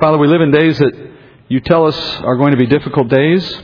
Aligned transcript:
Father, 0.00 0.18
we 0.18 0.26
live 0.26 0.40
in 0.40 0.50
days 0.50 0.76
that 0.80 0.92
you 1.46 1.60
tell 1.60 1.86
us 1.86 1.96
are 2.22 2.36
going 2.36 2.50
to 2.50 2.56
be 2.56 2.66
difficult 2.66 3.08
days. 3.08 3.62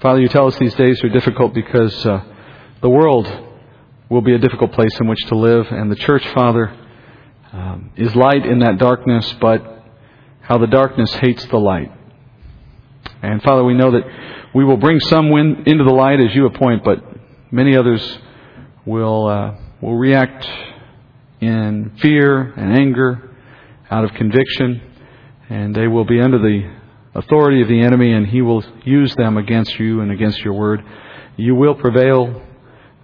Father, 0.00 0.18
you 0.18 0.28
tell 0.28 0.46
us 0.46 0.58
these 0.58 0.74
days 0.76 1.04
are 1.04 1.10
difficult 1.10 1.52
because 1.52 2.06
uh, 2.06 2.24
the 2.80 2.88
world 2.88 3.30
will 4.08 4.22
be 4.22 4.34
a 4.34 4.38
difficult 4.38 4.72
place 4.72 4.98
in 4.98 5.06
which 5.06 5.18
to 5.26 5.36
live, 5.36 5.66
and 5.70 5.92
the 5.92 5.96
church, 5.96 6.26
Father, 6.28 6.74
um, 7.52 7.90
is 7.96 8.16
light 8.16 8.46
in 8.46 8.60
that 8.60 8.78
darkness, 8.78 9.30
but 9.38 9.84
how 10.40 10.56
the 10.56 10.68
darkness 10.68 11.12
hates 11.16 11.44
the 11.48 11.58
light. 11.58 11.92
And 13.20 13.42
Father, 13.42 13.62
we 13.62 13.74
know 13.74 13.90
that 13.90 14.04
we 14.54 14.64
will 14.64 14.78
bring 14.78 15.00
some 15.00 15.26
into 15.26 15.84
the 15.84 15.92
light 15.94 16.18
as 16.18 16.34
you 16.34 16.46
appoint, 16.46 16.82
but 16.82 17.04
many 17.50 17.76
others 17.76 18.18
will 18.86 19.26
uh, 19.26 19.54
will 19.82 19.96
react 19.96 20.48
in 21.42 21.92
fear 22.00 22.54
and 22.54 22.72
anger, 22.72 23.36
out 23.90 24.02
of 24.02 24.14
conviction 24.14 24.94
and 25.48 25.74
they 25.74 25.86
will 25.86 26.04
be 26.04 26.20
under 26.20 26.38
the 26.38 26.70
authority 27.14 27.62
of 27.62 27.68
the 27.68 27.80
enemy, 27.80 28.12
and 28.12 28.26
he 28.26 28.42
will 28.42 28.64
use 28.84 29.14
them 29.16 29.36
against 29.36 29.78
you 29.78 30.00
and 30.00 30.10
against 30.10 30.40
your 30.40 30.54
word. 30.54 30.84
You 31.36 31.54
will 31.54 31.74
prevail, 31.74 32.42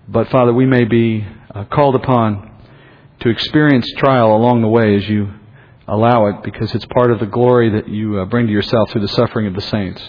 but 0.08 0.28
Father, 0.28 0.52
we 0.52 0.66
may 0.66 0.84
be 0.84 1.26
uh, 1.54 1.64
called 1.64 1.94
upon 1.94 2.50
to 3.20 3.28
experience 3.28 3.86
trial 3.98 4.34
along 4.34 4.62
the 4.62 4.68
way 4.68 4.96
as 4.96 5.08
you 5.08 5.32
allow 5.88 6.26
it, 6.26 6.42
because 6.42 6.74
it's 6.74 6.86
part 6.86 7.10
of 7.10 7.20
the 7.20 7.26
glory 7.26 7.70
that 7.70 7.88
you 7.88 8.18
uh, 8.20 8.24
bring 8.26 8.46
to 8.46 8.52
yourself 8.52 8.90
through 8.90 9.00
the 9.00 9.08
suffering 9.08 9.46
of 9.46 9.54
the 9.54 9.60
saints. 9.60 10.02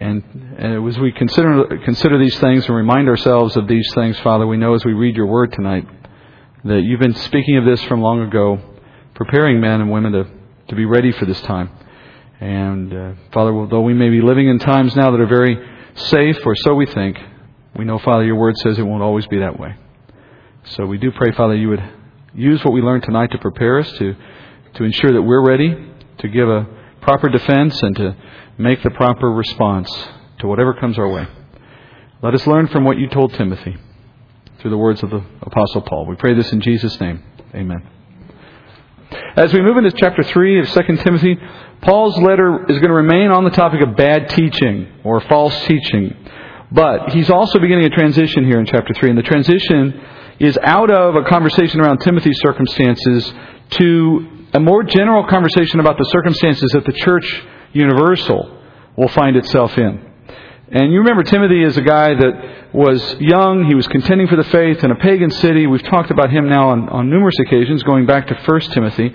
And, 0.00 0.22
and 0.58 0.88
as 0.88 0.98
we 0.98 1.12
consider 1.12 1.78
consider 1.84 2.18
these 2.18 2.38
things 2.40 2.66
and 2.66 2.74
remind 2.74 3.08
ourselves 3.08 3.56
of 3.56 3.68
these 3.68 3.88
things, 3.94 4.18
Father, 4.20 4.46
we 4.46 4.56
know 4.56 4.74
as 4.74 4.84
we 4.84 4.92
read 4.92 5.14
your 5.14 5.26
word 5.26 5.52
tonight 5.52 5.86
that 6.64 6.82
you've 6.82 7.00
been 7.00 7.14
speaking 7.14 7.56
of 7.56 7.64
this 7.64 7.82
from 7.84 8.00
long 8.00 8.20
ago, 8.20 8.60
preparing 9.14 9.60
men 9.60 9.80
and 9.80 9.90
women 9.90 10.12
to 10.12 10.26
to 10.68 10.74
be 10.74 10.84
ready 10.84 11.12
for 11.12 11.26
this 11.26 11.40
time. 11.42 11.70
And 12.40 12.92
uh, 12.92 13.12
Father, 13.32 13.66
though 13.70 13.82
we 13.82 13.94
may 13.94 14.10
be 14.10 14.20
living 14.20 14.48
in 14.48 14.58
times 14.58 14.96
now 14.96 15.10
that 15.10 15.20
are 15.20 15.26
very 15.26 15.56
safe, 15.94 16.38
or 16.44 16.56
so 16.56 16.74
we 16.74 16.86
think, 16.86 17.18
we 17.76 17.84
know, 17.84 17.98
Father, 17.98 18.24
your 18.24 18.36
word 18.36 18.56
says 18.58 18.78
it 18.78 18.82
won't 18.82 19.02
always 19.02 19.26
be 19.26 19.38
that 19.38 19.58
way. 19.58 19.76
So 20.64 20.86
we 20.86 20.98
do 20.98 21.10
pray, 21.12 21.32
Father, 21.32 21.54
you 21.54 21.68
would 21.68 21.82
use 22.34 22.64
what 22.64 22.72
we 22.72 22.80
learned 22.80 23.04
tonight 23.04 23.30
to 23.32 23.38
prepare 23.38 23.78
us 23.78 23.90
to, 23.92 24.14
to 24.74 24.84
ensure 24.84 25.12
that 25.12 25.22
we're 25.22 25.46
ready 25.46 25.92
to 26.18 26.28
give 26.28 26.48
a 26.48 26.66
proper 27.00 27.28
defense 27.28 27.82
and 27.82 27.96
to 27.96 28.16
make 28.58 28.82
the 28.82 28.90
proper 28.90 29.30
response 29.30 29.90
to 30.38 30.46
whatever 30.46 30.74
comes 30.74 30.98
our 30.98 31.08
way. 31.08 31.26
Let 32.22 32.34
us 32.34 32.46
learn 32.46 32.68
from 32.68 32.84
what 32.84 32.98
you 32.98 33.08
told 33.08 33.34
Timothy 33.34 33.76
through 34.60 34.70
the 34.70 34.78
words 34.78 35.02
of 35.02 35.10
the 35.10 35.24
Apostle 35.42 35.82
Paul. 35.82 36.06
We 36.06 36.16
pray 36.16 36.34
this 36.34 36.52
in 36.52 36.60
Jesus' 36.60 37.00
name. 37.00 37.22
Amen. 37.54 38.01
As 39.36 39.52
we 39.52 39.60
move 39.62 39.76
into 39.76 39.92
chapter 39.92 40.22
3 40.22 40.60
of 40.60 40.70
2 40.70 40.96
Timothy, 40.98 41.38
Paul's 41.80 42.16
letter 42.18 42.64
is 42.68 42.78
going 42.78 42.88
to 42.88 42.94
remain 42.94 43.30
on 43.30 43.44
the 43.44 43.50
topic 43.50 43.80
of 43.82 43.96
bad 43.96 44.28
teaching 44.30 44.88
or 45.04 45.20
false 45.20 45.54
teaching. 45.66 46.16
But 46.70 47.10
he's 47.10 47.28
also 47.28 47.58
beginning 47.58 47.84
a 47.84 47.90
transition 47.90 48.44
here 48.44 48.58
in 48.58 48.66
chapter 48.66 48.94
3, 48.94 49.10
and 49.10 49.18
the 49.18 49.22
transition 49.22 50.00
is 50.38 50.58
out 50.62 50.90
of 50.90 51.14
a 51.16 51.24
conversation 51.28 51.80
around 51.80 51.98
Timothy's 51.98 52.40
circumstances 52.40 53.32
to 53.70 54.46
a 54.54 54.60
more 54.60 54.82
general 54.82 55.26
conversation 55.26 55.80
about 55.80 55.98
the 55.98 56.04
circumstances 56.04 56.70
that 56.72 56.84
the 56.84 56.92
church 56.92 57.42
universal 57.72 58.58
will 58.96 59.08
find 59.08 59.36
itself 59.36 59.76
in. 59.78 60.11
And 60.74 60.90
you 60.90 61.00
remember 61.00 61.22
Timothy 61.22 61.62
is 61.62 61.76
a 61.76 61.82
guy 61.82 62.14
that 62.14 62.72
was 62.72 63.16
young. 63.20 63.66
He 63.66 63.74
was 63.74 63.86
contending 63.88 64.26
for 64.26 64.36
the 64.36 64.44
faith 64.44 64.82
in 64.82 64.90
a 64.90 64.94
pagan 64.94 65.30
city. 65.30 65.66
We've 65.66 65.82
talked 65.82 66.10
about 66.10 66.30
him 66.30 66.48
now 66.48 66.70
on, 66.70 66.88
on 66.88 67.10
numerous 67.10 67.38
occasions, 67.40 67.82
going 67.82 68.06
back 68.06 68.28
to 68.28 68.34
1 68.34 68.60
Timothy. 68.72 69.12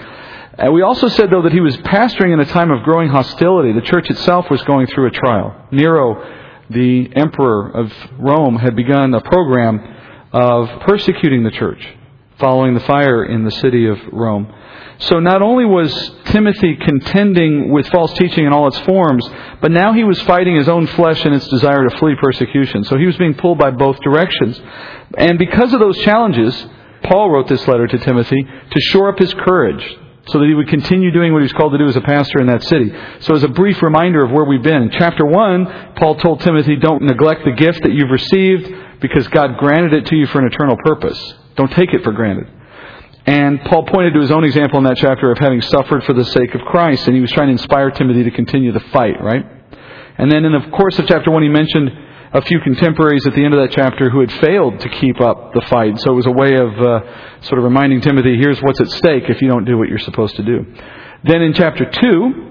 And 0.59 0.71
we 0.71 0.83
also 0.83 1.07
said, 1.07 1.31
though, 1.31 1.41
that 1.41 1.51
he 1.51 1.59
was 1.59 1.75
pastoring 1.77 2.31
in 2.31 2.39
a 2.39 2.45
time 2.45 2.69
of 2.69 2.83
growing 2.83 3.09
hostility. 3.09 3.73
The 3.73 3.81
church 3.81 4.07
itself 4.11 4.51
was 4.51 4.61
going 4.65 4.85
through 4.85 5.07
a 5.07 5.11
trial. 5.11 5.67
Nero, 5.71 6.23
the 6.69 7.09
emperor 7.15 7.71
of 7.71 7.91
Rome, 8.19 8.57
had 8.57 8.75
begun 8.75 9.15
a 9.15 9.21
program 9.21 9.79
of 10.31 10.81
persecuting 10.81 11.43
the 11.43 11.51
church 11.51 11.83
following 12.39 12.73
the 12.73 12.79
fire 12.81 13.25
in 13.25 13.43
the 13.43 13.51
city 13.51 13.87
of 13.87 13.97
Rome. 14.11 14.53
So 14.99 15.19
not 15.19 15.41
only 15.41 15.65
was 15.65 15.93
Timothy 16.25 16.75
contending 16.75 17.71
with 17.71 17.87
false 17.89 18.13
teaching 18.13 18.45
in 18.45 18.53
all 18.53 18.67
its 18.67 18.79
forms, 18.79 19.27
but 19.61 19.71
now 19.71 19.93
he 19.93 20.03
was 20.03 20.19
fighting 20.23 20.55
his 20.55 20.67
own 20.67 20.87
flesh 20.87 21.23
and 21.23 21.35
its 21.35 21.47
desire 21.47 21.87
to 21.87 21.97
flee 21.97 22.15
persecution. 22.19 22.83
So 22.85 22.97
he 22.97 23.05
was 23.05 23.17
being 23.17 23.35
pulled 23.35 23.59
by 23.59 23.71
both 23.71 23.99
directions. 24.01 24.59
And 25.17 25.37
because 25.37 25.73
of 25.73 25.79
those 25.79 25.97
challenges, 25.99 26.67
Paul 27.03 27.29
wrote 27.29 27.47
this 27.47 27.67
letter 27.67 27.87
to 27.87 27.97
Timothy 27.99 28.43
to 28.43 28.79
shore 28.81 29.09
up 29.09 29.19
his 29.19 29.33
courage 29.33 29.97
so 30.29 30.39
that 30.39 30.47
he 30.47 30.53
would 30.53 30.67
continue 30.67 31.11
doing 31.11 31.31
what 31.31 31.39
he 31.39 31.43
was 31.43 31.53
called 31.53 31.71
to 31.71 31.77
do 31.77 31.87
as 31.87 31.95
a 31.95 32.01
pastor 32.01 32.41
in 32.41 32.47
that 32.47 32.63
city. 32.63 32.91
So 33.21 33.35
as 33.35 33.43
a 33.43 33.47
brief 33.47 33.81
reminder 33.81 34.25
of 34.25 34.31
where 34.31 34.45
we've 34.45 34.63
been, 34.63 34.81
in 34.83 34.91
chapter 34.91 35.25
1, 35.25 35.93
Paul 35.95 36.15
told 36.15 36.41
Timothy, 36.41 36.75
don't 36.75 37.03
neglect 37.03 37.45
the 37.45 37.51
gift 37.51 37.83
that 37.83 37.93
you've 37.93 38.11
received 38.11 38.99
because 38.99 39.27
God 39.29 39.57
granted 39.57 39.93
it 39.93 40.05
to 40.07 40.15
you 40.15 40.27
for 40.27 40.39
an 40.39 40.47
eternal 40.51 40.75
purpose. 40.83 41.35
Don't 41.57 41.71
take 41.71 41.93
it 41.93 42.03
for 42.03 42.11
granted. 42.11 42.47
And 43.25 43.59
Paul 43.65 43.83
pointed 43.83 44.13
to 44.13 44.21
his 44.21 44.31
own 44.31 44.45
example 44.45 44.77
in 44.77 44.85
that 44.85 44.95
chapter 44.95 45.31
of 45.31 45.37
having 45.37 45.61
suffered 45.61 46.05
for 46.05 46.13
the 46.13 46.23
sake 46.23 46.55
of 46.55 46.61
Christ, 46.61 47.07
and 47.07 47.15
he 47.15 47.21
was 47.21 47.31
trying 47.31 47.47
to 47.47 47.51
inspire 47.51 47.91
Timothy 47.91 48.23
to 48.23 48.31
continue 48.31 48.71
the 48.71 48.79
fight, 48.93 49.21
right? 49.21 49.43
And 50.17 50.31
then 50.31 50.45
in 50.45 50.53
the 50.53 50.69
course 50.71 50.97
of 50.97 51.07
chapter 51.07 51.29
1, 51.29 51.43
he 51.43 51.49
mentioned 51.49 51.91
a 52.33 52.41
few 52.41 52.59
contemporaries 52.61 53.25
at 53.27 53.33
the 53.35 53.43
end 53.43 53.53
of 53.53 53.59
that 53.59 53.75
chapter 53.75 54.09
who 54.09 54.21
had 54.21 54.31
failed 54.31 54.79
to 54.79 54.89
keep 54.89 55.19
up 55.19 55.53
the 55.53 55.61
fight. 55.69 55.99
So 55.99 56.11
it 56.11 56.15
was 56.15 56.25
a 56.25 56.31
way 56.31 56.55
of 56.55 56.69
uh, 56.79 57.41
sort 57.41 57.59
of 57.59 57.65
reminding 57.65 58.01
Timothy, 58.01 58.37
here's 58.37 58.59
what's 58.61 58.79
at 58.79 58.89
stake 58.91 59.23
if 59.27 59.41
you 59.41 59.49
don't 59.49 59.65
do 59.65 59.77
what 59.77 59.89
you're 59.89 59.99
supposed 59.99 60.35
to 60.37 60.43
do. 60.43 60.65
Then 61.23 61.41
in 61.41 61.53
chapter 61.53 61.89
2, 61.89 62.47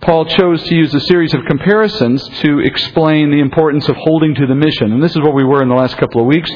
Paul 0.00 0.26
chose 0.26 0.62
to 0.64 0.74
use 0.74 0.94
a 0.94 1.00
series 1.00 1.34
of 1.34 1.44
comparisons 1.44 2.26
to 2.40 2.60
explain 2.60 3.30
the 3.30 3.40
importance 3.40 3.88
of 3.88 3.96
holding 3.96 4.34
to 4.34 4.46
the 4.46 4.54
mission. 4.54 4.92
And 4.92 5.02
this 5.02 5.12
is 5.12 5.18
where 5.18 5.32
we 5.32 5.44
were 5.44 5.62
in 5.62 5.68
the 5.68 5.74
last 5.74 5.96
couple 5.98 6.20
of 6.20 6.26
weeks. 6.26 6.50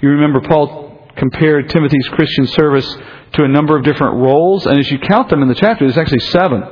You 0.00 0.08
remember 0.10 0.40
Paul 0.40 0.87
compared 1.18 1.68
Timothy's 1.68 2.08
Christian 2.08 2.46
service 2.46 2.96
to 3.34 3.44
a 3.44 3.48
number 3.48 3.76
of 3.76 3.84
different 3.84 4.14
roles, 4.14 4.66
and 4.66 4.78
as 4.78 4.90
you 4.90 4.98
count 4.98 5.28
them 5.28 5.42
in 5.42 5.48
the 5.48 5.54
chapter, 5.54 5.84
there's 5.84 5.98
actually 5.98 6.20
seven. 6.20 6.62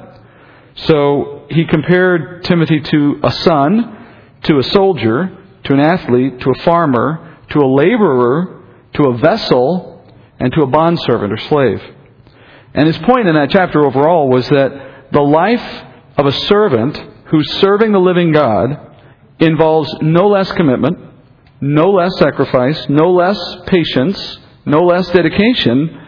So 0.76 1.46
he 1.50 1.66
compared 1.66 2.44
Timothy 2.44 2.80
to 2.80 3.20
a 3.22 3.30
son, 3.30 4.06
to 4.44 4.58
a 4.58 4.62
soldier, 4.62 5.36
to 5.64 5.72
an 5.72 5.80
athlete, 5.80 6.40
to 6.40 6.50
a 6.50 6.62
farmer, 6.62 7.38
to 7.50 7.58
a 7.58 7.66
laborer, 7.66 8.62
to 8.94 9.02
a 9.04 9.18
vessel, 9.18 10.04
and 10.38 10.52
to 10.52 10.62
a 10.62 10.66
bondservant 10.66 11.32
or 11.32 11.38
slave. 11.38 11.82
And 12.74 12.86
his 12.86 12.98
point 12.98 13.28
in 13.28 13.34
that 13.34 13.50
chapter 13.50 13.84
overall 13.84 14.28
was 14.28 14.48
that 14.48 15.10
the 15.12 15.22
life 15.22 15.84
of 16.16 16.26
a 16.26 16.32
servant 16.32 16.96
who's 17.26 17.50
serving 17.54 17.92
the 17.92 17.98
living 17.98 18.32
God 18.32 18.68
involves 19.38 19.92
no 20.02 20.28
less 20.28 20.50
commitment, 20.52 20.98
no 21.60 21.90
less 21.90 22.16
sacrifice, 22.18 22.86
no 22.88 23.12
less 23.12 23.38
patience, 23.66 24.38
no 24.64 24.80
less 24.80 25.08
dedication, 25.10 26.02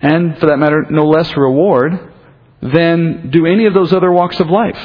and 0.00 0.38
for 0.38 0.46
that 0.46 0.58
matter, 0.58 0.86
no 0.90 1.06
less 1.06 1.34
reward 1.36 2.12
than 2.62 3.30
do 3.30 3.46
any 3.46 3.66
of 3.66 3.74
those 3.74 3.92
other 3.92 4.12
walks 4.12 4.40
of 4.40 4.48
life. 4.48 4.78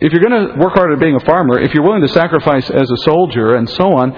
If 0.00 0.12
you're 0.12 0.22
going 0.22 0.48
to 0.48 0.58
work 0.58 0.74
hard 0.74 0.92
at 0.92 1.00
being 1.00 1.16
a 1.16 1.24
farmer, 1.24 1.60
if 1.60 1.74
you're 1.74 1.84
willing 1.84 2.02
to 2.02 2.08
sacrifice 2.08 2.68
as 2.70 2.90
a 2.90 2.96
soldier 2.98 3.54
and 3.54 3.68
so 3.70 3.92
on, 3.92 4.12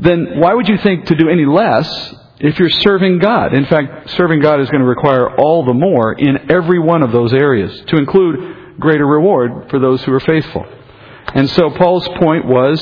then 0.00 0.40
why 0.40 0.54
would 0.54 0.68
you 0.68 0.78
think 0.78 1.06
to 1.06 1.14
do 1.14 1.28
any 1.28 1.44
less 1.44 2.14
if 2.38 2.58
you're 2.58 2.70
serving 2.70 3.18
God? 3.18 3.54
In 3.54 3.66
fact, 3.66 4.10
serving 4.10 4.40
God 4.40 4.60
is 4.60 4.70
going 4.70 4.82
to 4.82 4.88
require 4.88 5.36
all 5.36 5.64
the 5.64 5.74
more 5.74 6.12
in 6.12 6.50
every 6.50 6.78
one 6.78 7.02
of 7.02 7.12
those 7.12 7.32
areas, 7.32 7.82
to 7.88 7.96
include 7.96 8.78
greater 8.80 9.06
reward 9.06 9.70
for 9.70 9.78
those 9.78 10.02
who 10.04 10.12
are 10.12 10.20
faithful. 10.20 10.64
And 11.34 11.48
so 11.50 11.70
Paul's 11.70 12.08
point 12.20 12.46
was 12.46 12.80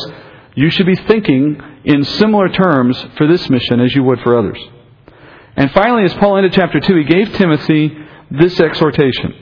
you 0.54 0.70
should 0.70 0.86
be 0.86 0.96
thinking 0.96 1.60
in 1.84 2.04
similar 2.04 2.48
terms 2.48 3.04
for 3.16 3.26
this 3.26 3.48
mission 3.50 3.80
as 3.80 3.94
you 3.94 4.02
would 4.04 4.20
for 4.20 4.38
others. 4.38 4.58
And 5.56 5.70
finally, 5.72 6.04
as 6.04 6.14
Paul 6.14 6.36
ended 6.36 6.52
chapter 6.52 6.80
2, 6.80 6.96
he 6.96 7.04
gave 7.04 7.32
Timothy 7.34 7.96
this 8.30 8.58
exhortation 8.58 9.34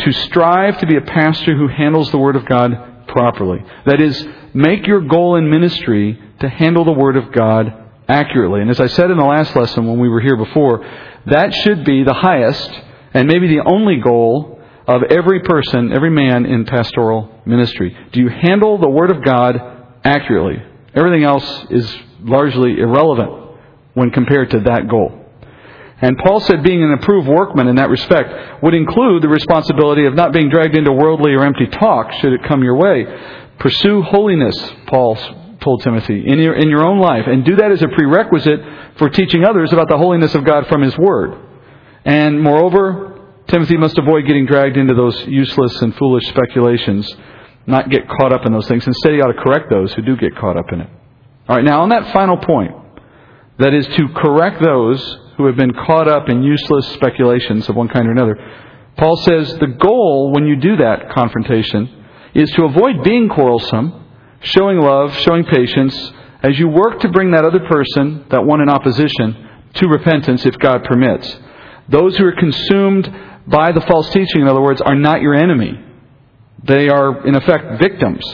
to 0.00 0.12
strive 0.12 0.78
to 0.78 0.86
be 0.86 0.96
a 0.96 1.00
pastor 1.00 1.56
who 1.56 1.68
handles 1.68 2.10
the 2.10 2.18
Word 2.18 2.36
of 2.36 2.46
God 2.46 3.06
properly. 3.08 3.58
That 3.86 4.00
is, 4.00 4.26
make 4.54 4.86
your 4.86 5.00
goal 5.00 5.36
in 5.36 5.50
ministry 5.50 6.20
to 6.40 6.48
handle 6.48 6.84
the 6.84 6.92
Word 6.92 7.16
of 7.16 7.32
God 7.32 7.72
accurately. 8.06 8.60
And 8.60 8.70
as 8.70 8.80
I 8.80 8.86
said 8.86 9.10
in 9.10 9.18
the 9.18 9.24
last 9.24 9.56
lesson 9.56 9.86
when 9.86 9.98
we 9.98 10.08
were 10.08 10.20
here 10.20 10.36
before, 10.36 10.86
that 11.26 11.52
should 11.52 11.84
be 11.84 12.04
the 12.04 12.14
highest 12.14 12.70
and 13.12 13.26
maybe 13.26 13.48
the 13.48 13.64
only 13.64 13.96
goal 13.96 14.60
of 14.86 15.02
every 15.10 15.40
person, 15.40 15.92
every 15.92 16.10
man 16.10 16.46
in 16.46 16.64
pastoral 16.64 17.42
ministry. 17.44 17.96
Do 18.12 18.20
you 18.20 18.28
handle 18.28 18.78
the 18.78 18.88
Word 18.88 19.10
of 19.10 19.24
God 19.24 19.56
accurately? 20.04 20.62
Everything 20.98 21.24
else 21.24 21.66
is 21.70 21.96
largely 22.20 22.78
irrelevant 22.78 23.30
when 23.94 24.10
compared 24.10 24.50
to 24.50 24.60
that 24.60 24.88
goal. 24.88 25.12
And 26.00 26.16
Paul 26.18 26.40
said 26.40 26.62
being 26.62 26.82
an 26.82 26.92
approved 26.92 27.28
workman 27.28 27.66
in 27.68 27.76
that 27.76 27.90
respect 27.90 28.62
would 28.62 28.74
include 28.74 29.22
the 29.22 29.28
responsibility 29.28 30.06
of 30.06 30.14
not 30.14 30.32
being 30.32 30.48
dragged 30.48 30.76
into 30.76 30.92
worldly 30.92 31.32
or 31.34 31.44
empty 31.44 31.66
talk 31.66 32.12
should 32.20 32.32
it 32.32 32.44
come 32.44 32.62
your 32.62 32.76
way. 32.76 33.04
Pursue 33.58 34.02
holiness, 34.02 34.56
Paul 34.86 35.16
told 35.60 35.82
Timothy, 35.82 36.22
in 36.26 36.38
your, 36.38 36.54
in 36.54 36.68
your 36.68 36.84
own 36.84 37.00
life, 37.00 37.24
and 37.26 37.44
do 37.44 37.56
that 37.56 37.72
as 37.72 37.82
a 37.82 37.88
prerequisite 37.88 38.60
for 38.96 39.08
teaching 39.10 39.44
others 39.44 39.72
about 39.72 39.88
the 39.88 39.98
holiness 39.98 40.34
of 40.34 40.44
God 40.44 40.68
from 40.68 40.82
His 40.82 40.96
Word. 40.96 41.34
And 42.04 42.40
moreover, 42.40 43.20
Timothy 43.48 43.76
must 43.76 43.98
avoid 43.98 44.26
getting 44.26 44.46
dragged 44.46 44.76
into 44.76 44.94
those 44.94 45.20
useless 45.26 45.82
and 45.82 45.94
foolish 45.96 46.26
speculations, 46.28 47.12
not 47.68 47.90
get 47.90 48.08
caught 48.08 48.32
up 48.32 48.46
in 48.46 48.52
those 48.52 48.66
things. 48.66 48.86
Instead, 48.86 49.12
he 49.12 49.20
ought 49.20 49.32
to 49.32 49.42
correct 49.42 49.70
those 49.70 49.92
who 49.92 50.02
do 50.02 50.16
get 50.16 50.36
caught 50.36 50.56
up 50.56 50.72
in 50.72 50.80
it. 50.80 50.90
All 51.48 51.56
right, 51.56 51.64
now 51.64 51.82
on 51.82 51.90
that 51.90 52.12
final 52.12 52.36
point, 52.36 52.72
that 53.58 53.74
is 53.74 53.86
to 53.86 54.08
correct 54.14 54.62
those 54.62 55.18
who 55.36 55.46
have 55.46 55.56
been 55.56 55.72
caught 55.72 56.08
up 56.08 56.28
in 56.28 56.42
useless 56.42 56.88
speculations 56.94 57.68
of 57.68 57.76
one 57.76 57.88
kind 57.88 58.08
or 58.08 58.12
another. 58.12 58.36
Paul 58.96 59.16
says 59.16 59.56
the 59.58 59.66
goal 59.66 60.32
when 60.32 60.46
you 60.46 60.56
do 60.56 60.76
that 60.78 61.10
confrontation 61.10 62.04
is 62.34 62.50
to 62.52 62.64
avoid 62.64 63.04
being 63.04 63.28
quarrelsome, 63.28 64.04
showing 64.40 64.78
love, 64.78 65.14
showing 65.18 65.44
patience, 65.44 66.12
as 66.42 66.58
you 66.58 66.68
work 66.68 67.00
to 67.00 67.08
bring 67.08 67.32
that 67.32 67.44
other 67.44 67.60
person, 67.60 68.24
that 68.30 68.44
one 68.44 68.60
in 68.60 68.68
opposition, 68.68 69.48
to 69.74 69.88
repentance 69.88 70.44
if 70.46 70.58
God 70.58 70.84
permits. 70.84 71.36
Those 71.88 72.16
who 72.16 72.24
are 72.26 72.32
consumed 72.32 73.12
by 73.46 73.72
the 73.72 73.80
false 73.82 74.10
teaching, 74.10 74.42
in 74.42 74.48
other 74.48 74.60
words, 74.60 74.80
are 74.80 74.94
not 74.94 75.20
your 75.20 75.34
enemy. 75.34 75.84
They 76.64 76.88
are, 76.88 77.26
in 77.26 77.34
effect, 77.34 77.80
victims. 77.80 78.24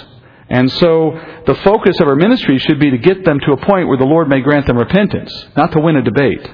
And 0.48 0.70
so 0.72 1.18
the 1.46 1.54
focus 1.56 1.98
of 2.00 2.08
our 2.08 2.16
ministry 2.16 2.58
should 2.58 2.78
be 2.78 2.90
to 2.90 2.98
get 2.98 3.24
them 3.24 3.40
to 3.40 3.52
a 3.52 3.56
point 3.56 3.88
where 3.88 3.98
the 3.98 4.04
Lord 4.04 4.28
may 4.28 4.40
grant 4.40 4.66
them 4.66 4.76
repentance, 4.76 5.32
not 5.56 5.72
to 5.72 5.80
win 5.80 5.96
a 5.96 6.02
debate. 6.02 6.48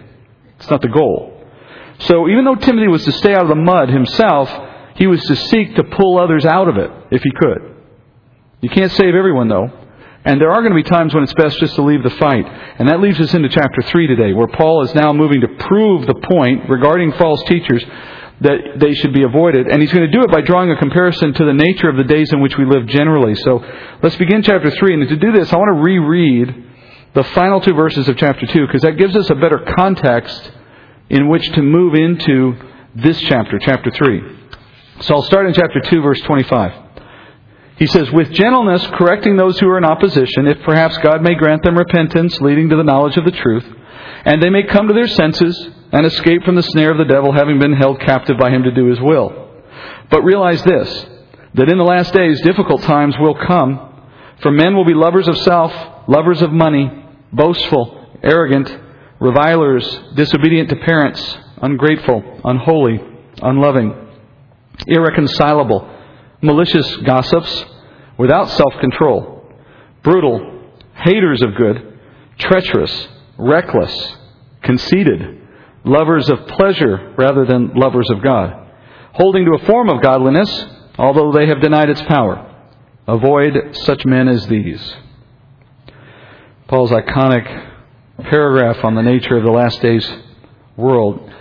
It's 0.58 0.70
not 0.70 0.82
the 0.82 0.88
goal. 0.88 1.36
So 2.00 2.28
even 2.28 2.44
though 2.44 2.54
Timothy 2.54 2.88
was 2.88 3.04
to 3.04 3.12
stay 3.12 3.34
out 3.34 3.42
of 3.42 3.48
the 3.48 3.56
mud 3.56 3.88
himself, 3.88 4.50
he 4.96 5.06
was 5.06 5.22
to 5.24 5.36
seek 5.36 5.76
to 5.76 5.84
pull 5.84 6.18
others 6.18 6.44
out 6.44 6.68
of 6.68 6.76
it 6.76 6.90
if 7.10 7.22
he 7.22 7.30
could. 7.30 7.76
You 8.60 8.68
can't 8.68 8.92
save 8.92 9.14
everyone, 9.14 9.48
though. 9.48 9.70
And 10.24 10.38
there 10.40 10.50
are 10.50 10.60
going 10.60 10.72
to 10.72 10.82
be 10.82 10.88
times 10.88 11.14
when 11.14 11.22
it's 11.22 11.34
best 11.34 11.58
just 11.58 11.74
to 11.76 11.82
leave 11.82 12.02
the 12.02 12.10
fight. 12.10 12.44
And 12.78 12.88
that 12.88 13.00
leads 13.00 13.18
us 13.20 13.32
into 13.32 13.48
chapter 13.48 13.80
3 13.80 14.06
today, 14.06 14.34
where 14.34 14.48
Paul 14.48 14.82
is 14.82 14.94
now 14.94 15.12
moving 15.14 15.40
to 15.40 15.48
prove 15.48 16.06
the 16.06 16.20
point 16.28 16.68
regarding 16.68 17.12
false 17.12 17.42
teachers 17.44 17.82
that 18.40 18.78
they 18.78 18.94
should 18.94 19.12
be 19.12 19.22
avoided. 19.22 19.66
And 19.66 19.82
he's 19.82 19.92
going 19.92 20.10
to 20.10 20.16
do 20.16 20.22
it 20.24 20.30
by 20.30 20.40
drawing 20.40 20.70
a 20.70 20.76
comparison 20.76 21.34
to 21.34 21.44
the 21.44 21.52
nature 21.52 21.88
of 21.88 21.96
the 21.96 22.04
days 22.04 22.32
in 22.32 22.40
which 22.40 22.56
we 22.56 22.64
live 22.64 22.86
generally. 22.86 23.34
So 23.34 23.62
let's 24.02 24.16
begin 24.16 24.42
chapter 24.42 24.70
3. 24.70 24.94
And 24.94 25.08
to 25.08 25.16
do 25.16 25.32
this, 25.32 25.52
I 25.52 25.56
want 25.56 25.76
to 25.76 25.82
reread 25.82 26.66
the 27.14 27.24
final 27.24 27.60
two 27.60 27.74
verses 27.74 28.08
of 28.08 28.16
chapter 28.16 28.46
2, 28.46 28.66
because 28.66 28.82
that 28.82 28.96
gives 28.96 29.16
us 29.16 29.28
a 29.30 29.34
better 29.34 29.64
context 29.76 30.52
in 31.08 31.28
which 31.28 31.46
to 31.52 31.62
move 31.62 31.94
into 31.94 32.56
this 32.94 33.20
chapter, 33.22 33.58
chapter 33.58 33.90
3. 33.90 34.38
So 35.00 35.16
I'll 35.16 35.22
start 35.22 35.46
in 35.46 35.54
chapter 35.54 35.80
2, 35.80 36.02
verse 36.02 36.20
25. 36.20 36.72
He 37.78 37.86
says, 37.86 38.10
with 38.12 38.30
gentleness 38.32 38.86
correcting 38.94 39.36
those 39.36 39.58
who 39.58 39.68
are 39.68 39.78
in 39.78 39.84
opposition, 39.84 40.46
if 40.46 40.62
perhaps 40.62 40.98
God 40.98 41.22
may 41.22 41.34
grant 41.34 41.62
them 41.62 41.76
repentance 41.76 42.38
leading 42.40 42.68
to 42.68 42.76
the 42.76 42.84
knowledge 42.84 43.16
of 43.16 43.24
the 43.24 43.30
truth, 43.30 43.64
and 44.24 44.42
they 44.42 44.50
may 44.50 44.64
come 44.64 44.88
to 44.88 44.94
their 44.94 45.08
senses 45.08 45.68
and 45.92 46.06
escape 46.06 46.44
from 46.44 46.54
the 46.54 46.62
snare 46.62 46.92
of 46.92 46.98
the 46.98 47.04
devil, 47.04 47.32
having 47.32 47.58
been 47.58 47.72
held 47.72 48.00
captive 48.00 48.38
by 48.38 48.50
him 48.50 48.62
to 48.62 48.70
do 48.70 48.86
his 48.86 49.00
will. 49.00 49.48
But 50.10 50.22
realize 50.22 50.62
this, 50.62 51.06
that 51.54 51.70
in 51.70 51.78
the 51.78 51.84
last 51.84 52.12
days 52.12 52.40
difficult 52.42 52.82
times 52.82 53.16
will 53.18 53.34
come, 53.34 53.88
for 54.42 54.50
men 54.50 54.74
will 54.74 54.84
be 54.84 54.94
lovers 54.94 55.28
of 55.28 55.36
self, 55.38 55.72
lovers 56.08 56.42
of 56.42 56.52
money, 56.52 56.90
boastful, 57.32 58.18
arrogant, 58.22 58.74
revilers, 59.20 59.86
disobedient 60.14 60.68
to 60.70 60.76
parents, 60.76 61.38
ungrateful, 61.60 62.40
unholy, 62.44 63.00
unloving, 63.42 63.94
irreconcilable, 64.86 65.88
malicious 66.42 66.96
gossips, 66.98 67.64
without 68.16 68.48
self 68.50 68.74
control, 68.80 69.44
brutal, 70.02 70.62
haters 70.94 71.42
of 71.42 71.54
good, 71.54 71.98
treacherous, 72.38 73.08
reckless, 73.40 74.16
conceited, 74.62 75.40
lovers 75.84 76.28
of 76.28 76.46
pleasure 76.46 77.14
rather 77.16 77.44
than 77.44 77.74
lovers 77.74 78.08
of 78.10 78.22
God, 78.22 78.68
holding 79.12 79.44
to 79.44 79.62
a 79.62 79.66
form 79.66 79.88
of 79.88 80.02
godliness, 80.02 80.66
although 80.98 81.32
they 81.32 81.46
have 81.46 81.60
denied 81.60 81.88
its 81.88 82.02
power. 82.02 82.46
Avoid 83.08 83.76
such 83.76 84.04
men 84.04 84.28
as 84.28 84.46
these. 84.46 84.94
Paul's 86.68 86.90
iconic 86.90 87.68
paragraph 88.18 88.84
on 88.84 88.94
the 88.94 89.02
nature 89.02 89.36
of 89.36 89.44
the 89.44 89.50
last 89.50 89.80
days 89.80 90.08
world. 90.76 91.32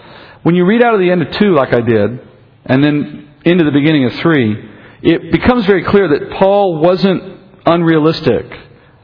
When 0.44 0.56
you 0.56 0.66
read 0.66 0.82
out 0.82 0.94
of 0.94 1.00
the 1.00 1.12
end 1.12 1.22
of 1.22 1.32
2 1.32 1.54
like 1.54 1.74
I 1.74 1.82
did, 1.82 2.28
and 2.66 2.84
then 2.84 3.30
into 3.46 3.64
the 3.64 3.72
beginning 3.72 4.06
of 4.06 4.14
3, 4.16 4.70
it 5.02 5.32
becomes 5.32 5.66
very 5.66 5.84
clear 5.84 6.08
that 6.08 6.38
Paul 6.40 6.80
wasn't 6.80 7.40
unrealistic 7.66 8.46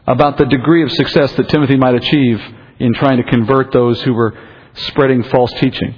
about 0.08 0.38
the 0.38 0.46
degree 0.46 0.84
of 0.84 0.92
success 0.92 1.34
that 1.34 1.50
Timothy 1.50 1.78
might 1.78 1.96
achieve 1.96 2.42
in 2.80 2.94
trying 2.94 3.18
to 3.18 3.24
convert 3.24 3.72
those 3.72 4.02
who 4.02 4.14
were 4.14 4.34
spreading 4.74 5.24
false 5.24 5.52
teaching. 5.54 5.96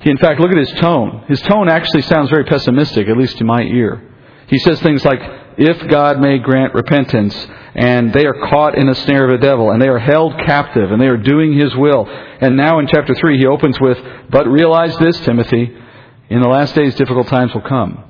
He, 0.00 0.10
in 0.10 0.18
fact, 0.18 0.40
look 0.40 0.50
at 0.50 0.58
his 0.58 0.72
tone. 0.80 1.24
His 1.28 1.40
tone 1.42 1.68
actually 1.68 2.02
sounds 2.02 2.30
very 2.30 2.44
pessimistic, 2.44 3.08
at 3.08 3.16
least 3.16 3.38
to 3.38 3.44
my 3.44 3.62
ear. 3.62 4.02
He 4.48 4.58
says 4.58 4.80
things 4.80 5.04
like, 5.04 5.20
if 5.58 5.88
God 5.88 6.20
may 6.20 6.38
grant 6.38 6.72
repentance, 6.72 7.34
and 7.74 8.12
they 8.12 8.24
are 8.24 8.48
caught 8.48 8.76
in 8.76 8.86
the 8.86 8.94
snare 8.94 9.28
of 9.28 9.40
the 9.40 9.44
devil, 9.44 9.70
and 9.70 9.82
they 9.82 9.88
are 9.88 9.98
held 9.98 10.34
captive, 10.46 10.92
and 10.92 11.00
they 11.00 11.08
are 11.08 11.16
doing 11.16 11.58
his 11.58 11.74
will. 11.76 12.06
And 12.08 12.56
now 12.56 12.78
in 12.78 12.86
chapter 12.86 13.14
3, 13.14 13.38
he 13.38 13.46
opens 13.46 13.78
with, 13.80 13.98
But 14.30 14.46
realize 14.46 14.96
this, 14.98 15.18
Timothy, 15.20 15.76
in 16.30 16.40
the 16.40 16.48
last 16.48 16.74
days 16.74 16.94
difficult 16.94 17.26
times 17.26 17.52
will 17.54 17.62
come. 17.62 18.04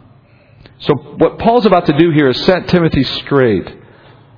So 0.80 0.94
what 0.94 1.38
Paul's 1.38 1.66
about 1.66 1.86
to 1.86 1.96
do 1.98 2.10
here 2.10 2.28
is 2.28 2.44
set 2.44 2.68
Timothy 2.68 3.02
straight 3.02 3.66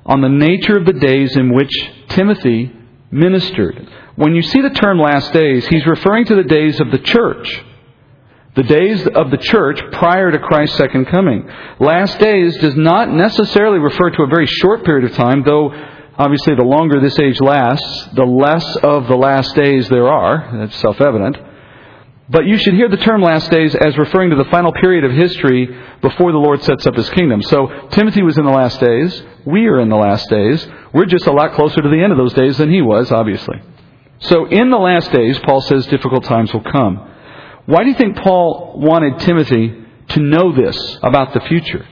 on 0.07 0.21
the 0.21 0.29
nature 0.29 0.79
of 0.79 0.87
the 0.87 0.93
days 0.95 1.37
in 1.37 1.53
which 1.53 1.71
Timothy 2.09 2.73
ministered. 3.11 3.89
When 4.17 4.35
you 4.35 4.43
see 4.43 4.61
the 4.61 4.71
term 4.71 4.99
last 4.99 5.33
days, 5.33 5.67
he's 5.67 5.87
referring 5.87 6.27
to 6.27 6.37
the 6.37 6.45
days 6.45 6.81
of 6.81 6.91
the 6.91 6.99
church. 6.99 7.65
The 8.57 8.63
days 8.65 9.07
of 9.07 9.31
the 9.31 9.39
church 9.39 9.81
prior 9.93 10.31
to 10.31 10.39
Christ's 10.39 10.77
second 10.77 11.07
coming. 11.07 11.49
Last 11.79 12.19
days 12.19 12.57
does 12.59 12.77
not 12.77 13.09
necessarily 13.09 13.79
refer 13.79 14.11
to 14.11 14.23
a 14.23 14.27
very 14.27 14.47
short 14.47 14.85
period 14.85 15.11
of 15.11 15.17
time, 15.17 15.45
though 15.45 15.73
obviously 16.19 16.55
the 16.57 16.65
longer 16.65 17.01
this 17.01 17.19
age 17.19 17.41
lasts, 17.41 18.09
the 18.15 18.25
less 18.25 18.77
of 18.77 19.07
the 19.07 19.17
last 19.17 19.55
days 19.55 19.89
there 19.89 20.09
are. 20.09 20.51
That's 20.59 20.77
self 20.81 21.01
evident. 21.01 21.37
But 22.29 22.47
you 22.47 22.57
should 22.59 22.75
hear 22.75 22.89
the 22.89 22.97
term 22.97 23.23
last 23.23 23.51
days 23.51 23.75
as 23.75 23.97
referring 23.99 24.31
to 24.31 24.37
the 24.37 24.45
final 24.51 24.73
period 24.73 25.05
of 25.05 25.13
history 25.13 25.67
before 26.01 26.31
the 26.31 26.39
Lord 26.39 26.63
sets 26.63 26.87
up 26.87 26.95
his 26.95 27.11
kingdom. 27.11 27.43
So 27.43 27.89
Timothy 27.91 28.23
was 28.23 28.39
in 28.39 28.45
the 28.45 28.53
last 28.53 28.81
days. 28.81 29.23
We 29.47 29.67
are 29.67 29.81
in 29.81 29.89
the 29.89 29.97
last 29.97 30.29
days. 30.29 30.67
We're 30.93 31.07
just 31.07 31.27
a 31.27 31.33
lot 31.33 31.55
closer 31.55 31.81
to 31.81 31.89
the 31.89 32.03
end 32.03 32.13
of 32.13 32.19
those 32.19 32.35
days 32.35 32.59
than 32.59 32.71
he 32.71 32.83
was, 32.83 33.11
obviously. 33.11 33.61
So 34.21 34.47
in 34.47 34.71
the 34.71 34.79
last 34.79 35.11
days, 35.13 35.39
Paul 35.41 35.61
says 35.63 35.87
difficult 35.87 36.25
times 36.25 36.53
will 36.53 36.63
come. 36.63 37.09
Why 37.67 37.83
do 37.83 37.91
you 37.91 37.97
think 37.97 38.17
Paul 38.17 38.75
wanted 38.77 39.21
Timothy 39.21 39.85
to 40.09 40.21
know 40.21 40.53
this 40.53 40.99
about 41.03 41.33
the 41.33 41.41
future? 41.41 41.87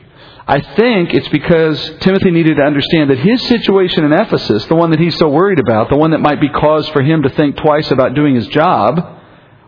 I 0.47 0.61
think 0.61 1.13
it's 1.13 1.29
because 1.29 1.79
Timothy 2.01 2.31
needed 2.31 2.57
to 2.57 2.63
understand 2.63 3.11
that 3.11 3.19
his 3.19 3.47
situation 3.49 4.05
in 4.05 4.13
Ephesus, 4.13 4.65
the 4.65 4.75
one 4.75 4.91
that 4.91 4.99
he's 4.99 5.17
so 5.19 5.29
worried 5.29 5.59
about, 5.59 5.91
the 5.91 5.97
one 5.97 6.13
that 6.13 6.21
might 6.21 6.41
be 6.41 6.49
cause 6.49 6.89
for 6.89 7.03
him 7.03 7.23
to 7.23 7.29
think 7.31 7.57
twice 7.57 7.91
about 7.91 8.15
doing 8.15 8.35
his 8.35 8.47
job, 8.49 8.99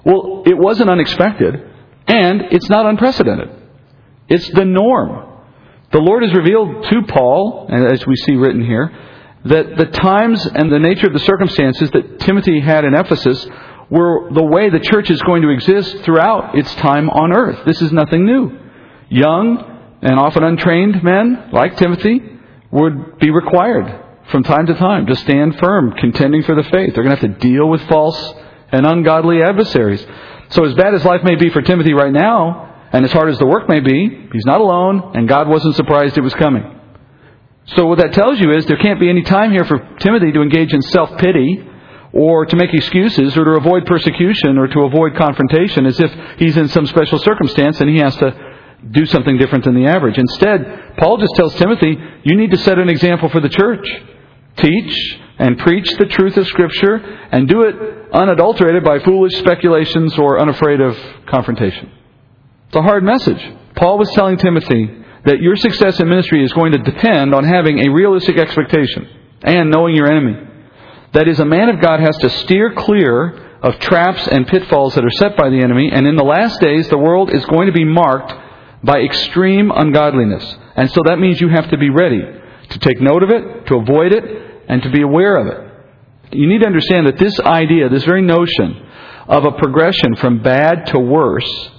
well, 0.05 0.43
it 0.47 0.57
wasn't 0.57 0.89
unexpected, 0.89 1.55
and 2.07 2.43
it's 2.51 2.69
not 2.71 2.87
unprecedented. 2.87 3.51
It's 4.29 4.49
the 4.49 4.65
norm. 4.65 5.30
The 5.93 5.99
Lord 5.99 6.23
has 6.23 6.33
revealed 6.35 6.85
to 6.85 7.03
Paul, 7.09 7.69
as 7.69 8.07
we 8.07 8.15
see 8.17 8.37
written 8.37 8.65
here, 8.65 8.93
that 9.45 9.77
the 9.77 9.87
times 9.87 10.47
and 10.47 10.71
the 10.71 10.79
nature 10.79 11.09
of 11.09 11.13
the 11.13 11.19
circumstances 11.21 11.91
that 11.91 12.21
Timothy 12.21 12.61
had 12.61 12.85
in 12.85 12.95
Ephesus 12.95 13.45
were 13.91 14.31
the 14.33 14.45
way 14.45 14.71
the 14.71 14.79
church 14.79 15.11
is 15.11 15.21
going 15.23 15.43
to 15.43 15.49
exist 15.49 16.05
throughout 16.05 16.57
its 16.57 16.73
time 16.77 17.11
on 17.11 17.33
earth. 17.33 17.65
This 17.67 17.83
is 17.83 17.91
nothing 17.91 18.25
new. 18.25 18.57
Young 19.09 19.99
and 20.03 20.19
often 20.19 20.45
untrained 20.45 21.03
men, 21.03 21.51
like 21.53 21.77
Timothy, 21.77 22.23
would 22.71 23.19
be 23.19 23.31
required 23.31 24.05
from 24.31 24.45
time 24.45 24.67
to 24.67 24.75
time 24.75 25.07
to 25.07 25.17
stand 25.17 25.59
firm, 25.59 25.93
contending 25.93 26.45
for 26.45 26.55
the 26.55 26.63
faith. 26.63 26.95
They're 26.95 27.03
going 27.03 27.17
to 27.17 27.27
have 27.27 27.41
to 27.41 27.49
deal 27.49 27.69
with 27.69 27.83
false 27.89 28.35
and 28.71 28.87
ungodly 28.87 29.43
adversaries. 29.43 30.07
So, 30.51 30.65
as 30.65 30.75
bad 30.75 30.95
as 30.95 31.05
life 31.05 31.23
may 31.25 31.35
be 31.35 31.51
for 31.51 31.63
Timothy 31.63 31.95
right 31.95 32.13
now, 32.13 32.70
and 32.93 33.05
as 33.05 33.13
hard 33.13 33.29
as 33.29 33.39
the 33.39 33.47
work 33.47 33.69
may 33.69 33.81
be, 33.81 34.29
he's 34.33 34.47
not 34.47 34.61
alone, 34.61 35.13
and 35.15 35.29
God 35.29 35.49
wasn't 35.49 35.77
surprised 35.77 36.19
it 36.19 36.23
was 36.23 36.35
coming. 36.35 36.81
So, 37.77 37.87
what 37.87 37.99
that 37.99 38.13
tells 38.13 38.41
you 38.41 38.53
is 38.53 38.67
there 38.67 38.79
can't 38.79 38.99
be 38.99 39.09
any 39.09 39.23
time 39.23 39.53
here 39.53 39.65
for 39.65 39.79
Timothy 40.01 40.33
to 40.33 40.43
engage 40.43 40.73
in 40.73 40.83
self 40.83 41.17
pity 41.19 41.65
or 42.13 42.47
to 42.47 42.57
make 42.57 42.75
excuses 42.75 43.37
or 43.37 43.45
to 43.45 43.51
avoid 43.53 43.87
persecution 43.87 44.59
or 44.59 44.67
to 44.67 44.81
avoid 44.81 45.15
confrontation 45.15 45.87
as 45.87 46.01
if 46.01 46.13
he's 46.39 46.57
in 46.57 46.69
some 46.69 46.87
special 46.87 47.19
circumstance 47.21 47.81
and 47.81 47.89
he 47.89 47.99
has 47.99 48.17
to 48.17 48.51
do 48.91 49.07
something 49.07 49.37
different 49.39 49.65
than 49.65 49.75
the 49.75 49.87
average. 49.87 50.19
Instead, 50.19 50.97
Paul 50.97 51.19
just 51.19 51.35
tells 51.37 51.55
Timothy, 51.55 51.97
you 52.25 52.37
need 52.37 52.51
to 52.51 52.57
set 52.59 52.79
an 52.79 52.89
example 52.89 53.29
for 53.29 53.41
the 53.41 53.49
church. 53.49 53.87
Teach 54.57 55.21
and 55.39 55.59
preach 55.59 55.89
the 55.97 56.07
truth 56.07 56.37
of 56.37 56.47
Scripture 56.49 56.97
and 56.97 57.49
do 57.49 57.63
it 57.63 57.75
unadulterated 58.13 58.83
by 58.83 58.99
foolish 58.99 59.35
speculations 59.39 60.19
or 60.19 60.41
unafraid 60.41 60.81
of 60.81 60.99
confrontation. 61.27 61.93
It's 62.71 62.77
a 62.77 62.83
hard 62.83 63.03
message. 63.03 63.45
Paul 63.75 63.99
was 63.99 64.12
telling 64.12 64.37
Timothy 64.37 64.89
that 65.25 65.41
your 65.41 65.57
success 65.57 65.99
in 65.99 66.09
ministry 66.09 66.45
is 66.45 66.53
going 66.53 66.71
to 66.71 66.79
depend 66.79 67.35
on 67.35 67.43
having 67.43 67.81
a 67.81 67.91
realistic 67.91 68.39
expectation 68.39 69.09
and 69.43 69.73
knowing 69.73 69.97
your 69.97 70.07
enemy. 70.07 70.39
That 71.12 71.27
is, 71.27 71.41
a 71.41 71.45
man 71.45 71.69
of 71.69 71.81
God 71.81 71.99
has 71.99 72.17
to 72.19 72.31
steer 72.31 72.73
clear 72.73 73.59
of 73.61 73.81
traps 73.81 74.29
and 74.29 74.47
pitfalls 74.47 74.95
that 74.95 75.05
are 75.05 75.11
set 75.11 75.37
by 75.37 75.50
the 75.50 75.59
enemy. 75.59 75.91
And 75.93 76.07
in 76.07 76.15
the 76.15 76.23
last 76.23 76.61
days, 76.61 76.89
the 76.89 76.97
world 76.97 77.35
is 77.35 77.45
going 77.47 77.67
to 77.67 77.73
be 77.73 77.85
marked 77.85 78.33
by 78.85 79.00
extreme 79.00 79.73
ungodliness. 79.75 80.57
And 80.77 80.89
so 80.93 81.00
that 81.07 81.19
means 81.19 81.41
you 81.41 81.49
have 81.49 81.71
to 81.71 81.77
be 81.77 81.91
ready 81.91 82.21
to 82.69 82.79
take 82.79 83.00
note 83.00 83.25
of 83.25 83.31
it, 83.31 83.67
to 83.67 83.79
avoid 83.79 84.12
it, 84.12 84.62
and 84.69 84.81
to 84.85 84.91
be 84.91 85.03
aware 85.03 85.35
of 85.39 85.49
it. 85.49 86.39
You 86.39 86.47
need 86.47 86.61
to 86.61 86.67
understand 86.67 87.09
that 87.09 87.19
this 87.19 87.41
idea, 87.41 87.89
this 87.89 88.05
very 88.05 88.23
notion 88.23 88.87
of 89.27 89.45
a 89.45 89.59
progression 89.59 90.15
from 90.15 90.41
bad 90.41 90.87
to 90.87 91.00
worse, 91.00 91.71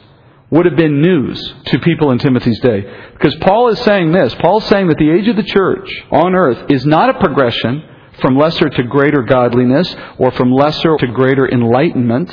would 0.51 0.65
have 0.65 0.75
been 0.75 1.01
news 1.01 1.53
to 1.67 1.79
people 1.79 2.11
in 2.11 2.19
Timothy's 2.19 2.59
day. 2.59 2.81
Because 3.13 3.33
Paul 3.35 3.69
is 3.69 3.79
saying 3.79 4.11
this. 4.11 4.35
Paul 4.35 4.59
is 4.59 4.65
saying 4.65 4.87
that 4.87 4.97
the 4.97 5.09
age 5.09 5.27
of 5.29 5.37
the 5.37 5.43
church 5.43 5.89
on 6.11 6.35
earth 6.35 6.69
is 6.69 6.85
not 6.85 7.09
a 7.09 7.19
progression 7.19 7.83
from 8.19 8.37
lesser 8.37 8.69
to 8.69 8.83
greater 8.83 9.23
godliness 9.23 9.95
or 10.17 10.31
from 10.31 10.51
lesser 10.51 10.97
to 10.97 11.07
greater 11.07 11.49
enlightenment. 11.49 12.29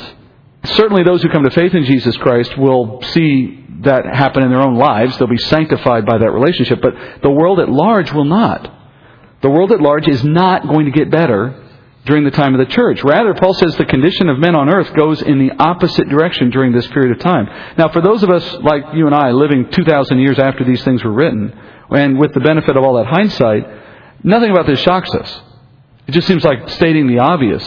Certainly 0.65 1.03
those 1.03 1.23
who 1.23 1.29
come 1.29 1.45
to 1.45 1.51
faith 1.51 1.73
in 1.73 1.85
Jesus 1.85 2.15
Christ 2.17 2.57
will 2.57 3.01
see 3.13 3.65
that 3.81 4.05
happen 4.05 4.43
in 4.43 4.51
their 4.51 4.61
own 4.61 4.75
lives. 4.75 5.17
They'll 5.17 5.29
be 5.29 5.37
sanctified 5.37 6.05
by 6.05 6.17
that 6.17 6.31
relationship. 6.31 6.81
But 6.81 7.21
the 7.23 7.31
world 7.31 7.59
at 7.61 7.69
large 7.69 8.11
will 8.11 8.25
not. 8.25 8.75
The 9.41 9.49
world 9.49 9.71
at 9.71 9.79
large 9.79 10.09
is 10.09 10.25
not 10.25 10.67
going 10.67 10.85
to 10.85 10.91
get 10.91 11.09
better 11.09 11.68
during 12.09 12.25
the 12.25 12.31
time 12.31 12.53
of 12.53 12.59
the 12.59 12.73
church. 12.73 13.01
Rather, 13.03 13.33
Paul 13.33 13.53
says 13.53 13.75
the 13.77 13.85
condition 13.85 14.27
of 14.27 14.39
men 14.39 14.55
on 14.55 14.67
earth 14.67 14.93
goes 14.93 15.21
in 15.21 15.39
the 15.39 15.51
opposite 15.57 16.09
direction 16.09 16.49
during 16.49 16.73
this 16.73 16.87
period 16.87 17.15
of 17.15 17.19
time. 17.19 17.45
Now, 17.77 17.89
for 17.89 18.01
those 18.01 18.23
of 18.23 18.29
us 18.29 18.53
like 18.55 18.83
you 18.93 19.05
and 19.05 19.15
I 19.15 19.31
living 19.31 19.69
2,000 19.71 20.19
years 20.19 20.39
after 20.39 20.65
these 20.65 20.83
things 20.83 21.03
were 21.03 21.13
written, 21.13 21.53
and 21.91 22.19
with 22.19 22.33
the 22.33 22.41
benefit 22.41 22.75
of 22.75 22.83
all 22.83 22.95
that 22.95 23.05
hindsight, 23.05 23.65
nothing 24.25 24.51
about 24.51 24.67
this 24.67 24.79
shocks 24.79 25.09
us. 25.11 25.41
It 26.07 26.11
just 26.11 26.27
seems 26.27 26.43
like 26.43 26.69
stating 26.71 27.07
the 27.07 27.19
obvious. 27.19 27.63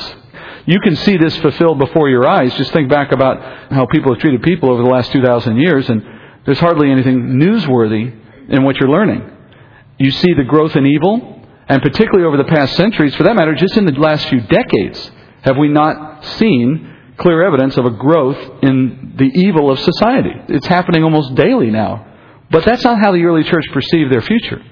You 0.66 0.80
can 0.80 0.96
see 0.96 1.16
this 1.16 1.36
fulfilled 1.38 1.78
before 1.78 2.08
your 2.08 2.28
eyes. 2.28 2.54
Just 2.56 2.72
think 2.72 2.88
back 2.88 3.12
about 3.12 3.72
how 3.72 3.86
people 3.86 4.12
have 4.12 4.20
treated 4.20 4.42
people 4.42 4.70
over 4.70 4.82
the 4.82 4.88
last 4.88 5.12
2,000 5.12 5.56
years, 5.56 5.88
and 5.88 6.04
there's 6.44 6.58
hardly 6.58 6.90
anything 6.90 7.38
newsworthy 7.40 8.12
in 8.48 8.64
what 8.64 8.76
you're 8.76 8.90
learning. 8.90 9.28
You 9.98 10.10
see 10.10 10.34
the 10.34 10.44
growth 10.44 10.74
in 10.74 10.86
evil, 10.86 11.41
and 11.68 11.82
particularly 11.82 12.26
over 12.26 12.36
the 12.36 12.44
past 12.44 12.76
centuries, 12.76 13.14
for 13.14 13.24
that 13.24 13.36
matter, 13.36 13.54
just 13.54 13.76
in 13.76 13.84
the 13.84 13.92
last 13.92 14.28
few 14.28 14.40
decades, 14.40 15.10
have 15.42 15.56
we 15.56 15.68
not 15.68 16.24
seen 16.36 16.88
clear 17.18 17.42
evidence 17.42 17.76
of 17.76 17.84
a 17.84 17.90
growth 17.90 18.38
in 18.62 19.14
the 19.16 19.24
evil 19.24 19.70
of 19.70 19.78
society? 19.78 20.32
It's 20.48 20.66
happening 20.66 21.04
almost 21.04 21.34
daily 21.34 21.70
now. 21.70 22.06
But 22.50 22.64
that's 22.64 22.84
not 22.84 22.98
how 23.00 23.12
the 23.12 23.24
early 23.24 23.44
church 23.44 23.64
perceived 23.72 24.12
their 24.12 24.22
future. 24.22 24.62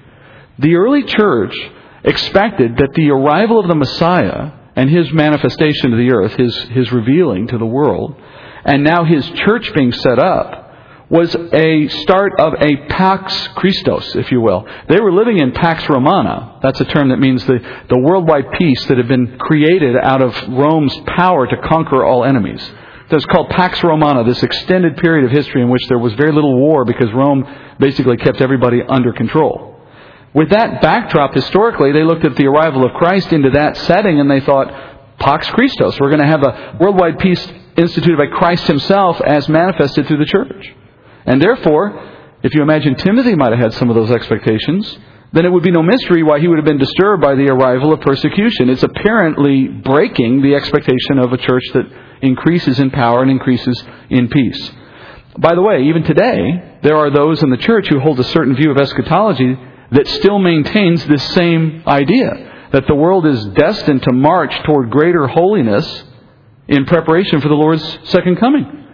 The 0.59 0.75
early 0.75 1.03
church 1.03 1.55
expected 2.03 2.77
that 2.77 2.91
the 2.93 3.09
arrival 3.09 3.59
of 3.59 3.67
the 3.67 3.75
Messiah 3.75 4.51
and 4.75 4.89
his 4.89 5.11
manifestation 5.11 5.91
to 5.91 5.97
the 5.97 6.11
earth, 6.13 6.35
his, 6.35 6.55
his 6.69 6.91
revealing 6.91 7.47
to 7.47 7.57
the 7.57 7.65
world, 7.65 8.15
and 8.63 8.83
now 8.83 9.03
his 9.03 9.27
church 9.31 9.73
being 9.73 9.91
set 9.91 10.19
up, 10.19 10.60
was 11.11 11.35
a 11.35 11.89
start 11.89 12.39
of 12.39 12.53
a 12.53 12.87
Pax 12.87 13.49
Christos, 13.55 14.15
if 14.15 14.31
you 14.31 14.39
will. 14.39 14.65
They 14.87 15.01
were 15.01 15.11
living 15.11 15.39
in 15.39 15.51
Pax 15.51 15.87
Romana. 15.89 16.57
That's 16.63 16.79
a 16.79 16.85
term 16.85 17.09
that 17.09 17.19
means 17.19 17.45
the, 17.45 17.59
the 17.89 17.99
worldwide 17.99 18.45
peace 18.57 18.85
that 18.85 18.97
had 18.97 19.09
been 19.09 19.37
created 19.37 19.97
out 20.01 20.21
of 20.21 20.33
Rome's 20.47 20.97
power 21.07 21.45
to 21.45 21.57
conquer 21.67 22.05
all 22.05 22.23
enemies. 22.23 22.65
That's 23.09 23.25
called 23.25 23.49
Pax 23.49 23.83
Romana, 23.83 24.23
this 24.23 24.41
extended 24.41 24.95
period 24.95 25.25
of 25.25 25.31
history 25.31 25.61
in 25.61 25.69
which 25.69 25.85
there 25.89 25.99
was 25.99 26.13
very 26.13 26.31
little 26.31 26.57
war 26.57 26.85
because 26.85 27.11
Rome 27.13 27.43
basically 27.77 28.15
kept 28.15 28.39
everybody 28.39 28.81
under 28.81 29.11
control. 29.11 29.75
With 30.33 30.51
that 30.51 30.81
backdrop, 30.81 31.33
historically, 31.33 31.91
they 31.91 32.03
looked 32.03 32.23
at 32.23 32.37
the 32.37 32.47
arrival 32.47 32.85
of 32.85 32.93
Christ 32.93 33.33
into 33.33 33.49
that 33.49 33.75
setting 33.75 34.21
and 34.21 34.31
they 34.31 34.39
thought, 34.39 35.19
Pax 35.19 35.49
Christos, 35.49 35.99
we're 35.99 36.09
going 36.09 36.21
to 36.21 36.25
have 36.25 36.43
a 36.43 36.77
worldwide 36.79 37.19
peace 37.19 37.45
instituted 37.75 38.17
by 38.17 38.27
Christ 38.27 38.65
himself 38.65 39.19
as 39.19 39.49
manifested 39.49 40.07
through 40.07 40.19
the 40.19 40.25
church. 40.25 40.73
And 41.25 41.41
therefore, 41.41 42.39
if 42.43 42.53
you 42.53 42.61
imagine 42.61 42.95
Timothy 42.95 43.35
might 43.35 43.51
have 43.51 43.59
had 43.59 43.73
some 43.73 43.89
of 43.89 43.95
those 43.95 44.11
expectations, 44.11 44.97
then 45.33 45.45
it 45.45 45.51
would 45.51 45.63
be 45.63 45.71
no 45.71 45.83
mystery 45.83 46.23
why 46.23 46.39
he 46.39 46.47
would 46.47 46.57
have 46.57 46.65
been 46.65 46.77
disturbed 46.77 47.21
by 47.21 47.35
the 47.35 47.49
arrival 47.49 47.93
of 47.93 48.01
persecution. 48.01 48.69
It's 48.69 48.83
apparently 48.83 49.67
breaking 49.67 50.41
the 50.41 50.55
expectation 50.55 51.19
of 51.19 51.31
a 51.31 51.37
church 51.37 51.63
that 51.73 51.85
increases 52.21 52.79
in 52.79 52.91
power 52.91 53.21
and 53.21 53.31
increases 53.31 53.81
in 54.09 54.27
peace. 54.27 54.71
By 55.37 55.55
the 55.55 55.61
way, 55.61 55.83
even 55.83 56.03
today, 56.03 56.79
there 56.83 56.97
are 56.97 57.09
those 57.09 57.41
in 57.41 57.49
the 57.49 57.57
church 57.57 57.87
who 57.87 57.99
hold 57.99 58.19
a 58.19 58.23
certain 58.25 58.55
view 58.55 58.71
of 58.71 58.77
eschatology 58.77 59.57
that 59.91 60.07
still 60.07 60.39
maintains 60.39 61.05
this 61.05 61.23
same 61.33 61.83
idea 61.87 62.67
that 62.71 62.87
the 62.87 62.95
world 62.95 63.25
is 63.25 63.45
destined 63.47 64.03
to 64.03 64.11
march 64.11 64.53
toward 64.63 64.89
greater 64.89 65.27
holiness 65.27 66.03
in 66.67 66.85
preparation 66.85 67.41
for 67.41 67.47
the 67.47 67.53
Lord's 67.53 67.99
second 68.09 68.37
coming. 68.37 68.85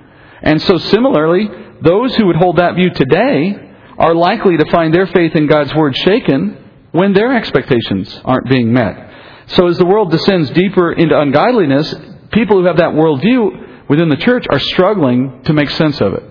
And 0.42 0.62
so, 0.62 0.78
similarly, 0.78 1.50
those 1.82 2.16
who 2.16 2.28
would 2.28 2.36
hold 2.36 2.58
that 2.58 2.76
view 2.76 2.90
today 2.92 3.56
are 3.98 4.14
likely 4.14 4.58
to 4.58 4.72
find 4.72 4.94
their 4.94 5.08
faith 5.08 5.36
in 5.36 5.48
God's 5.48 5.74
Word 5.74 5.96
shaken 5.96 6.58
when 6.92 7.14
their 7.14 7.36
expectations 7.36 8.20
aren't 8.24 8.50
being 8.50 8.72
met. 8.72 9.06
So 9.48 9.68
as 9.68 9.78
the 9.78 9.86
world 9.86 10.12
descends 10.12 10.50
deeper 10.52 10.92
into 10.92 11.20
ungodliness, 11.20 11.94
people 12.32 12.60
who 12.60 12.66
have 12.66 12.78
that 12.78 12.92
worldview 12.92 13.90
within 13.90 14.10
the 14.10 14.18
church 14.18 14.46
are 14.50 14.60
struggling 14.60 15.44
to 15.44 15.54
make 15.54 15.70
sense 15.72 16.02
of 16.02 16.14
it. 16.14 16.24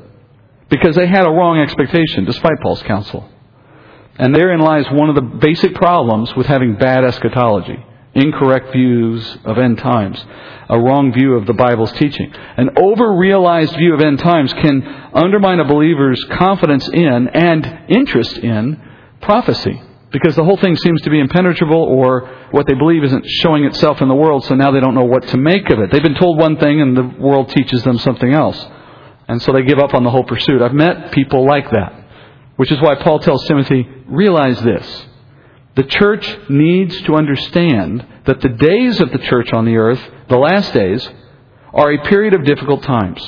Because 0.69 0.97
they 0.97 1.07
had 1.07 1.27
a 1.27 1.31
wrong 1.31 1.59
expectation, 1.59 2.25
despite 2.25 2.61
Paul's 2.61 2.83
counsel. 2.83 3.29
And 4.19 4.35
therein 4.35 4.61
lies 4.61 4.87
one 4.91 5.09
of 5.09 5.15
the 5.15 5.23
basic 5.23 5.75
problems 5.75 6.35
with 6.37 6.47
having 6.47 6.77
bad 6.77 7.05
eschatology 7.05 7.85
incorrect 8.17 8.73
views 8.73 9.39
of 9.45 9.59
end 9.59 9.79
times, 9.79 10.25
a 10.69 10.79
wrong 10.79 11.13
view 11.13 11.35
of 11.35 11.47
the 11.47 11.53
Bible's 11.53 11.93
teaching. 11.93 12.33
An 12.57 12.71
over-realized 12.77 13.77
view 13.77 13.95
of 13.95 14.01
end 14.01 14.19
times 14.19 14.53
can 14.55 14.83
undermine 15.15 15.61
a 15.61 15.65
believer's 15.65 16.23
confidence 16.33 16.89
in 16.89 17.29
and 17.29 17.91
interest 17.91 18.39
in 18.39 18.81
prophecy. 19.21 19.83
Because 20.13 20.35
the 20.37 20.45
whole 20.45 20.57
thing 20.57 20.77
seems 20.77 21.03
to 21.03 21.11
be 21.11 21.21
impenetrable 21.21 21.83
or 21.83 22.29
what 22.51 22.67
they 22.67 22.75
believe 22.75 23.05
isn't 23.05 23.27
showing 23.27 23.65
itself 23.65 24.01
in 24.01 24.09
the 24.09 24.15
world, 24.15 24.45
so 24.45 24.55
now 24.55 24.71
they 24.71 24.81
don't 24.81 24.95
know 24.95 25.05
what 25.05 25.27
to 25.29 25.37
make 25.37 25.69
of 25.71 25.79
it. 25.81 25.91
They've 25.91 26.03
been 26.03 26.15
told 26.15 26.39
one 26.39 26.57
thing 26.57 26.81
and 26.81 26.97
the 26.97 27.03
world 27.19 27.51
teaches 27.51 27.83
them 27.83 27.99
something 27.99 28.33
else. 28.33 28.65
And 29.29 29.43
so 29.43 29.53
they 29.53 29.63
give 29.63 29.79
up 29.79 29.95
on 29.95 30.05
the 30.05 30.11
whole 30.11 30.25
pursuit. 30.25 30.63
I've 30.63 30.73
met 30.73 31.13
people 31.13 31.45
like 31.45 31.71
that. 31.71 32.05
Which 32.57 32.73
is 32.73 32.81
why 32.81 32.95
Paul 32.95 33.19
tells 33.19 33.47
Timothy, 33.47 33.87
realize 34.07 34.61
this. 34.63 35.07
The 35.77 35.85
church 35.85 36.39
needs 36.49 37.01
to 37.03 37.15
understand 37.15 38.05
that 38.25 38.41
the 38.41 38.49
days 38.49 39.01
of 39.01 39.13
the 39.13 39.19
church 39.19 39.53
on 39.53 39.67
the 39.67 39.77
earth, 39.77 40.01
the 40.29 40.39
last 40.39 40.73
days, 40.73 41.09
are 41.73 41.93
a 41.93 42.03
period 42.05 42.33
of 42.33 42.45
difficult 42.45 42.83
times. 42.83 43.21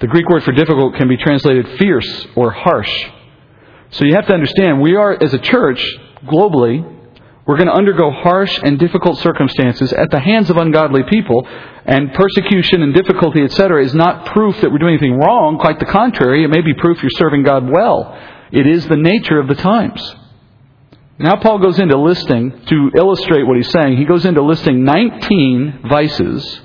The 0.00 0.08
Greek 0.08 0.28
word 0.28 0.42
for 0.42 0.50
difficult 0.50 0.96
can 0.96 1.08
be 1.08 1.16
translated 1.16 1.78
fierce 1.78 2.26
or 2.34 2.50
harsh. 2.50 2.92
So 3.90 4.04
you 4.04 4.14
have 4.16 4.26
to 4.26 4.34
understand, 4.34 4.80
we 4.80 4.96
are, 4.96 5.22
as 5.22 5.32
a 5.32 5.38
church, 5.38 5.80
globally, 6.24 6.82
we're 7.46 7.56
going 7.56 7.68
to 7.68 7.74
undergo 7.74 8.10
harsh 8.10 8.58
and 8.64 8.78
difficult 8.78 9.18
circumstances 9.18 9.92
at 9.92 10.10
the 10.10 10.18
hands 10.18 10.50
of 10.50 10.56
ungodly 10.56 11.04
people, 11.08 11.46
and 11.84 12.12
persecution 12.12 12.82
and 12.82 12.92
difficulty, 12.92 13.42
etc., 13.44 13.84
is 13.84 13.94
not 13.94 14.26
proof 14.26 14.60
that 14.60 14.72
we're 14.72 14.78
doing 14.78 14.94
anything 14.94 15.18
wrong. 15.18 15.58
Quite 15.58 15.78
the 15.78 15.86
contrary, 15.86 16.42
it 16.42 16.48
may 16.48 16.60
be 16.62 16.74
proof 16.74 17.00
you're 17.02 17.10
serving 17.10 17.44
God 17.44 17.70
well. 17.70 18.18
It 18.50 18.66
is 18.66 18.88
the 18.88 18.96
nature 18.96 19.38
of 19.38 19.46
the 19.46 19.54
times. 19.54 20.16
Now 21.22 21.36
Paul 21.36 21.60
goes 21.60 21.78
into 21.78 21.96
listing, 21.96 22.50
to 22.66 22.90
illustrate 22.96 23.46
what 23.46 23.56
he's 23.56 23.70
saying, 23.70 23.96
he 23.96 24.04
goes 24.04 24.26
into 24.26 24.42
listing 24.42 24.84
19 24.84 25.84
vices 25.88 26.60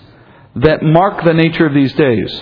that 0.55 0.81
mark 0.81 1.23
the 1.23 1.33
nature 1.33 1.67
of 1.67 1.75
these 1.75 1.93
days. 1.93 2.41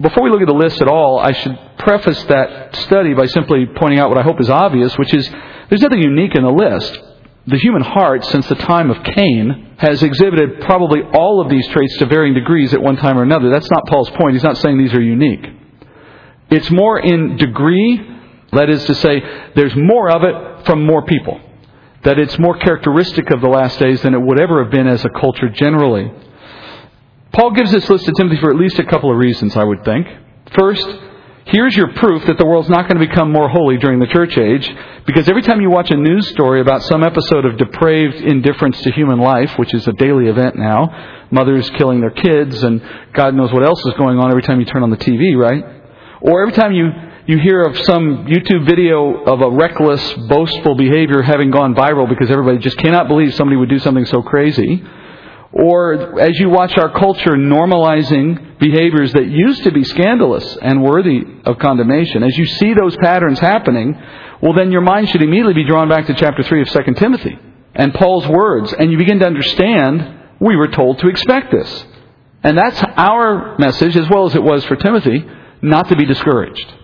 Before 0.00 0.24
we 0.24 0.30
look 0.30 0.40
at 0.40 0.48
the 0.48 0.52
list 0.52 0.82
at 0.82 0.88
all, 0.88 1.20
I 1.20 1.30
should 1.30 1.56
preface 1.78 2.20
that 2.24 2.74
study 2.74 3.14
by 3.14 3.26
simply 3.26 3.66
pointing 3.76 4.00
out 4.00 4.08
what 4.08 4.18
I 4.18 4.22
hope 4.22 4.40
is 4.40 4.50
obvious, 4.50 4.98
which 4.98 5.14
is 5.14 5.30
there's 5.68 5.80
nothing 5.80 6.02
unique 6.02 6.34
in 6.34 6.42
the 6.42 6.50
list. 6.50 6.98
The 7.46 7.58
human 7.58 7.82
heart, 7.82 8.24
since 8.24 8.48
the 8.48 8.56
time 8.56 8.90
of 8.90 9.04
Cain, 9.04 9.76
has 9.78 10.02
exhibited 10.02 10.60
probably 10.62 11.02
all 11.02 11.40
of 11.40 11.48
these 11.48 11.68
traits 11.68 11.98
to 11.98 12.06
varying 12.06 12.34
degrees 12.34 12.74
at 12.74 12.82
one 12.82 12.96
time 12.96 13.16
or 13.16 13.22
another. 13.22 13.48
That's 13.48 13.70
not 13.70 13.86
Paul's 13.86 14.10
point. 14.10 14.32
He's 14.34 14.42
not 14.42 14.58
saying 14.58 14.78
these 14.78 14.94
are 14.94 15.00
unique. 15.00 15.46
It's 16.50 16.70
more 16.72 16.98
in 16.98 17.36
degree 17.36 18.08
that 18.52 18.68
is 18.68 18.84
to 18.84 18.94
say, 18.94 19.22
there's 19.56 19.74
more 19.74 20.10
of 20.10 20.24
it 20.24 20.51
from 20.64 20.84
more 20.84 21.04
people. 21.04 21.40
That 22.04 22.18
it's 22.18 22.38
more 22.38 22.58
characteristic 22.58 23.30
of 23.30 23.40
the 23.40 23.48
last 23.48 23.78
days 23.78 24.02
than 24.02 24.14
it 24.14 24.20
would 24.20 24.40
ever 24.40 24.62
have 24.62 24.72
been 24.72 24.88
as 24.88 25.04
a 25.04 25.08
culture 25.08 25.48
generally. 25.48 26.10
Paul 27.32 27.52
gives 27.52 27.72
this 27.72 27.88
list 27.88 28.04
to 28.06 28.12
Timothy 28.12 28.40
for 28.40 28.50
at 28.50 28.56
least 28.56 28.78
a 28.78 28.84
couple 28.84 29.10
of 29.10 29.16
reasons, 29.16 29.56
I 29.56 29.64
would 29.64 29.84
think. 29.84 30.06
First, 30.54 30.86
here's 31.46 31.74
your 31.74 31.92
proof 31.94 32.26
that 32.26 32.36
the 32.36 32.44
world's 32.44 32.68
not 32.68 32.88
going 32.88 33.00
to 33.00 33.06
become 33.06 33.32
more 33.32 33.48
holy 33.48 33.78
during 33.78 34.00
the 34.00 34.06
church 34.06 34.36
age, 34.36 34.70
because 35.06 35.28
every 35.28 35.42
time 35.42 35.60
you 35.60 35.70
watch 35.70 35.90
a 35.90 35.96
news 35.96 36.28
story 36.28 36.60
about 36.60 36.82
some 36.82 37.02
episode 37.02 37.46
of 37.46 37.56
depraved 37.56 38.16
indifference 38.16 38.80
to 38.82 38.92
human 38.92 39.18
life, 39.18 39.58
which 39.58 39.72
is 39.72 39.86
a 39.88 39.92
daily 39.92 40.26
event 40.26 40.56
now, 40.56 41.26
mothers 41.30 41.70
killing 41.70 42.00
their 42.00 42.10
kids, 42.10 42.62
and 42.62 42.82
God 43.14 43.34
knows 43.34 43.52
what 43.52 43.64
else 43.64 43.80
is 43.86 43.94
going 43.94 44.18
on 44.18 44.30
every 44.30 44.42
time 44.42 44.60
you 44.60 44.66
turn 44.66 44.82
on 44.82 44.90
the 44.90 44.98
TV, 44.98 45.34
right? 45.36 45.64
Or 46.20 46.42
every 46.42 46.52
time 46.52 46.72
you 46.72 46.90
you 47.26 47.38
hear 47.38 47.62
of 47.62 47.78
some 47.84 48.26
YouTube 48.26 48.66
video 48.66 49.22
of 49.24 49.40
a 49.40 49.50
reckless, 49.50 50.12
boastful 50.28 50.74
behavior 50.74 51.22
having 51.22 51.52
gone 51.52 51.74
viral 51.74 52.08
because 52.08 52.30
everybody 52.30 52.58
just 52.58 52.76
cannot 52.78 53.06
believe 53.06 53.32
somebody 53.34 53.56
would 53.56 53.68
do 53.68 53.78
something 53.78 54.06
so 54.06 54.22
crazy. 54.22 54.82
Or 55.52 56.20
as 56.20 56.36
you 56.40 56.48
watch 56.48 56.76
our 56.78 56.90
culture 56.98 57.32
normalizing 57.32 58.58
behaviors 58.58 59.12
that 59.12 59.26
used 59.26 59.62
to 59.64 59.70
be 59.70 59.84
scandalous 59.84 60.56
and 60.60 60.82
worthy 60.82 61.20
of 61.44 61.58
condemnation, 61.58 62.24
as 62.24 62.36
you 62.36 62.46
see 62.46 62.74
those 62.74 62.96
patterns 62.96 63.38
happening, 63.38 63.94
well 64.40 64.54
then 64.54 64.72
your 64.72 64.80
mind 64.80 65.10
should 65.10 65.22
immediately 65.22 65.54
be 65.54 65.64
drawn 65.64 65.88
back 65.88 66.06
to 66.06 66.14
chapter 66.14 66.42
3 66.42 66.62
of 66.62 66.68
2 66.70 66.94
Timothy 66.94 67.38
and 67.74 67.94
Paul's 67.94 68.26
words, 68.26 68.72
and 68.72 68.90
you 68.90 68.98
begin 68.98 69.20
to 69.20 69.26
understand 69.26 70.20
we 70.40 70.56
were 70.56 70.68
told 70.68 70.98
to 70.98 71.08
expect 71.08 71.52
this. 71.52 71.84
And 72.42 72.58
that's 72.58 72.82
our 72.96 73.56
message, 73.58 73.96
as 73.96 74.08
well 74.10 74.26
as 74.26 74.34
it 74.34 74.42
was 74.42 74.64
for 74.64 74.74
Timothy, 74.74 75.24
not 75.62 75.88
to 75.88 75.96
be 75.96 76.04
discouraged. 76.04 76.81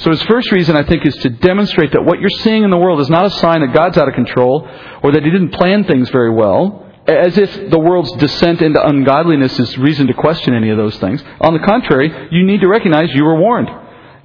So 0.00 0.10
his 0.10 0.22
first 0.22 0.50
reason, 0.50 0.76
I 0.76 0.82
think, 0.82 1.04
is 1.04 1.14
to 1.16 1.28
demonstrate 1.28 1.92
that 1.92 2.04
what 2.04 2.20
you're 2.20 2.30
seeing 2.30 2.64
in 2.64 2.70
the 2.70 2.78
world 2.78 3.00
is 3.00 3.10
not 3.10 3.26
a 3.26 3.30
sign 3.30 3.60
that 3.60 3.74
God's 3.74 3.98
out 3.98 4.08
of 4.08 4.14
control 4.14 4.66
or 5.02 5.12
that 5.12 5.22
he 5.22 5.30
didn't 5.30 5.50
plan 5.50 5.84
things 5.84 6.08
very 6.08 6.30
well, 6.30 6.90
as 7.06 7.36
if 7.36 7.70
the 7.70 7.78
world's 7.78 8.10
descent 8.12 8.62
into 8.62 8.82
ungodliness 8.82 9.58
is 9.58 9.76
reason 9.76 10.06
to 10.06 10.14
question 10.14 10.54
any 10.54 10.70
of 10.70 10.78
those 10.78 10.96
things. 10.98 11.22
On 11.42 11.52
the 11.52 11.58
contrary, 11.58 12.28
you 12.30 12.46
need 12.46 12.62
to 12.62 12.68
recognize 12.68 13.12
you 13.12 13.24
were 13.24 13.38
warned. 13.38 13.68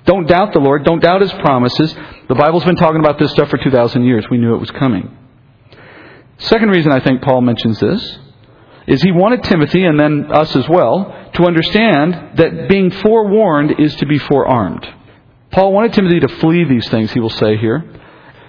Don't 0.05 0.27
doubt 0.27 0.53
the 0.53 0.60
Lord. 0.60 0.86
Don't 0.86 1.01
doubt 1.01 1.20
his 1.20 1.34
promises. 1.34 1.94
The 2.29 2.36
Bible's 2.36 2.63
been 2.63 2.77
talking 2.77 3.00
about 3.00 3.20
this 3.20 3.32
stuff 3.32 3.50
for 3.50 3.58
2,000 3.58 4.03
years. 4.05 4.25
We 4.32 4.38
knew 4.38 4.55
it 4.55 4.60
was 4.60 4.72
coming. 4.72 5.17
Second 6.38 6.70
reason 6.70 6.91
I 6.94 7.01
think 7.01 7.22
Paul 7.22 7.41
mentions 7.41 7.79
this 7.82 8.20
is 8.88 9.01
he 9.01 9.12
wanted 9.12 9.44
Timothy, 9.44 9.84
and 9.84 10.00
then 10.00 10.32
us 10.32 10.55
as 10.55 10.70
well, 10.70 11.29
to 11.34 11.44
understand 11.44 12.38
that 12.38 12.70
being 12.70 12.91
forewarned 12.91 13.79
is 13.79 13.96
to 13.96 14.05
be 14.05 14.20
forearmed. 14.20 14.88
Paul 15.55 15.71
wanted 15.71 15.93
Timothy 15.93 16.19
to 16.19 16.27
flee 16.27 16.65
these 16.65 16.85
things, 16.89 17.13
he 17.13 17.21
will 17.21 17.29
say 17.29 17.55
here, 17.55 17.81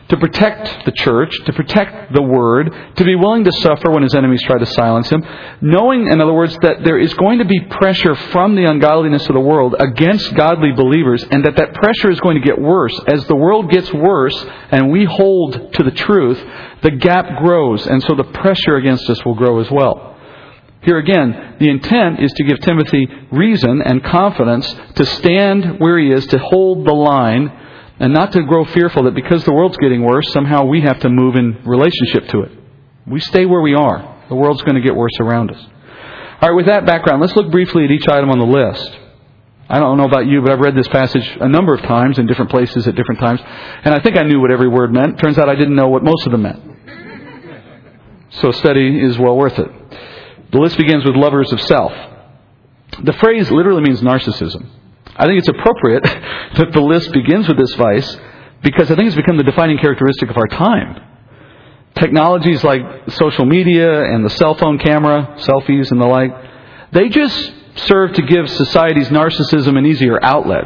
to 0.08 0.16
protect 0.16 0.84
the 0.84 0.90
church, 0.90 1.32
to 1.44 1.52
protect 1.52 2.12
the 2.12 2.20
word, 2.20 2.74
to 2.96 3.04
be 3.04 3.14
willing 3.14 3.44
to 3.44 3.52
suffer 3.52 3.92
when 3.92 4.02
his 4.02 4.12
enemies 4.12 4.42
try 4.42 4.58
to 4.58 4.66
silence 4.66 5.08
him, 5.08 5.24
knowing, 5.60 6.08
in 6.08 6.20
other 6.20 6.32
words, 6.32 6.58
that 6.62 6.82
there 6.82 6.98
is 6.98 7.14
going 7.14 7.38
to 7.38 7.44
be 7.44 7.60
pressure 7.60 8.16
from 8.32 8.56
the 8.56 8.64
ungodliness 8.64 9.24
of 9.28 9.34
the 9.34 9.40
world 9.40 9.76
against 9.78 10.34
godly 10.34 10.72
believers, 10.72 11.24
and 11.30 11.44
that 11.44 11.54
that 11.54 11.74
pressure 11.74 12.10
is 12.10 12.18
going 12.18 12.42
to 12.42 12.44
get 12.44 12.60
worse. 12.60 12.98
As 13.06 13.24
the 13.26 13.36
world 13.36 13.70
gets 13.70 13.92
worse 13.92 14.44
and 14.72 14.90
we 14.90 15.04
hold 15.04 15.74
to 15.74 15.84
the 15.84 15.92
truth, 15.92 16.44
the 16.82 16.90
gap 16.90 17.38
grows, 17.38 17.86
and 17.86 18.02
so 18.02 18.16
the 18.16 18.24
pressure 18.24 18.74
against 18.78 19.08
us 19.08 19.24
will 19.24 19.36
grow 19.36 19.60
as 19.60 19.70
well. 19.70 20.15
Here 20.86 20.98
again, 20.98 21.56
the 21.58 21.68
intent 21.68 22.22
is 22.22 22.32
to 22.34 22.44
give 22.44 22.60
Timothy 22.60 23.08
reason 23.32 23.82
and 23.82 24.04
confidence 24.04 24.72
to 24.94 25.04
stand 25.04 25.80
where 25.80 25.98
he 25.98 26.12
is, 26.12 26.24
to 26.28 26.38
hold 26.38 26.86
the 26.86 26.94
line, 26.94 27.48
and 27.98 28.12
not 28.12 28.30
to 28.32 28.42
grow 28.44 28.64
fearful 28.64 29.02
that 29.02 29.14
because 29.16 29.42
the 29.44 29.52
world's 29.52 29.76
getting 29.78 30.04
worse, 30.04 30.32
somehow 30.32 30.64
we 30.64 30.82
have 30.82 31.00
to 31.00 31.08
move 31.08 31.34
in 31.34 31.60
relationship 31.64 32.28
to 32.28 32.42
it. 32.42 32.52
We 33.04 33.18
stay 33.18 33.46
where 33.46 33.62
we 33.62 33.74
are. 33.74 34.22
The 34.28 34.36
world's 34.36 34.62
going 34.62 34.76
to 34.76 34.80
get 34.80 34.94
worse 34.94 35.18
around 35.18 35.50
us. 35.50 35.60
All 36.40 36.50
right, 36.50 36.54
with 36.54 36.66
that 36.66 36.86
background, 36.86 37.20
let's 37.20 37.34
look 37.34 37.50
briefly 37.50 37.84
at 37.84 37.90
each 37.90 38.06
item 38.06 38.30
on 38.30 38.38
the 38.38 38.46
list. 38.46 38.96
I 39.68 39.80
don't 39.80 39.96
know 39.98 40.04
about 40.04 40.26
you, 40.26 40.40
but 40.40 40.52
I've 40.52 40.60
read 40.60 40.76
this 40.76 40.86
passage 40.86 41.36
a 41.40 41.48
number 41.48 41.74
of 41.74 41.82
times 41.82 42.20
in 42.20 42.26
different 42.26 42.52
places 42.52 42.86
at 42.86 42.94
different 42.94 43.18
times, 43.18 43.40
and 43.82 43.92
I 43.92 43.98
think 43.98 44.16
I 44.16 44.22
knew 44.22 44.40
what 44.40 44.52
every 44.52 44.68
word 44.68 44.92
meant. 44.92 45.18
Turns 45.18 45.36
out 45.36 45.48
I 45.48 45.56
didn't 45.56 45.74
know 45.74 45.88
what 45.88 46.04
most 46.04 46.26
of 46.26 46.30
them 46.30 46.42
meant. 46.42 46.62
So 48.30 48.52
study 48.52 49.00
is 49.00 49.18
well 49.18 49.36
worth 49.36 49.58
it. 49.58 49.85
The 50.52 50.58
list 50.58 50.76
begins 50.76 51.04
with 51.04 51.16
lovers 51.16 51.52
of 51.52 51.60
self. 51.60 51.92
The 53.02 53.12
phrase 53.14 53.50
literally 53.50 53.82
means 53.82 54.00
narcissism. 54.00 54.68
I 55.16 55.26
think 55.26 55.38
it's 55.38 55.48
appropriate 55.48 56.02
that 56.56 56.72
the 56.72 56.80
list 56.80 57.12
begins 57.12 57.48
with 57.48 57.58
this 57.58 57.74
vice 57.74 58.16
because 58.62 58.90
I 58.90 58.96
think 58.96 59.08
it's 59.08 59.16
become 59.16 59.36
the 59.36 59.44
defining 59.44 59.78
characteristic 59.78 60.30
of 60.30 60.36
our 60.36 60.46
time. 60.46 61.02
Technologies 61.94 62.62
like 62.62 62.80
social 63.10 63.46
media 63.46 64.04
and 64.04 64.24
the 64.24 64.30
cell 64.30 64.54
phone 64.54 64.78
camera, 64.78 65.36
selfies 65.38 65.90
and 65.90 66.00
the 66.00 66.06
like, 66.06 66.30
they 66.92 67.08
just 67.08 67.52
serve 67.76 68.12
to 68.14 68.22
give 68.22 68.48
society's 68.50 69.08
narcissism 69.08 69.78
an 69.78 69.86
easier 69.86 70.22
outlet. 70.22 70.64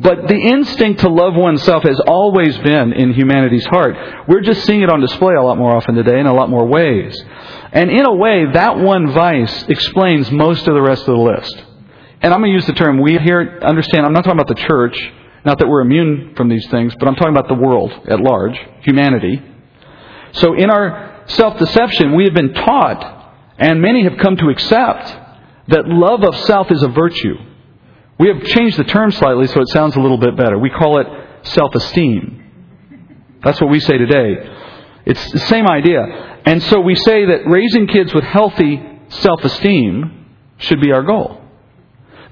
But 0.00 0.28
the 0.28 0.36
instinct 0.36 1.00
to 1.00 1.08
love 1.08 1.34
oneself 1.34 1.82
has 1.82 2.00
always 2.06 2.56
been 2.58 2.92
in 2.92 3.14
humanity's 3.14 3.66
heart. 3.66 3.96
We're 4.28 4.42
just 4.42 4.64
seeing 4.64 4.82
it 4.82 4.90
on 4.90 5.00
display 5.00 5.34
a 5.34 5.42
lot 5.42 5.58
more 5.58 5.74
often 5.74 5.96
today 5.96 6.20
in 6.20 6.26
a 6.26 6.34
lot 6.34 6.48
more 6.48 6.66
ways. 6.66 7.20
And 7.72 7.90
in 7.90 8.06
a 8.06 8.14
way, 8.14 8.44
that 8.52 8.78
one 8.78 9.10
vice 9.10 9.64
explains 9.64 10.30
most 10.30 10.68
of 10.68 10.74
the 10.74 10.80
rest 10.80 11.02
of 11.02 11.16
the 11.16 11.22
list. 11.22 11.64
And 12.20 12.32
I'm 12.32 12.40
going 12.40 12.52
to 12.52 12.54
use 12.54 12.66
the 12.66 12.74
term 12.74 13.00
we 13.00 13.18
here, 13.18 13.58
understand, 13.62 14.06
I'm 14.06 14.12
not 14.12 14.24
talking 14.24 14.40
about 14.40 14.54
the 14.54 14.62
church, 14.66 14.96
not 15.44 15.58
that 15.58 15.68
we're 15.68 15.80
immune 15.80 16.34
from 16.36 16.48
these 16.48 16.66
things, 16.68 16.94
but 16.98 17.08
I'm 17.08 17.16
talking 17.16 17.32
about 17.32 17.48
the 17.48 17.54
world 17.54 17.92
at 18.08 18.20
large, 18.20 18.58
humanity. 18.82 19.42
So 20.32 20.54
in 20.54 20.70
our 20.70 21.24
self-deception, 21.26 22.14
we 22.14 22.24
have 22.24 22.34
been 22.34 22.54
taught, 22.54 23.34
and 23.58 23.80
many 23.80 24.04
have 24.04 24.16
come 24.18 24.36
to 24.36 24.48
accept, 24.48 25.08
that 25.68 25.86
love 25.86 26.22
of 26.22 26.36
self 26.46 26.70
is 26.70 26.82
a 26.82 26.88
virtue. 26.88 27.34
We 28.18 28.28
have 28.28 28.42
changed 28.42 28.76
the 28.76 28.84
term 28.84 29.10
slightly 29.12 29.46
so 29.46 29.60
it 29.60 29.68
sounds 29.68 29.96
a 29.96 30.00
little 30.00 30.18
bit 30.18 30.36
better. 30.36 30.58
We 30.58 30.70
call 30.70 31.00
it 31.00 31.06
self-esteem. 31.42 32.44
That's 33.42 33.60
what 33.60 33.70
we 33.70 33.80
say 33.80 33.96
today. 33.96 34.34
It's 35.06 35.32
the 35.32 35.38
same 35.40 35.66
idea. 35.66 36.40
And 36.44 36.62
so 36.64 36.80
we 36.80 36.96
say 36.96 37.26
that 37.26 37.46
raising 37.46 37.86
kids 37.86 38.12
with 38.12 38.24
healthy 38.24 38.82
self 39.08 39.44
esteem 39.44 40.26
should 40.58 40.80
be 40.80 40.92
our 40.92 41.02
goal. 41.02 41.40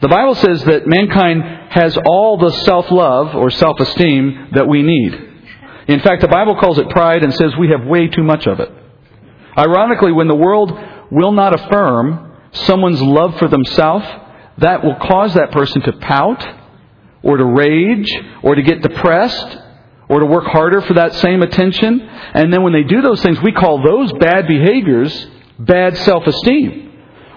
The 0.00 0.08
Bible 0.08 0.34
says 0.34 0.64
that 0.64 0.86
mankind 0.86 1.42
has 1.70 1.96
all 2.04 2.36
the 2.36 2.50
self 2.64 2.90
love 2.90 3.34
or 3.34 3.50
self 3.50 3.80
esteem 3.80 4.48
that 4.52 4.68
we 4.68 4.82
need. 4.82 5.14
In 5.88 6.00
fact, 6.00 6.20
the 6.20 6.28
Bible 6.28 6.56
calls 6.56 6.78
it 6.78 6.90
pride 6.90 7.22
and 7.22 7.32
says 7.32 7.52
we 7.58 7.68
have 7.68 7.86
way 7.86 8.08
too 8.08 8.24
much 8.24 8.46
of 8.46 8.60
it. 8.60 8.70
Ironically, 9.56 10.12
when 10.12 10.28
the 10.28 10.34
world 10.34 10.72
will 11.10 11.32
not 11.32 11.58
affirm 11.58 12.36
someone's 12.52 13.00
love 13.00 13.38
for 13.38 13.48
themselves, 13.48 14.04
that 14.58 14.84
will 14.84 14.96
cause 14.96 15.34
that 15.34 15.52
person 15.52 15.82
to 15.82 15.92
pout 15.92 16.46
or 17.22 17.36
to 17.36 17.44
rage 17.44 18.10
or 18.42 18.54
to 18.54 18.62
get 18.62 18.82
depressed 18.82 19.58
or 20.08 20.20
to 20.20 20.26
work 20.26 20.44
harder 20.44 20.80
for 20.80 20.94
that 20.94 21.14
same 21.14 21.42
attention. 21.42 22.00
And 22.00 22.52
then 22.52 22.62
when 22.62 22.72
they 22.72 22.84
do 22.84 23.02
those 23.02 23.22
things, 23.22 23.40
we 23.42 23.52
call 23.52 23.82
those 23.82 24.12
bad 24.14 24.46
behaviors 24.46 25.26
bad 25.58 25.96
self 25.98 26.26
esteem. 26.26 26.92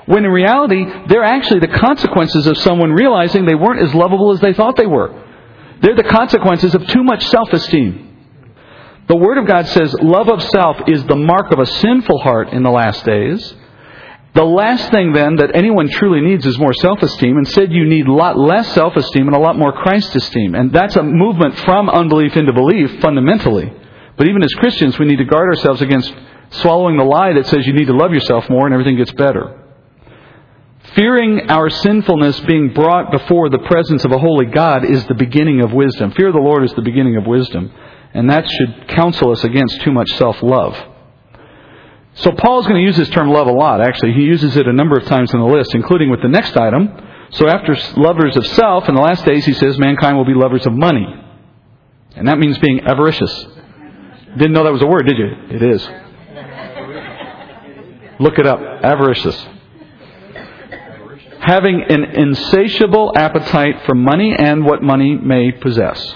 When 0.05 0.25
in 0.25 0.31
reality, 0.31 0.85
they're 1.07 1.23
actually 1.23 1.59
the 1.59 1.79
consequences 1.79 2.47
of 2.47 2.57
someone 2.57 2.91
realizing 2.91 3.45
they 3.45 3.55
weren't 3.55 3.81
as 3.81 3.93
lovable 3.93 4.31
as 4.31 4.39
they 4.39 4.53
thought 4.53 4.75
they 4.75 4.87
were. 4.87 5.25
They're 5.81 5.95
the 5.95 6.03
consequences 6.03 6.73
of 6.75 6.87
too 6.87 7.03
much 7.03 7.25
self 7.27 7.53
esteem. 7.53 8.07
The 9.07 9.15
Word 9.15 9.37
of 9.37 9.47
God 9.47 9.67
says 9.67 9.93
love 10.01 10.29
of 10.29 10.41
self 10.43 10.77
is 10.87 11.03
the 11.05 11.15
mark 11.15 11.51
of 11.51 11.59
a 11.59 11.65
sinful 11.65 12.19
heart 12.19 12.49
in 12.49 12.63
the 12.63 12.69
last 12.69 13.05
days. 13.05 13.53
The 14.35 14.43
last 14.43 14.91
thing 14.91 15.11
then 15.13 15.37
that 15.37 15.55
anyone 15.55 15.89
truly 15.89 16.21
needs 16.21 16.45
is 16.45 16.59
more 16.59 16.73
self-esteem. 16.73 17.37
Instead, 17.37 17.71
you 17.71 17.85
need 17.85 18.05
a 18.07 18.13
lot 18.13 18.37
less 18.37 18.71
self-esteem 18.73 19.27
and 19.27 19.35
a 19.35 19.39
lot 19.39 19.57
more 19.57 19.71
Christ-esteem. 19.71 20.53
And 20.53 20.71
that's 20.71 20.95
a 20.95 21.03
movement 21.03 21.57
from 21.59 21.89
unbelief 21.89 22.37
into 22.37 22.53
belief 22.53 23.01
fundamentally. 23.01 23.73
But 24.17 24.27
even 24.27 24.43
as 24.43 24.53
Christians, 24.53 24.99
we 24.99 25.05
need 25.05 25.17
to 25.17 25.25
guard 25.25 25.49
ourselves 25.49 25.81
against 25.81 26.13
swallowing 26.51 26.97
the 26.97 27.03
lie 27.03 27.33
that 27.33 27.47
says 27.47 27.65
you 27.65 27.73
need 27.73 27.87
to 27.87 27.95
love 27.95 28.13
yourself 28.13 28.49
more 28.49 28.65
and 28.65 28.73
everything 28.73 28.97
gets 28.97 29.11
better. 29.13 29.65
Fearing 30.95 31.49
our 31.49 31.69
sinfulness 31.69 32.39
being 32.41 32.73
brought 32.73 33.11
before 33.11 33.49
the 33.49 33.59
presence 33.59 34.05
of 34.05 34.11
a 34.11 34.17
holy 34.17 34.45
God 34.45 34.85
is 34.85 35.05
the 35.05 35.13
beginning 35.13 35.61
of 35.61 35.73
wisdom. 35.73 36.11
Fear 36.11 36.27
of 36.27 36.33
the 36.33 36.39
Lord 36.39 36.63
is 36.63 36.73
the 36.73 36.81
beginning 36.81 37.15
of 37.17 37.25
wisdom. 37.25 37.71
And 38.13 38.29
that 38.29 38.49
should 38.49 38.87
counsel 38.89 39.31
us 39.31 39.43
against 39.43 39.81
too 39.81 39.91
much 39.91 40.09
self-love. 40.17 40.75
So 42.19 42.31
Paul 42.33 42.59
is 42.59 42.67
going 42.67 42.81
to 42.81 42.85
use 42.85 42.97
this 42.97 43.09
term 43.09 43.29
love 43.29 43.47
a 43.47 43.51
lot, 43.51 43.79
actually. 43.79 44.13
He 44.13 44.23
uses 44.23 44.57
it 44.57 44.67
a 44.67 44.73
number 44.73 44.97
of 44.97 45.05
times 45.05 45.33
in 45.33 45.39
the 45.39 45.45
list, 45.45 45.73
including 45.73 46.09
with 46.09 46.21
the 46.21 46.27
next 46.27 46.55
item. 46.57 46.89
So 47.31 47.47
after 47.47 47.77
lovers 47.95 48.35
of 48.35 48.45
self, 48.47 48.89
in 48.89 48.95
the 48.95 49.01
last 49.01 49.23
days, 49.23 49.45
he 49.45 49.53
says 49.53 49.77
mankind 49.77 50.17
will 50.17 50.25
be 50.25 50.33
lovers 50.33 50.65
of 50.65 50.73
money. 50.73 51.05
And 52.15 52.27
that 52.27 52.37
means 52.37 52.57
being 52.57 52.81
avaricious. 52.81 53.45
Didn't 54.37 54.51
know 54.51 54.65
that 54.65 54.73
was 54.73 54.81
a 54.81 54.87
word, 54.87 55.05
did 55.05 55.17
you? 55.17 55.27
It 55.49 55.63
is. 55.63 55.89
Look 58.19 58.37
it 58.37 58.45
up. 58.45 58.59
Avaricious. 58.59 59.47
Having 61.39 61.83
an 61.87 62.03
insatiable 62.03 63.13
appetite 63.15 63.85
for 63.85 63.95
money 63.95 64.35
and 64.37 64.65
what 64.65 64.83
money 64.83 65.15
may 65.15 65.53
possess. 65.53 66.15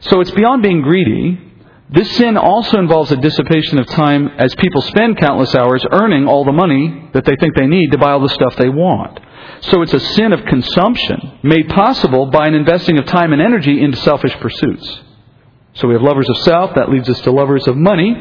So 0.00 0.20
it's 0.20 0.30
beyond 0.30 0.62
being 0.62 0.80
greedy. 0.80 1.47
This 1.90 2.16
sin 2.16 2.36
also 2.36 2.78
involves 2.78 3.10
a 3.12 3.16
dissipation 3.16 3.78
of 3.78 3.86
time 3.86 4.28
as 4.36 4.54
people 4.56 4.82
spend 4.82 5.16
countless 5.16 5.54
hours 5.54 5.82
earning 5.90 6.28
all 6.28 6.44
the 6.44 6.52
money 6.52 7.08
that 7.14 7.24
they 7.24 7.34
think 7.36 7.54
they 7.54 7.66
need 7.66 7.92
to 7.92 7.98
buy 7.98 8.12
all 8.12 8.20
the 8.20 8.28
stuff 8.28 8.56
they 8.56 8.68
want. 8.68 9.18
So 9.62 9.80
it's 9.80 9.94
a 9.94 10.00
sin 10.00 10.34
of 10.34 10.44
consumption 10.44 11.38
made 11.42 11.68
possible 11.70 12.26
by 12.26 12.46
an 12.46 12.54
investing 12.54 12.98
of 12.98 13.06
time 13.06 13.32
and 13.32 13.40
energy 13.40 13.82
into 13.82 13.96
selfish 13.98 14.34
pursuits. 14.38 15.00
So 15.74 15.88
we 15.88 15.94
have 15.94 16.02
lovers 16.02 16.28
of 16.28 16.36
self, 16.38 16.74
that 16.74 16.90
leads 16.90 17.08
us 17.08 17.20
to 17.22 17.30
lovers 17.30 17.66
of 17.66 17.76
money. 17.76 18.14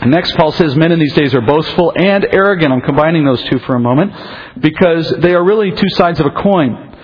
And 0.00 0.10
next, 0.10 0.34
Paul 0.36 0.50
says 0.50 0.74
men 0.74 0.90
in 0.90 0.98
these 0.98 1.14
days 1.14 1.34
are 1.34 1.40
boastful 1.40 1.92
and 1.94 2.26
arrogant. 2.32 2.72
I'm 2.72 2.80
combining 2.80 3.24
those 3.24 3.42
two 3.44 3.60
for 3.60 3.76
a 3.76 3.80
moment 3.80 4.12
because 4.58 5.08
they 5.20 5.34
are 5.34 5.44
really 5.44 5.70
two 5.70 5.90
sides 5.90 6.18
of 6.18 6.26
a 6.26 6.30
coin. 6.30 6.96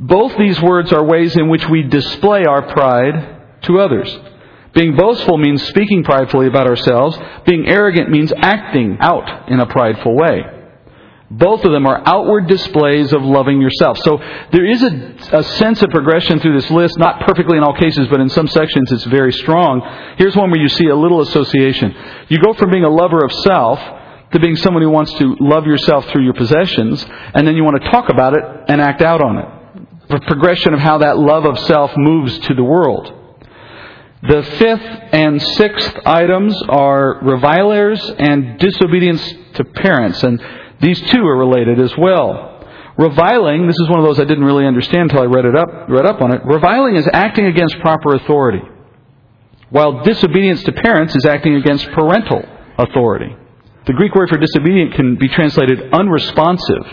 Both 0.00 0.36
these 0.38 0.60
words 0.60 0.92
are 0.92 1.04
ways 1.04 1.36
in 1.36 1.48
which 1.48 1.68
we 1.68 1.82
display 1.82 2.44
our 2.46 2.62
pride 2.62 3.62
to 3.62 3.78
others. 3.78 4.18
Being 4.74 4.96
boastful 4.96 5.38
means 5.38 5.62
speaking 5.68 6.02
pridefully 6.02 6.48
about 6.48 6.66
ourselves. 6.66 7.16
Being 7.46 7.68
arrogant 7.68 8.10
means 8.10 8.32
acting 8.36 8.98
out 9.00 9.48
in 9.48 9.60
a 9.60 9.66
prideful 9.66 10.16
way. 10.16 10.42
Both 11.30 11.64
of 11.64 11.72
them 11.72 11.86
are 11.86 12.02
outward 12.06 12.46
displays 12.48 13.12
of 13.12 13.22
loving 13.22 13.60
yourself. 13.60 13.98
So 13.98 14.18
there 14.52 14.64
is 14.64 14.82
a, 14.82 15.16
a, 15.32 15.42
sense 15.42 15.82
of 15.82 15.90
progression 15.90 16.38
through 16.38 16.60
this 16.60 16.70
list, 16.70 16.98
not 16.98 17.20
perfectly 17.26 17.56
in 17.56 17.64
all 17.64 17.74
cases, 17.74 18.06
but 18.08 18.20
in 18.20 18.28
some 18.28 18.46
sections 18.46 18.92
it's 18.92 19.04
very 19.04 19.32
strong. 19.32 19.80
Here's 20.18 20.36
one 20.36 20.50
where 20.50 20.60
you 20.60 20.68
see 20.68 20.86
a 20.86 20.94
little 20.94 21.22
association. 21.22 21.94
You 22.28 22.38
go 22.38 22.52
from 22.54 22.70
being 22.70 22.84
a 22.84 22.90
lover 22.90 23.24
of 23.24 23.32
self 23.32 23.80
to 24.32 24.38
being 24.38 24.56
someone 24.56 24.82
who 24.82 24.90
wants 24.90 25.12
to 25.14 25.36
love 25.40 25.66
yourself 25.66 26.06
through 26.10 26.24
your 26.24 26.34
possessions, 26.34 27.04
and 27.34 27.46
then 27.46 27.56
you 27.56 27.64
want 27.64 27.82
to 27.82 27.90
talk 27.90 28.10
about 28.10 28.36
it 28.36 28.44
and 28.68 28.80
act 28.80 29.00
out 29.00 29.22
on 29.22 29.38
it. 29.38 30.08
The 30.10 30.20
progression 30.26 30.74
of 30.74 30.80
how 30.80 30.98
that 30.98 31.18
love 31.18 31.46
of 31.46 31.58
self 31.60 31.92
moves 31.96 32.38
to 32.40 32.54
the 32.54 32.64
world. 32.64 33.23
The 34.26 34.42
fifth 34.42 35.12
and 35.12 35.42
sixth 35.42 35.98
items 36.06 36.60
are 36.70 37.20
revilers 37.22 38.00
and 38.18 38.58
disobedience 38.58 39.22
to 39.54 39.64
parents, 39.64 40.22
and 40.22 40.42
these 40.80 40.98
two 41.10 41.20
are 41.26 41.36
related 41.36 41.78
as 41.78 41.94
well. 41.98 42.52
Reviling, 42.96 43.66
this 43.66 43.76
is 43.78 43.88
one 43.90 43.98
of 43.98 44.06
those 44.06 44.18
I 44.18 44.24
didn't 44.24 44.44
really 44.44 44.66
understand 44.66 45.10
until 45.10 45.24
I 45.24 45.26
read 45.26 45.44
it 45.44 45.54
up, 45.54 45.88
read 45.90 46.06
up 46.06 46.22
on 46.22 46.32
it. 46.32 46.40
Reviling 46.44 46.96
is 46.96 47.06
acting 47.12 47.46
against 47.46 47.78
proper 47.80 48.14
authority, 48.14 48.62
while 49.68 50.02
disobedience 50.04 50.62
to 50.62 50.72
parents 50.72 51.14
is 51.14 51.26
acting 51.26 51.56
against 51.56 51.90
parental 51.90 52.42
authority. 52.78 53.36
The 53.86 53.92
Greek 53.92 54.14
word 54.14 54.30
for 54.30 54.38
disobedient 54.38 54.94
can 54.94 55.16
be 55.16 55.28
translated 55.28 55.92
unresponsive. 55.92 56.86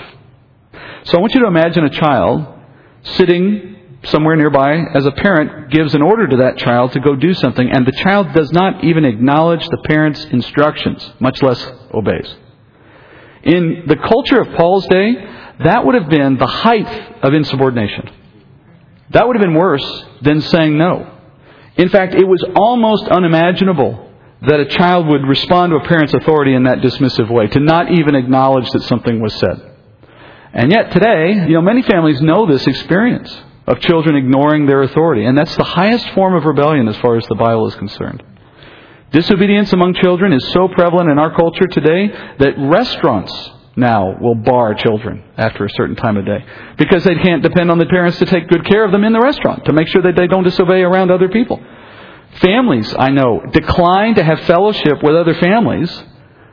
So 1.03 1.17
I 1.17 1.21
want 1.21 1.33
you 1.33 1.41
to 1.41 1.47
imagine 1.47 1.85
a 1.85 1.89
child 1.89 2.45
sitting 3.03 3.77
somewhere 4.03 4.35
nearby 4.35 4.81
as 4.93 5.05
a 5.05 5.11
parent 5.11 5.69
gives 5.69 5.93
an 5.93 6.01
order 6.01 6.27
to 6.27 6.37
that 6.37 6.57
child 6.57 6.91
to 6.93 6.99
go 6.99 7.15
do 7.15 7.33
something, 7.33 7.69
and 7.69 7.85
the 7.85 7.91
child 8.03 8.33
does 8.33 8.51
not 8.51 8.83
even 8.83 9.05
acknowledge 9.05 9.67
the 9.67 9.81
parent's 9.85 10.23
instructions, 10.25 11.11
much 11.19 11.41
less 11.41 11.65
obeys. 11.93 12.35
In 13.43 13.83
the 13.87 13.95
culture 13.95 14.41
of 14.41 14.55
Paul's 14.55 14.87
day, 14.87 15.13
that 15.63 15.85
would 15.85 15.95
have 15.95 16.09
been 16.09 16.37
the 16.37 16.47
height 16.47 17.23
of 17.23 17.33
insubordination. 17.33 18.09
That 19.11 19.27
would 19.27 19.35
have 19.35 19.43
been 19.43 19.55
worse 19.55 20.05
than 20.21 20.41
saying 20.41 20.77
no. 20.77 21.19
In 21.75 21.89
fact, 21.89 22.15
it 22.15 22.27
was 22.27 22.43
almost 22.55 23.07
unimaginable 23.07 24.09
that 24.41 24.59
a 24.59 24.65
child 24.65 25.07
would 25.07 25.25
respond 25.27 25.71
to 25.71 25.77
a 25.77 25.87
parent's 25.87 26.13
authority 26.13 26.55
in 26.55 26.63
that 26.63 26.79
dismissive 26.79 27.31
way, 27.31 27.47
to 27.47 27.59
not 27.59 27.91
even 27.91 28.15
acknowledge 28.15 28.69
that 28.71 28.81
something 28.83 29.21
was 29.21 29.33
said. 29.35 29.77
And 30.53 30.71
yet 30.71 30.91
today, 30.91 31.45
you 31.47 31.53
know, 31.53 31.61
many 31.61 31.83
families 31.83 32.19
know 32.21 32.47
this 32.47 32.65
experience 32.65 33.31
of 33.71 33.79
children 33.79 34.17
ignoring 34.17 34.65
their 34.65 34.83
authority. 34.83 35.25
And 35.25 35.37
that's 35.37 35.55
the 35.55 35.63
highest 35.63 36.09
form 36.09 36.35
of 36.35 36.43
rebellion 36.43 36.89
as 36.89 36.97
far 36.97 37.15
as 37.15 37.25
the 37.27 37.35
Bible 37.35 37.67
is 37.67 37.75
concerned. 37.75 38.21
Disobedience 39.11 39.71
among 39.71 39.93
children 39.95 40.33
is 40.33 40.45
so 40.51 40.67
prevalent 40.67 41.09
in 41.09 41.17
our 41.17 41.33
culture 41.35 41.67
today 41.67 42.07
that 42.39 42.53
restaurants 42.57 43.33
now 43.77 44.17
will 44.19 44.35
bar 44.35 44.73
children 44.73 45.23
after 45.37 45.63
a 45.63 45.69
certain 45.69 45.95
time 45.95 46.17
of 46.17 46.25
day 46.25 46.43
because 46.77 47.03
they 47.05 47.15
can't 47.15 47.41
depend 47.41 47.71
on 47.71 47.77
the 47.77 47.85
parents 47.85 48.19
to 48.19 48.25
take 48.25 48.49
good 48.49 48.65
care 48.65 48.83
of 48.83 48.91
them 48.91 49.05
in 49.05 49.13
the 49.13 49.19
restaurant 49.19 49.65
to 49.65 49.73
make 49.73 49.87
sure 49.87 50.01
that 50.01 50.15
they 50.17 50.27
don't 50.27 50.43
disobey 50.43 50.81
around 50.81 51.09
other 51.09 51.29
people. 51.29 51.59
Families, 52.41 52.93
I 52.97 53.09
know, 53.09 53.41
decline 53.51 54.15
to 54.15 54.23
have 54.23 54.41
fellowship 54.41 55.01
with 55.01 55.15
other 55.15 55.35
families 55.35 56.03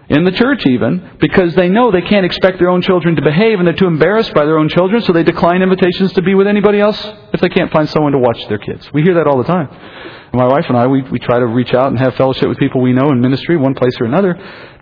in 0.08 0.24
the 0.24 0.32
church 0.32 0.64
even, 0.66 1.16
because 1.20 1.54
they 1.54 1.68
know 1.68 1.90
they 1.90 2.00
can't 2.00 2.24
expect 2.24 2.58
their 2.58 2.70
own 2.70 2.80
children 2.80 3.14
to 3.16 3.22
behave 3.22 3.58
and 3.58 3.66
they're 3.66 3.74
too 3.74 3.86
embarrassed 3.86 4.32
by 4.32 4.44
their 4.46 4.58
own 4.58 4.68
children, 4.68 5.02
so 5.02 5.12
they 5.12 5.22
decline 5.22 5.60
invitations 5.60 6.12
to 6.14 6.22
be 6.22 6.34
with 6.34 6.46
anybody 6.46 6.80
else 6.80 6.98
if 7.32 7.40
they 7.40 7.50
can't 7.50 7.70
find 7.70 7.88
someone 7.90 8.12
to 8.12 8.18
watch 8.18 8.38
their 8.48 8.58
kids. 8.58 8.90
We 8.92 9.02
hear 9.02 9.14
that 9.14 9.26
all 9.26 9.36
the 9.36 9.44
time. 9.44 9.68
My 10.32 10.46
wife 10.46 10.64
and 10.68 10.76
I, 10.76 10.86
we, 10.86 11.02
we 11.02 11.18
try 11.18 11.38
to 11.38 11.46
reach 11.46 11.74
out 11.74 11.88
and 11.88 11.98
have 11.98 12.14
fellowship 12.16 12.48
with 12.48 12.58
people 12.58 12.80
we 12.80 12.92
know 12.92 13.10
in 13.10 13.20
ministry, 13.20 13.56
one 13.56 13.74
place 13.74 13.94
or 14.00 14.06
another, 14.06 14.34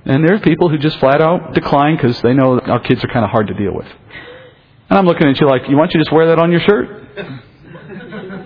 and 0.04 0.24
there 0.24 0.34
are 0.34 0.40
people 0.40 0.68
who 0.68 0.78
just 0.78 0.98
flat 0.98 1.20
out 1.20 1.54
decline 1.54 1.96
because 1.96 2.20
they 2.22 2.32
know 2.32 2.60
our 2.60 2.80
kids 2.80 3.02
are 3.04 3.08
kind 3.08 3.24
of 3.24 3.30
hard 3.30 3.48
to 3.48 3.54
deal 3.54 3.74
with. 3.74 3.86
And 4.88 4.98
I'm 4.98 5.06
looking 5.06 5.26
at 5.28 5.40
you 5.40 5.48
like, 5.48 5.68
you 5.68 5.76
want 5.76 5.92
you 5.92 6.00
just 6.00 6.12
wear 6.12 6.28
that 6.28 6.38
on 6.38 6.50
your 6.52 6.60
shirt? 6.60 7.08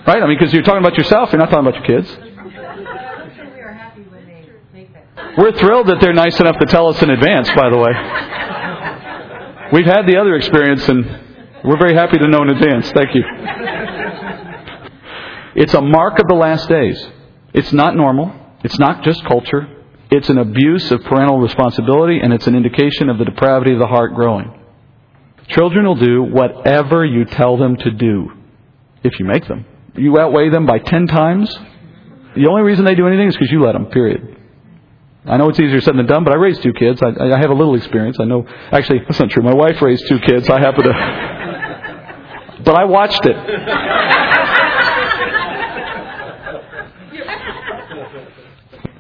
Right? 0.06 0.22
I 0.22 0.26
mean, 0.26 0.38
because 0.38 0.52
you're 0.52 0.62
talking 0.62 0.80
about 0.80 0.96
yourself, 0.96 1.30
you're 1.30 1.38
not 1.38 1.50
talking 1.50 1.68
about 1.68 1.86
your 1.86 2.02
kids. 2.02 2.29
We're 5.38 5.52
thrilled 5.52 5.86
that 5.86 6.00
they're 6.00 6.12
nice 6.12 6.38
enough 6.40 6.58
to 6.58 6.66
tell 6.66 6.88
us 6.88 7.00
in 7.02 7.10
advance, 7.10 7.48
by 7.54 7.70
the 7.70 7.76
way. 7.76 7.92
We've 9.72 9.86
had 9.86 10.06
the 10.06 10.16
other 10.16 10.34
experience, 10.34 10.88
and 10.88 11.04
we're 11.64 11.78
very 11.78 11.94
happy 11.94 12.18
to 12.18 12.28
know 12.28 12.42
in 12.42 12.50
advance. 12.50 12.90
Thank 12.90 13.14
you. 13.14 13.22
It's 15.54 15.74
a 15.74 15.80
mark 15.80 16.18
of 16.18 16.26
the 16.26 16.34
last 16.34 16.68
days. 16.68 17.06
It's 17.54 17.72
not 17.72 17.96
normal. 17.96 18.32
It's 18.64 18.78
not 18.78 19.04
just 19.04 19.24
culture. 19.24 19.68
It's 20.10 20.28
an 20.28 20.38
abuse 20.38 20.90
of 20.90 21.04
parental 21.04 21.38
responsibility, 21.38 22.18
and 22.20 22.32
it's 22.32 22.48
an 22.48 22.56
indication 22.56 23.08
of 23.08 23.18
the 23.18 23.24
depravity 23.24 23.72
of 23.72 23.78
the 23.78 23.86
heart 23.86 24.14
growing. 24.14 24.52
Children 25.48 25.86
will 25.86 25.94
do 25.94 26.24
whatever 26.24 27.04
you 27.04 27.24
tell 27.24 27.56
them 27.56 27.76
to 27.76 27.90
do 27.92 28.32
if 29.04 29.18
you 29.20 29.26
make 29.26 29.46
them. 29.46 29.64
You 29.94 30.18
outweigh 30.18 30.50
them 30.50 30.66
by 30.66 30.78
ten 30.80 31.06
times. 31.06 31.56
The 32.34 32.48
only 32.48 32.62
reason 32.62 32.84
they 32.84 32.94
do 32.96 33.06
anything 33.06 33.28
is 33.28 33.36
because 33.36 33.52
you 33.52 33.62
let 33.62 33.72
them, 33.72 33.86
period. 33.86 34.36
I 35.26 35.36
know 35.36 35.50
it's 35.50 35.60
easier 35.60 35.80
said 35.82 35.96
than 35.96 36.06
done, 36.06 36.24
but 36.24 36.32
I 36.32 36.36
raised 36.36 36.62
two 36.62 36.72
kids. 36.72 37.02
I, 37.02 37.08
I 37.08 37.38
have 37.38 37.50
a 37.50 37.54
little 37.54 37.74
experience. 37.74 38.16
I 38.18 38.24
know. 38.24 38.46
Actually, 38.72 39.00
that's 39.06 39.20
not 39.20 39.30
true. 39.30 39.42
My 39.42 39.54
wife 39.54 39.80
raised 39.82 40.08
two 40.08 40.18
kids. 40.20 40.48
I 40.48 40.58
happen 40.60 40.84
to. 40.84 42.62
but 42.64 42.74
I 42.74 42.84
watched 42.84 43.26
it. 43.26 43.36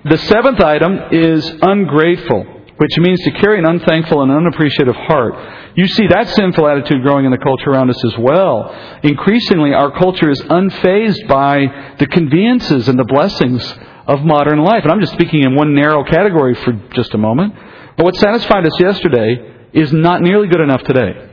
the 0.04 0.18
seventh 0.18 0.60
item 0.60 0.98
is 1.10 1.50
ungrateful, 1.62 2.44
which 2.76 2.98
means 2.98 3.20
to 3.20 3.30
carry 3.32 3.58
an 3.58 3.64
unthankful 3.64 4.22
and 4.22 4.30
unappreciative 4.30 4.96
heart. 4.96 5.34
You 5.74 5.86
see 5.86 6.06
that 6.08 6.28
sinful 6.28 6.66
attitude 6.66 7.02
growing 7.02 7.24
in 7.24 7.30
the 7.30 7.38
culture 7.38 7.70
around 7.70 7.88
us 7.88 8.04
as 8.04 8.18
well. 8.18 8.74
Increasingly, 9.02 9.72
our 9.72 9.90
culture 9.98 10.28
is 10.30 10.40
unfazed 10.42 11.26
by 11.28 11.94
the 11.98 12.06
conveniences 12.06 12.88
and 12.88 12.98
the 12.98 13.04
blessings 13.04 13.74
of 14.10 14.24
modern 14.24 14.58
life. 14.58 14.82
And 14.82 14.90
I'm 14.90 15.00
just 15.00 15.12
speaking 15.12 15.44
in 15.44 15.54
one 15.54 15.74
narrow 15.74 16.02
category 16.02 16.54
for 16.56 16.72
just 16.94 17.14
a 17.14 17.18
moment. 17.18 17.54
But 17.96 18.04
what 18.04 18.16
satisfied 18.16 18.66
us 18.66 18.78
yesterday 18.80 19.68
is 19.72 19.92
not 19.92 20.20
nearly 20.20 20.48
good 20.48 20.60
enough 20.60 20.82
today. 20.82 21.28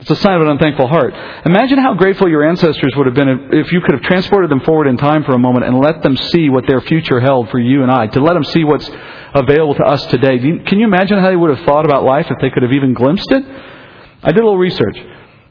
It's 0.00 0.10
a 0.10 0.16
sign 0.16 0.34
of 0.34 0.42
an 0.42 0.48
unthankful 0.48 0.86
heart. 0.86 1.14
Imagine 1.46 1.78
how 1.78 1.94
grateful 1.94 2.28
your 2.28 2.46
ancestors 2.46 2.92
would 2.96 3.06
have 3.06 3.14
been 3.14 3.48
if 3.52 3.72
you 3.72 3.80
could 3.80 3.94
have 3.94 4.02
transported 4.02 4.50
them 4.50 4.60
forward 4.60 4.86
in 4.86 4.98
time 4.98 5.24
for 5.24 5.32
a 5.32 5.38
moment 5.38 5.64
and 5.64 5.80
let 5.80 6.02
them 6.02 6.16
see 6.16 6.50
what 6.50 6.66
their 6.66 6.82
future 6.82 7.20
held 7.20 7.48
for 7.48 7.58
you 7.58 7.82
and 7.82 7.90
I, 7.90 8.08
to 8.08 8.20
let 8.20 8.34
them 8.34 8.44
see 8.44 8.64
what's 8.64 8.90
available 9.32 9.74
to 9.76 9.84
us 9.84 10.04
today. 10.06 10.38
Can 10.38 10.78
you 10.78 10.84
imagine 10.84 11.18
how 11.20 11.30
they 11.30 11.36
would 11.36 11.56
have 11.56 11.64
thought 11.64 11.86
about 11.86 12.04
life 12.04 12.26
if 12.28 12.36
they 12.42 12.50
could 12.50 12.64
have 12.64 12.72
even 12.72 12.92
glimpsed 12.92 13.30
it? 13.30 13.44
I 14.22 14.32
did 14.32 14.40
a 14.40 14.44
little 14.44 14.58
research. 14.58 14.96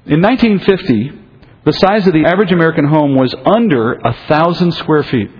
In 0.05 0.21
1950, 0.21 1.19
the 1.65 1.73
size 1.73 2.05
of 2.05 2.13
the 2.13 2.25
average 2.25 2.51
American 2.51 2.85
home 2.85 3.15
was 3.15 3.33
under 3.45 3.93
a 3.93 4.13
thousand 4.27 4.73
square 4.73 5.03
feet. 5.03 5.31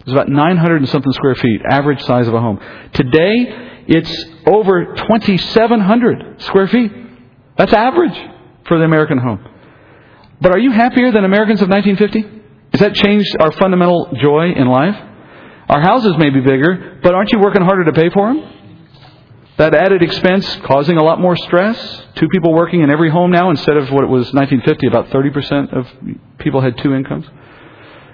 It's 0.00 0.12
about 0.12 0.28
900 0.28 0.76
and 0.76 0.88
something 0.88 1.12
square 1.12 1.34
feet, 1.34 1.60
average 1.68 2.02
size 2.02 2.26
of 2.26 2.34
a 2.34 2.40
home. 2.40 2.58
Today, 2.92 3.84
it's 3.86 4.24
over 4.46 4.94
2,700 4.94 6.40
square 6.42 6.68
feet. 6.68 6.92
That's 7.58 7.72
average 7.72 8.18
for 8.66 8.78
the 8.78 8.84
American 8.84 9.18
home. 9.18 9.46
But 10.40 10.52
are 10.52 10.58
you 10.58 10.70
happier 10.70 11.12
than 11.12 11.24
Americans 11.24 11.60
of 11.60 11.68
1950? 11.68 12.40
Has 12.72 12.80
that 12.80 12.94
changed 12.94 13.36
our 13.40 13.52
fundamental 13.52 14.10
joy 14.20 14.52
in 14.52 14.68
life? 14.68 14.96
Our 15.68 15.80
houses 15.80 16.14
may 16.18 16.30
be 16.30 16.40
bigger, 16.40 16.98
but 17.02 17.14
aren't 17.14 17.32
you 17.32 17.38
working 17.38 17.62
harder 17.62 17.84
to 17.84 17.92
pay 17.92 18.08
for 18.10 18.32
them? 18.32 18.56
That 19.58 19.74
added 19.74 20.02
expense 20.02 20.56
causing 20.64 20.96
a 20.96 21.02
lot 21.02 21.20
more 21.20 21.36
stress. 21.36 21.76
Two 22.14 22.28
people 22.28 22.54
working 22.54 22.80
in 22.80 22.90
every 22.90 23.10
home 23.10 23.30
now 23.30 23.50
instead 23.50 23.76
of 23.76 23.90
what 23.90 24.02
it 24.04 24.08
was 24.08 24.32
1950, 24.32 24.86
about 24.86 25.10
30% 25.10 25.76
of 25.76 25.86
people 26.38 26.62
had 26.62 26.78
two 26.78 26.94
incomes. 26.94 27.26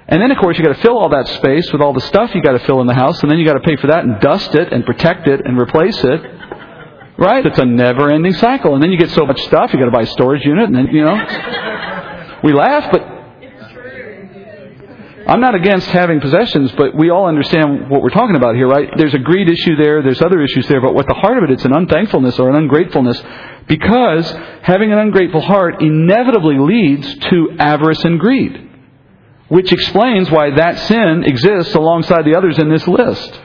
And 0.09 0.23
then, 0.23 0.31
of 0.31 0.39
course, 0.39 0.57
you 0.57 0.65
got 0.65 0.77
to 0.77 0.83
fill 0.83 0.99
all 0.99 1.09
that 1.09 1.27
space 1.27 1.73
with 1.73 1.83
all 1.83 1.93
the 1.93 2.01
stuff 2.01 2.31
you 2.35 2.41
got 2.41 2.53
to 2.53 2.61
fill 2.61 2.81
in 2.81 2.87
the 2.87 2.95
house, 2.95 3.21
and 3.23 3.31
then 3.31 3.39
you 3.39 3.45
got 3.45 3.55
to 3.55 3.61
pay 3.61 3.75
for 3.77 3.89
that 3.89 4.05
and 4.05 4.21
dust 4.21 4.55
it 4.55 4.73
and 4.73 4.87
protect 4.87 5.27
it 5.27 5.41
and 5.45 5.59
replace 5.59 5.99
it. 6.05 6.21
Right? 7.19 7.45
It's 7.45 7.59
a 7.59 7.65
never-ending 7.65 8.35
cycle. 8.35 8.75
And 8.75 8.83
then 8.83 8.91
you 8.91 8.99
get 8.99 9.11
so 9.11 9.27
much 9.27 9.41
stuff, 9.43 9.73
you 9.73 9.79
got 9.81 9.87
to 9.87 9.91
buy 9.91 10.03
a 10.03 10.07
storage 10.07 10.45
unit, 10.45 10.67
and 10.67 10.77
then 10.77 10.87
you 10.93 11.03
know. 11.03 11.17
We 12.45 12.53
laugh, 12.53 12.89
but 12.93 13.03
I'm 15.29 15.41
not 15.41 15.57
against 15.57 15.89
having 15.89 16.21
possessions, 16.21 16.71
but 16.77 16.95
we 16.95 17.11
all 17.11 17.27
understand 17.27 17.91
what 17.91 18.01
we're 18.01 18.11
talking 18.11 18.37
about 18.37 18.55
here, 18.55 18.69
right? 18.69 18.89
There's 18.97 19.15
a 19.15 19.19
greed 19.19 19.51
issue 19.51 19.75
there, 19.75 20.03
there's 20.03 20.23
other 20.23 20.41
issues 20.41 20.69
there, 20.69 20.81
but 20.81 20.95
what 20.95 21.09
the 21.09 21.15
heart 21.15 21.39
of 21.39 21.45
it, 21.45 21.51
it's 21.51 21.65
an 21.65 21.75
unthankfulness 21.75 22.39
or 22.39 22.51
an 22.51 22.55
ungratefulness 22.55 23.21
because 23.67 24.31
having 24.63 24.93
an 24.93 24.99
ungrateful 24.99 25.41
heart 25.41 25.83
inevitably 25.83 26.59
leads 26.61 27.13
to 27.31 27.57
avarice 27.59 28.05
and 28.05 28.21
greed 28.21 28.66
which 29.49 29.73
explains 29.73 30.31
why 30.31 30.51
that 30.51 30.79
sin 30.81 31.25
exists 31.25 31.75
alongside 31.75 32.25
the 32.25 32.37
others 32.37 32.59
in 32.59 32.69
this 32.69 32.87
list. 32.87 33.41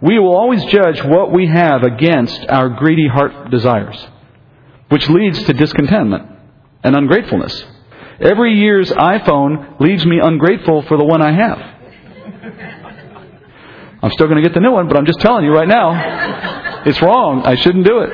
We 0.00 0.18
will 0.18 0.36
always 0.36 0.64
judge 0.66 1.02
what 1.04 1.32
we 1.32 1.46
have 1.46 1.82
against 1.82 2.46
our 2.48 2.68
greedy 2.68 3.08
heart 3.08 3.50
desires, 3.50 3.96
which 4.88 5.08
leads 5.08 5.42
to 5.44 5.52
discontentment 5.52 6.28
and 6.82 6.96
ungratefulness. 6.96 7.64
Every 8.20 8.58
year's 8.58 8.90
iPhone 8.90 9.80
leaves 9.80 10.04
me 10.04 10.20
ungrateful 10.22 10.82
for 10.82 10.96
the 10.96 11.04
one 11.04 11.22
I 11.22 11.32
have. 11.32 11.58
I'm 14.02 14.10
still 14.10 14.26
going 14.26 14.42
to 14.42 14.46
get 14.46 14.52
the 14.54 14.60
new 14.60 14.72
one, 14.72 14.86
but 14.88 14.96
I'm 14.96 15.06
just 15.06 15.20
telling 15.20 15.44
you 15.44 15.52
right 15.52 15.68
now, 15.68 16.82
it's 16.84 17.00
wrong. 17.00 17.42
I 17.46 17.54
shouldn't 17.54 17.86
do 17.86 18.00
it. 18.00 18.10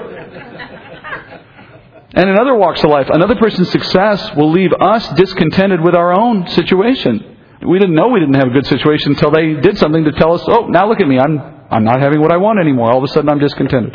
And 2.12 2.28
in 2.28 2.38
other 2.38 2.54
walks 2.54 2.82
of 2.82 2.90
life, 2.90 3.08
another 3.10 3.36
person's 3.36 3.70
success 3.70 4.34
will 4.36 4.50
leave 4.50 4.72
us 4.72 5.08
discontented 5.14 5.80
with 5.80 5.94
our 5.94 6.12
own 6.12 6.46
situation. 6.48 7.29
We 7.66 7.78
didn't 7.78 7.94
know 7.94 8.08
we 8.08 8.20
didn't 8.20 8.36
have 8.36 8.48
a 8.48 8.52
good 8.52 8.66
situation 8.66 9.12
until 9.12 9.30
they 9.30 9.54
did 9.60 9.76
something 9.76 10.04
to 10.04 10.12
tell 10.12 10.32
us, 10.32 10.42
oh, 10.48 10.66
now 10.68 10.88
look 10.88 11.00
at 11.00 11.06
me, 11.06 11.18
I'm, 11.18 11.38
I'm 11.70 11.84
not 11.84 12.00
having 12.00 12.20
what 12.20 12.32
I 12.32 12.38
want 12.38 12.58
anymore. 12.58 12.90
All 12.90 12.98
of 12.98 13.04
a 13.04 13.08
sudden 13.08 13.28
I'm 13.28 13.38
discontented. 13.38 13.94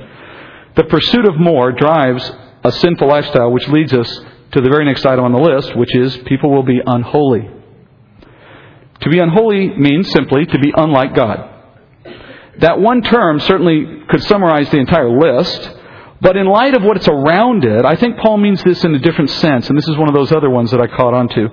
The 0.75 0.83
pursuit 0.83 1.27
of 1.27 1.39
more 1.39 1.71
drives 1.71 2.31
a 2.63 2.71
sinful 2.71 3.07
lifestyle, 3.07 3.51
which 3.51 3.67
leads 3.67 3.93
us 3.93 4.21
to 4.51 4.61
the 4.61 4.69
very 4.69 4.85
next 4.85 5.05
item 5.05 5.25
on 5.25 5.31
the 5.31 5.39
list, 5.39 5.75
which 5.75 5.95
is 5.95 6.15
people 6.25 6.51
will 6.51 6.63
be 6.63 6.79
unholy. 6.85 7.49
To 9.01 9.09
be 9.09 9.19
unholy 9.19 9.69
means 9.77 10.11
simply 10.11 10.45
to 10.45 10.59
be 10.59 10.73
unlike 10.75 11.15
God. 11.15 11.51
That 12.59 12.79
one 12.79 13.01
term 13.01 13.39
certainly 13.39 14.03
could 14.09 14.23
summarize 14.23 14.69
the 14.69 14.77
entire 14.77 15.09
list, 15.09 15.74
but 16.21 16.37
in 16.37 16.47
light 16.47 16.73
of 16.73 16.83
what's 16.83 17.07
around 17.07 17.65
it, 17.65 17.85
I 17.85 17.95
think 17.95 18.17
Paul 18.17 18.37
means 18.37 18.63
this 18.63 18.83
in 18.83 18.95
a 18.95 18.99
different 18.99 19.29
sense, 19.31 19.69
and 19.69 19.77
this 19.77 19.87
is 19.87 19.97
one 19.97 20.07
of 20.07 20.15
those 20.15 20.31
other 20.31 20.49
ones 20.49 20.71
that 20.71 20.81
I 20.81 20.87
caught 20.87 21.13
on 21.13 21.27
to. 21.29 21.49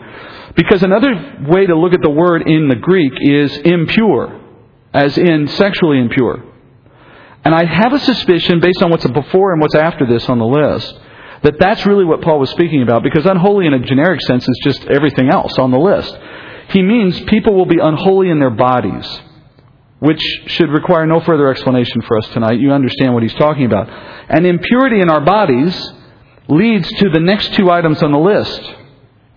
Because 0.54 0.82
another 0.82 1.46
way 1.48 1.66
to 1.66 1.74
look 1.76 1.94
at 1.94 2.02
the 2.02 2.10
word 2.10 2.42
in 2.48 2.68
the 2.68 2.76
Greek 2.76 3.12
is 3.20 3.56
impure, 3.58 4.40
as 4.94 5.18
in 5.18 5.48
sexually 5.48 5.98
impure. 5.98 6.44
And 7.44 7.54
I 7.54 7.64
have 7.64 7.92
a 7.92 7.98
suspicion, 7.98 8.60
based 8.60 8.82
on 8.82 8.90
what's 8.90 9.06
before 9.06 9.52
and 9.52 9.60
what's 9.60 9.74
after 9.74 10.06
this 10.06 10.28
on 10.28 10.38
the 10.38 10.46
list, 10.46 10.96
that 11.42 11.58
that's 11.58 11.84
really 11.84 12.04
what 12.04 12.22
Paul 12.22 12.38
was 12.38 12.50
speaking 12.50 12.82
about, 12.82 13.02
because 13.02 13.26
unholy 13.26 13.66
in 13.66 13.74
a 13.74 13.80
generic 13.80 14.20
sense 14.22 14.48
is 14.48 14.60
just 14.62 14.84
everything 14.84 15.28
else 15.28 15.58
on 15.58 15.72
the 15.72 15.78
list. 15.78 16.16
He 16.68 16.82
means 16.82 17.20
people 17.22 17.54
will 17.54 17.66
be 17.66 17.78
unholy 17.82 18.30
in 18.30 18.38
their 18.38 18.50
bodies, 18.50 19.20
which 20.02 20.20
should 20.46 20.68
require 20.68 21.06
no 21.06 21.20
further 21.20 21.48
explanation 21.48 22.02
for 22.02 22.18
us 22.18 22.26
tonight. 22.30 22.58
You 22.58 22.72
understand 22.72 23.14
what 23.14 23.22
he's 23.22 23.34
talking 23.34 23.66
about. 23.66 23.88
And 24.28 24.44
impurity 24.44 25.00
in 25.00 25.08
our 25.08 25.20
bodies 25.20 25.92
leads 26.48 26.88
to 26.88 27.08
the 27.08 27.20
next 27.20 27.54
two 27.54 27.70
items 27.70 28.02
on 28.02 28.10
the 28.10 28.18
list 28.18 28.60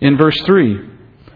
in 0.00 0.16
verse 0.16 0.36
3 0.42 0.90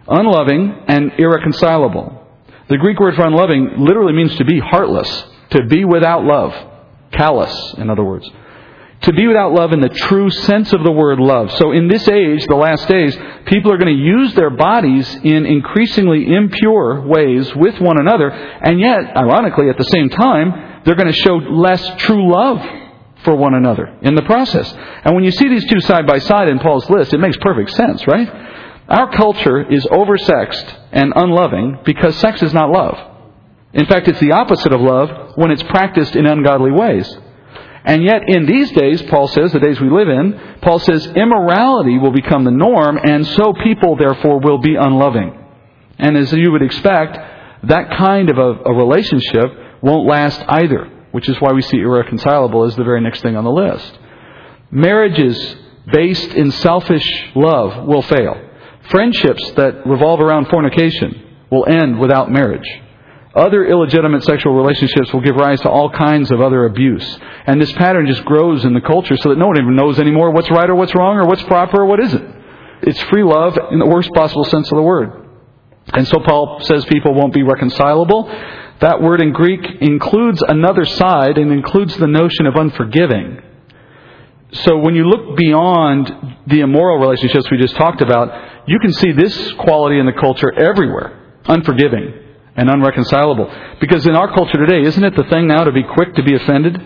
unloving 0.08 0.82
and 0.88 1.12
irreconcilable. 1.16 2.26
The 2.68 2.78
Greek 2.78 2.98
word 2.98 3.14
for 3.14 3.24
unloving 3.24 3.74
literally 3.78 4.14
means 4.14 4.34
to 4.38 4.44
be 4.44 4.58
heartless, 4.58 5.08
to 5.50 5.64
be 5.64 5.84
without 5.84 6.24
love, 6.24 6.52
callous, 7.12 7.74
in 7.74 7.88
other 7.88 8.02
words. 8.02 8.28
To 9.02 9.12
be 9.14 9.26
without 9.26 9.52
love 9.52 9.72
in 9.72 9.80
the 9.80 9.88
true 9.88 10.30
sense 10.30 10.74
of 10.74 10.84
the 10.84 10.92
word 10.92 11.18
love. 11.18 11.50
So 11.52 11.72
in 11.72 11.88
this 11.88 12.06
age, 12.06 12.44
the 12.46 12.54
last 12.54 12.86
days, 12.86 13.16
people 13.46 13.72
are 13.72 13.78
going 13.78 13.96
to 13.96 14.02
use 14.02 14.34
their 14.34 14.50
bodies 14.50 15.08
in 15.24 15.46
increasingly 15.46 16.30
impure 16.34 17.00
ways 17.06 17.54
with 17.56 17.80
one 17.80 17.98
another, 17.98 18.28
and 18.30 18.78
yet, 18.78 19.16
ironically, 19.16 19.70
at 19.70 19.78
the 19.78 19.84
same 19.84 20.10
time, 20.10 20.82
they're 20.84 20.96
going 20.96 21.12
to 21.12 21.14
show 21.14 21.36
less 21.36 21.82
true 22.02 22.30
love 22.30 22.60
for 23.24 23.34
one 23.36 23.54
another 23.54 23.86
in 24.02 24.14
the 24.14 24.22
process. 24.22 24.70
And 25.04 25.14
when 25.14 25.24
you 25.24 25.30
see 25.30 25.48
these 25.48 25.66
two 25.66 25.80
side 25.80 26.06
by 26.06 26.18
side 26.18 26.48
in 26.48 26.58
Paul's 26.58 26.88
list, 26.90 27.14
it 27.14 27.18
makes 27.18 27.38
perfect 27.38 27.70
sense, 27.70 28.06
right? 28.06 28.28
Our 28.88 29.10
culture 29.12 29.62
is 29.62 29.86
oversexed 29.86 30.76
and 30.92 31.12
unloving 31.16 31.78
because 31.84 32.16
sex 32.16 32.42
is 32.42 32.52
not 32.52 32.70
love. 32.70 32.98
In 33.72 33.86
fact, 33.86 34.08
it's 34.08 34.20
the 34.20 34.32
opposite 34.32 34.72
of 34.72 34.80
love 34.80 35.36
when 35.36 35.50
it's 35.50 35.62
practiced 35.62 36.16
in 36.16 36.26
ungodly 36.26 36.72
ways. 36.72 37.16
And 37.84 38.04
yet, 38.04 38.28
in 38.28 38.46
these 38.46 38.70
days, 38.72 39.02
Paul 39.02 39.26
says, 39.28 39.52
the 39.52 39.60
days 39.60 39.80
we 39.80 39.90
live 39.90 40.08
in, 40.08 40.58
Paul 40.60 40.78
says 40.78 41.06
immorality 41.06 41.98
will 41.98 42.12
become 42.12 42.44
the 42.44 42.50
norm, 42.50 42.98
and 43.02 43.26
so 43.26 43.54
people, 43.64 43.96
therefore, 43.96 44.40
will 44.40 44.58
be 44.58 44.74
unloving. 44.74 45.36
And 45.98 46.16
as 46.16 46.32
you 46.32 46.52
would 46.52 46.62
expect, 46.62 47.18
that 47.64 47.90
kind 47.96 48.30
of 48.30 48.38
a, 48.38 48.70
a 48.70 48.74
relationship 48.74 49.82
won't 49.82 50.06
last 50.06 50.42
either, 50.48 50.90
which 51.12 51.28
is 51.28 51.36
why 51.40 51.52
we 51.52 51.62
see 51.62 51.78
irreconcilable 51.78 52.64
as 52.64 52.76
the 52.76 52.84
very 52.84 53.00
next 53.00 53.22
thing 53.22 53.36
on 53.36 53.44
the 53.44 53.50
list. 53.50 53.98
Marriages 54.70 55.56
based 55.92 56.32
in 56.32 56.50
selfish 56.52 57.06
love 57.34 57.86
will 57.86 58.02
fail. 58.02 58.48
Friendships 58.90 59.52
that 59.52 59.86
revolve 59.86 60.20
around 60.20 60.48
fornication 60.48 61.38
will 61.50 61.66
end 61.66 61.98
without 61.98 62.30
marriage. 62.30 62.66
Other 63.34 63.64
illegitimate 63.64 64.24
sexual 64.24 64.54
relationships 64.54 65.12
will 65.12 65.20
give 65.20 65.36
rise 65.36 65.60
to 65.60 65.70
all 65.70 65.88
kinds 65.88 66.32
of 66.32 66.40
other 66.40 66.64
abuse. 66.64 67.18
And 67.46 67.60
this 67.60 67.72
pattern 67.72 68.06
just 68.06 68.24
grows 68.24 68.64
in 68.64 68.74
the 68.74 68.80
culture 68.80 69.16
so 69.16 69.28
that 69.28 69.38
no 69.38 69.46
one 69.46 69.56
even 69.56 69.76
knows 69.76 70.00
anymore 70.00 70.32
what's 70.32 70.50
right 70.50 70.68
or 70.68 70.74
what's 70.74 70.94
wrong 70.96 71.16
or 71.16 71.26
what's 71.26 71.42
proper 71.44 71.82
or 71.82 71.86
what 71.86 72.00
isn't. 72.00 72.36
It's 72.82 73.00
free 73.02 73.22
love 73.22 73.56
in 73.70 73.78
the 73.78 73.86
worst 73.86 74.10
possible 74.14 74.44
sense 74.44 74.70
of 74.72 74.76
the 74.76 74.82
word. 74.82 75.28
And 75.92 76.08
so 76.08 76.18
Paul 76.18 76.60
says 76.62 76.84
people 76.86 77.14
won't 77.14 77.32
be 77.32 77.44
reconcilable. 77.44 78.24
That 78.80 79.00
word 79.00 79.20
in 79.20 79.32
Greek 79.32 79.60
includes 79.80 80.42
another 80.42 80.84
side 80.84 81.38
and 81.38 81.52
includes 81.52 81.96
the 81.98 82.08
notion 82.08 82.46
of 82.46 82.56
unforgiving. 82.56 83.42
So 84.52 84.78
when 84.78 84.96
you 84.96 85.04
look 85.04 85.36
beyond 85.36 86.12
the 86.48 86.60
immoral 86.60 86.98
relationships 86.98 87.48
we 87.48 87.58
just 87.58 87.76
talked 87.76 88.00
about, 88.00 88.66
you 88.68 88.80
can 88.80 88.92
see 88.92 89.12
this 89.12 89.52
quality 89.52 90.00
in 90.00 90.06
the 90.06 90.12
culture 90.12 90.52
everywhere 90.52 91.16
unforgiving 91.44 92.29
and 92.56 92.68
unreconcilable. 92.68 93.52
Because 93.80 94.06
in 94.06 94.14
our 94.14 94.32
culture 94.34 94.58
today, 94.58 94.82
isn't 94.86 95.04
it 95.04 95.16
the 95.16 95.24
thing 95.24 95.46
now 95.46 95.64
to 95.64 95.72
be 95.72 95.82
quick 95.82 96.14
to 96.14 96.22
be 96.22 96.34
offended? 96.34 96.80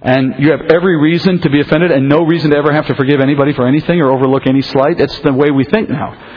And 0.00 0.34
you 0.38 0.52
have 0.52 0.60
every 0.70 0.96
reason 0.96 1.40
to 1.40 1.50
be 1.50 1.60
offended 1.60 1.90
and 1.90 2.08
no 2.08 2.22
reason 2.22 2.50
to 2.50 2.56
ever 2.56 2.72
have 2.72 2.86
to 2.86 2.94
forgive 2.94 3.20
anybody 3.20 3.52
for 3.52 3.66
anything 3.66 4.00
or 4.00 4.12
overlook 4.12 4.46
any 4.46 4.62
slight. 4.62 5.00
It's 5.00 5.18
the 5.20 5.32
way 5.32 5.50
we 5.50 5.64
think 5.64 5.88
now. 5.88 6.36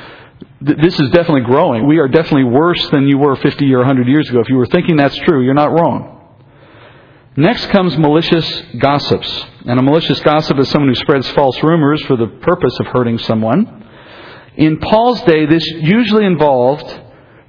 This 0.59 0.99
is 0.99 1.09
definitely 1.09 1.41
growing. 1.41 1.87
We 1.87 1.99
are 1.99 2.07
definitely 2.07 2.45
worse 2.45 2.89
than 2.89 3.07
you 3.07 3.17
were 3.17 3.35
50 3.35 3.71
or 3.73 3.79
100 3.79 4.07
years 4.07 4.29
ago. 4.29 4.41
If 4.41 4.49
you 4.49 4.57
were 4.57 4.67
thinking 4.67 4.95
that's 4.95 5.15
true, 5.17 5.43
you're 5.43 5.53
not 5.53 5.71
wrong. 5.71 6.19
Next 7.35 7.67
comes 7.67 7.97
malicious 7.97 8.63
gossips. 8.77 9.45
And 9.65 9.79
a 9.79 9.81
malicious 9.81 10.19
gossip 10.19 10.59
is 10.59 10.69
someone 10.69 10.89
who 10.89 10.95
spreads 10.95 11.29
false 11.29 11.61
rumors 11.63 12.03
for 12.05 12.17
the 12.17 12.27
purpose 12.27 12.77
of 12.79 12.87
hurting 12.87 13.19
someone. 13.19 13.87
In 14.55 14.79
Paul's 14.79 15.21
day, 15.23 15.45
this 15.45 15.65
usually 15.65 16.25
involved 16.25 16.99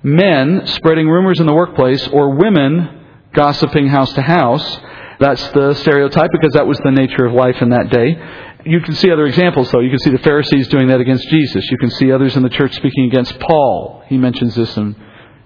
men 0.03 0.67
spreading 0.67 1.09
rumors 1.09 1.41
in 1.41 1.47
the 1.47 1.55
workplace 1.55 2.07
or 2.09 2.35
women 2.35 3.07
gossiping 3.35 3.89
house 3.89 4.13
to 4.15 4.23
house. 4.23 4.81
That's 5.21 5.47
the 5.51 5.75
stereotype 5.75 6.31
because 6.33 6.53
that 6.55 6.67
was 6.67 6.79
the 6.85 6.91
nature 6.91 7.27
of 7.27 7.33
life 7.33 7.61
in 7.61 7.71
that 7.71 7.91
day. 7.91 8.19
You 8.65 8.81
can 8.81 8.95
see 8.95 9.11
other 9.11 9.27
examples, 9.27 9.71
though. 9.71 9.81
You 9.81 9.91
can 9.91 9.99
see 10.01 10.11
the 10.11 10.19
Pharisees 10.19 10.69
doing 10.69 10.89
that 10.89 11.01
against 11.01 11.29
Jesus. 11.29 11.69
You 11.71 11.79
can 11.79 11.91
see 11.91 12.13
others 12.13 12.37
in 12.37 12.43
the 12.43 12.49
church 12.49 12.75
speaking 12.75 13.07
against 13.07 13.39
Paul. 13.41 14.05
He 14.07 14.19
mentions 14.19 14.55
this 14.55 14.77
in 14.77 14.95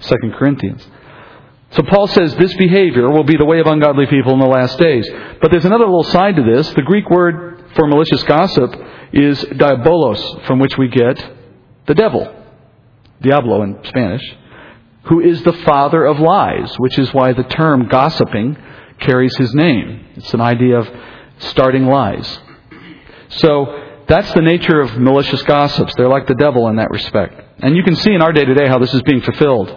2 0.01 0.15
Corinthians. 0.39 0.87
So 1.71 1.83
Paul 1.83 2.07
says 2.09 2.35
this 2.37 2.55
behavior 2.55 3.11
will 3.11 3.25
be 3.25 3.37
the 3.37 3.45
way 3.45 3.61
of 3.61 3.67
ungodly 3.67 4.07
people 4.07 4.33
in 4.33 4.39
the 4.39 4.47
last 4.47 4.79
days. 4.79 5.09
But 5.41 5.51
there's 5.51 5.65
another 5.65 5.85
little 5.85 6.05
side 6.05 6.37
to 6.37 6.43
this. 6.43 6.69
The 6.71 6.83
Greek 6.83 7.09
word 7.11 7.65
for 7.75 7.87
malicious 7.87 8.23
gossip 8.23 8.75
is 9.13 9.43
diabolos, 9.45 10.47
from 10.47 10.59
which 10.59 10.77
we 10.79 10.89
get 10.89 11.33
the 11.87 11.95
devil, 11.95 12.33
Diablo 13.21 13.63
in 13.63 13.79
Spanish, 13.85 14.23
who 15.09 15.21
is 15.21 15.43
the 15.43 15.53
father 15.53 16.05
of 16.05 16.19
lies, 16.19 16.75
which 16.79 16.99
is 16.99 17.13
why 17.15 17.33
the 17.33 17.45
term 17.45 17.89
gossiping 17.89 18.57
carries 19.01 19.37
his 19.37 19.55
name. 19.55 20.05
It's 20.17 20.35
an 20.35 20.41
idea 20.41 20.79
of 20.79 20.89
starting 21.39 21.87
lies. 21.87 22.39
So 23.29 24.03
that's 24.09 24.33
the 24.35 24.43
nature 24.43 24.81
of 24.81 24.97
malicious 24.99 25.43
gossips. 25.43 25.95
They're 25.97 26.09
like 26.09 26.27
the 26.27 26.35
devil 26.35 26.69
in 26.69 26.77
that 26.77 26.91
respect. 26.91 27.43
And 27.59 27.77
you 27.77 27.83
can 27.83 27.97
see 27.97 28.13
in 28.13 28.23
our 28.23 28.33
day 28.33 28.45
to 28.45 28.55
day 28.55 28.67
how 28.69 28.79
this 28.79 28.95
is 28.95 29.03
being 29.03 29.21
fulfilled. 29.21 29.69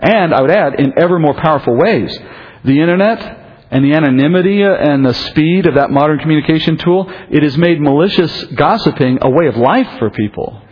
And 0.00 0.34
I 0.34 0.42
would 0.42 0.50
add, 0.50 0.78
in 0.78 0.98
ever 0.98 1.18
more 1.18 1.34
powerful 1.34 1.76
ways. 1.76 2.16
The 2.64 2.80
internet 2.80 3.66
and 3.70 3.84
the 3.84 3.94
anonymity 3.94 4.62
and 4.62 5.04
the 5.04 5.14
speed 5.14 5.66
of 5.66 5.74
that 5.74 5.90
modern 5.90 6.18
communication 6.18 6.76
tool, 6.76 7.06
it 7.30 7.42
has 7.42 7.56
made 7.56 7.80
malicious 7.80 8.44
gossiping 8.54 9.18
a 9.22 9.30
way 9.30 9.46
of 9.46 9.56
life 9.56 9.98
for 9.98 10.10
people. 10.10 10.62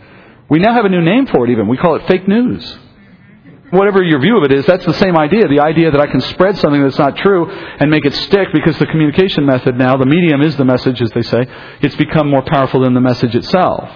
We 0.49 0.59
now 0.59 0.73
have 0.73 0.85
a 0.85 0.89
new 0.89 1.01
name 1.01 1.27
for 1.27 1.45
it, 1.45 1.51
even. 1.51 1.67
We 1.67 1.77
call 1.77 1.95
it 1.95 2.07
fake 2.07 2.27
news. 2.27 2.77
Whatever 3.75 4.01
your 4.03 4.21
view 4.21 4.37
of 4.37 4.43
it 4.43 4.53
is, 4.53 4.65
that's 4.65 4.85
the 4.85 4.93
same 4.93 5.17
idea. 5.17 5.49
The 5.49 5.59
idea 5.59 5.91
that 5.91 5.99
I 5.99 6.07
can 6.07 6.21
spread 6.21 6.57
something 6.57 6.81
that's 6.81 6.97
not 6.97 7.17
true 7.17 7.49
and 7.49 7.91
make 7.91 8.05
it 8.05 8.13
stick 8.13 8.47
because 8.53 8.77
the 8.77 8.85
communication 8.85 9.45
method 9.45 9.75
now, 9.75 9.97
the 9.97 10.05
medium 10.05 10.41
is 10.41 10.55
the 10.55 10.63
message, 10.63 11.01
as 11.01 11.11
they 11.11 11.23
say, 11.23 11.45
it's 11.81 11.95
become 11.95 12.29
more 12.29 12.43
powerful 12.43 12.81
than 12.81 12.93
the 12.93 13.01
message 13.01 13.35
itself. 13.35 13.89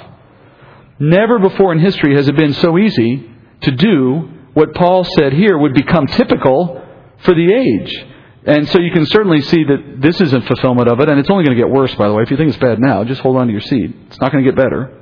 Never 0.99 1.39
before 1.39 1.71
in 1.71 1.79
history 1.79 2.13
has 2.15 2.27
it 2.27 2.35
been 2.35 2.53
so 2.55 2.77
easy 2.77 3.31
to 3.61 3.71
do 3.71 4.29
what 4.53 4.75
Paul 4.75 5.05
said 5.05 5.31
here 5.31 5.57
would 5.57 5.73
become 5.73 6.07
typical 6.07 6.83
for 7.19 7.33
the 7.33 7.53
age. 7.53 8.05
And 8.45 8.67
so 8.67 8.79
you 8.79 8.91
can 8.91 9.05
certainly 9.05 9.39
see 9.41 9.63
that 9.63 10.01
this 10.01 10.19
isn't 10.19 10.45
fulfillment 10.45 10.89
of 10.89 10.99
it, 10.99 11.09
and 11.09 11.19
it's 11.19 11.29
only 11.29 11.45
going 11.45 11.55
to 11.55 11.63
get 11.63 11.71
worse, 11.71 11.95
by 11.95 12.09
the 12.09 12.13
way. 12.13 12.23
If 12.23 12.31
you 12.31 12.37
think 12.37 12.49
it's 12.49 12.57
bad 12.57 12.79
now, 12.79 13.05
just 13.05 13.21
hold 13.21 13.37
on 13.37 13.47
to 13.47 13.51
your 13.53 13.61
seat. 13.61 13.95
It's 14.07 14.19
not 14.19 14.33
going 14.33 14.43
to 14.43 14.51
get 14.51 14.57
better. 14.57 14.93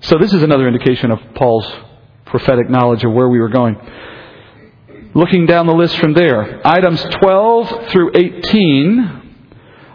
So 0.00 0.16
this 0.18 0.32
is 0.32 0.42
another 0.42 0.66
indication 0.66 1.10
of 1.10 1.18
Paul's 1.34 1.70
prophetic 2.30 2.70
knowledge 2.70 3.04
of 3.04 3.12
where 3.12 3.28
we 3.28 3.40
were 3.40 3.48
going. 3.48 3.76
Looking 5.14 5.46
down 5.46 5.66
the 5.66 5.74
list 5.74 5.98
from 5.98 6.14
there, 6.14 6.66
items 6.66 7.02
12 7.02 7.88
through 7.90 8.12
18 8.14 9.20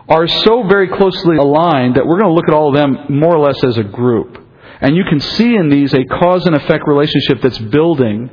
are 0.09 0.27
so 0.27 0.63
very 0.67 0.89
closely 0.89 1.37
aligned 1.37 1.95
that 1.95 2.05
we're 2.05 2.19
going 2.19 2.29
to 2.29 2.35
look 2.35 2.47
at 2.47 2.53
all 2.53 2.69
of 2.69 2.75
them 2.75 3.17
more 3.19 3.35
or 3.35 3.39
less 3.39 3.63
as 3.63 3.77
a 3.77 3.83
group. 3.83 4.37
And 4.81 4.95
you 4.95 5.03
can 5.09 5.19
see 5.19 5.55
in 5.55 5.69
these 5.69 5.93
a 5.93 6.03
cause 6.03 6.45
and 6.45 6.55
effect 6.55 6.83
relationship 6.85 7.41
that's 7.41 7.57
building 7.57 8.29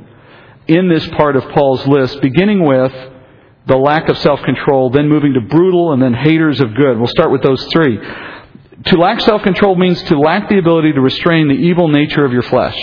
in 0.67 0.89
this 0.89 1.07
part 1.11 1.37
of 1.37 1.49
Paul's 1.51 1.87
list, 1.87 2.21
beginning 2.21 2.65
with 2.65 2.93
the 3.67 3.77
lack 3.77 4.09
of 4.09 4.19
self 4.19 4.43
control, 4.43 4.91
then 4.91 5.09
moving 5.09 5.35
to 5.35 5.41
brutal, 5.41 5.93
and 5.93 6.03
then 6.03 6.15
haters 6.15 6.61
of 6.61 6.75
good. 6.75 6.99
We'll 6.99 7.07
start 7.07 7.31
with 7.31 7.43
those 7.43 7.65
three 7.73 7.97
To 8.87 8.97
lack 8.97 9.21
self 9.21 9.43
control 9.43 9.77
means 9.77 10.03
to 10.05 10.19
lack 10.19 10.49
the 10.49 10.59
ability 10.59 10.93
to 10.95 11.01
restrain 11.01 11.49
the 11.49 11.55
evil 11.55 11.89
nature 11.89 12.25
of 12.25 12.33
your 12.33 12.43
flesh. 12.43 12.77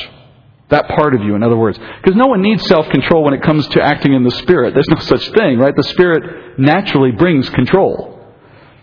That 0.70 0.88
part 0.90 1.16
of 1.16 1.22
you, 1.22 1.36
in 1.36 1.44
other 1.44 1.58
words. 1.58 1.78
Because 1.78 2.16
no 2.16 2.28
one 2.28 2.42
needs 2.42 2.66
self 2.68 2.88
control 2.90 3.24
when 3.24 3.34
it 3.34 3.42
comes 3.42 3.68
to 3.70 3.82
acting 3.82 4.14
in 4.14 4.24
the 4.24 4.32
Spirit. 4.32 4.74
There's 4.74 4.90
no 4.90 5.00
such 5.00 5.28
thing, 5.32 5.58
right? 5.58 5.76
The 5.76 5.84
Spirit 5.84 6.60
naturally 6.60 7.12
brings 7.12 7.50
control. 7.50 8.16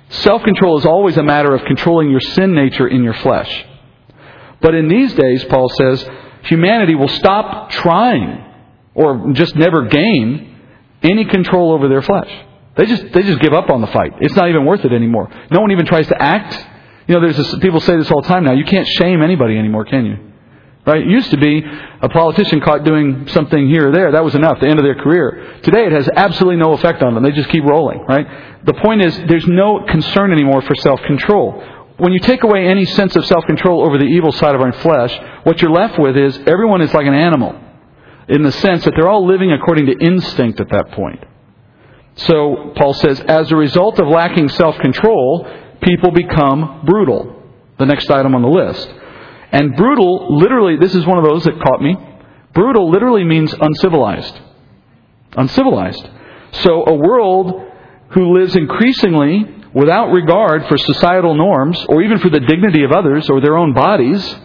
Self 0.09 0.43
control 0.43 0.79
is 0.79 0.87
always 0.87 1.17
a 1.17 1.23
matter 1.23 1.55
of 1.55 1.65
controlling 1.65 2.11
your 2.11 2.21
sin 2.21 2.55
nature 2.55 2.89
in 2.89 3.03
your 3.03 3.15
flesh. 3.15 3.65
But 4.61 4.75
in 4.75 4.89
these 4.89 5.15
days, 5.15 5.45
Paul 5.45 5.69
says, 5.69 6.09
humanity 6.45 6.95
will 6.95 7.09
stop 7.09 7.71
trying 7.71 8.45
or 8.95 9.33
just 9.33 9.55
never 9.55 9.87
gain 9.87 10.57
any 11.03 11.25
control 11.27 11.73
over 11.73 11.89
their 11.89 12.03
flesh. 12.03 12.31
They 12.77 12.87
just, 12.87 13.13
they 13.13 13.23
just 13.23 13.41
give 13.41 13.53
up 13.53 13.71
on 13.71 13.81
the 13.81 13.87
fight. 13.89 14.13
It's 14.21 14.35
not 14.35 14.49
even 14.49 14.65
worth 14.65 14.85
it 14.85 14.93
anymore. 14.93 15.31
No 15.51 15.61
one 15.61 15.71
even 15.71 15.87
tries 15.87 16.07
to 16.09 16.21
act. 16.21 16.55
You 17.07 17.15
know, 17.15 17.21
there's 17.21 17.37
this, 17.37 17.59
people 17.61 17.81
say 17.81 17.97
this 17.97 18.11
all 18.11 18.23
the 18.23 18.29
time 18.29 18.45
now. 18.45 18.53
You 18.53 18.65
can't 18.65 18.87
shame 18.87 19.23
anybody 19.23 19.57
anymore, 19.59 19.85
can 19.85 20.05
you? 20.05 20.26
Right? 20.87 21.03
It 21.03 21.09
used 21.09 21.33
to 21.33 21.37
be 21.37 21.65
a 22.01 22.09
politician 22.09 22.61
caught 22.61 22.85
doing 22.85 23.27
something 23.29 23.69
here 23.69 23.89
or 23.89 23.93
there. 23.93 24.13
That 24.13 24.23
was 24.23 24.37
enough, 24.37 24.61
the 24.61 24.69
end 24.69 24.79
of 24.79 24.85
their 24.85 24.95
career. 24.95 25.59
Today 25.63 25.85
it 25.85 25.93
has 25.93 26.09
absolutely 26.15 26.59
no 26.59 26.75
effect 26.75 27.03
on 27.03 27.15
them. 27.15 27.25
They 27.25 27.33
just 27.33 27.49
keep 27.49 27.65
rolling, 27.65 28.05
right? 28.09 28.65
The 28.65 28.75
point 28.75 29.05
is, 29.05 29.19
there's 29.27 29.47
no 29.49 29.85
concern 29.85 30.33
anymore 30.33 30.63
for 30.63 30.77
self-control. 30.77 31.65
When 31.99 32.13
you 32.13 32.21
take 32.21 32.45
away 32.45 32.69
any 32.69 32.85
sense 32.85 33.17
of 33.17 33.27
self-control 33.27 33.85
over 33.85 33.99
the 33.99 34.05
evil 34.05 34.31
side 34.31 34.55
of 34.55 34.61
our 34.61 34.73
flesh, 34.75 35.19
what 35.43 35.61
you're 35.61 35.73
left 35.73 35.99
with 35.99 36.17
is 36.17 36.39
everyone 36.47 36.81
is 36.83 36.95
like 36.95 37.07
an 37.07 37.15
animal 37.15 37.59
in 38.29 38.43
the 38.43 38.53
sense 38.53 38.85
that 38.85 38.93
they're 38.97 39.09
all 39.09 39.27
living 39.27 39.53
according 39.53 39.87
to 39.87 39.93
instinct 39.99 40.61
at 40.61 40.69
that 40.69 40.93
point. 40.93 41.25
So, 42.17 42.73
Paul 42.77 42.95
says, 42.95 43.21
as 43.21 43.51
a 43.51 43.57
result 43.57 43.99
of 43.99 44.09
lacking 44.09 44.49
self 44.51 44.79
control, 44.79 45.51
people 45.81 46.13
become 46.13 46.83
brutal. 46.87 47.43
The 47.79 47.87
next 47.87 48.11
item 48.11 48.35
on 48.35 48.43
the 48.43 48.49
list. 48.49 48.89
And 49.53 49.77
brutal, 49.77 50.39
literally, 50.39 50.77
this 50.77 50.95
is 50.95 51.07
one 51.07 51.19
of 51.19 51.25
those 51.25 51.45
that 51.45 51.61
caught 51.61 51.81
me. 51.81 51.97
Brutal 52.53 52.91
literally 52.91 53.25
means 53.25 53.55
uncivilized. 53.59 54.41
Uncivilized. 55.37 56.09
So, 56.53 56.85
a 56.87 56.95
world 56.95 57.63
who 58.11 58.39
lives 58.39 58.57
increasingly 58.57 59.45
without 59.75 60.11
regard 60.11 60.67
for 60.67 60.79
societal 60.79 61.35
norms 61.35 61.85
or 61.89 62.03
even 62.03 62.19
for 62.19 62.31
the 62.31 62.41
dignity 62.41 62.83
of 62.83 62.93
others 62.93 63.29
or 63.29 63.41
their 63.41 63.57
own 63.57 63.75
bodies, 63.75 64.37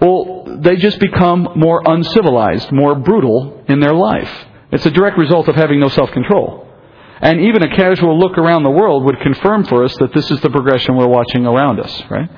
well, 0.00 0.44
they 0.58 0.76
just 0.76 0.98
become 0.98 1.48
more 1.56 1.82
uncivilized, 1.84 2.72
more 2.72 2.94
brutal 2.94 3.62
in 3.68 3.80
their 3.80 3.92
life. 3.92 4.30
It's 4.72 4.86
a 4.86 4.90
direct 4.90 5.18
result 5.18 5.48
of 5.48 5.56
having 5.56 5.80
no 5.80 5.88
self 5.88 6.10
control. 6.12 6.66
And 7.20 7.40
even 7.40 7.62
a 7.62 7.76
casual 7.76 8.18
look 8.18 8.38
around 8.38 8.62
the 8.62 8.70
world 8.70 9.04
would 9.04 9.20
confirm 9.20 9.64
for 9.64 9.84
us 9.84 9.94
that 9.98 10.14
this 10.14 10.30
is 10.30 10.40
the 10.40 10.48
progression 10.48 10.96
we're 10.96 11.06
watching 11.06 11.44
around 11.44 11.78
us, 11.78 12.02
right? 12.08 12.30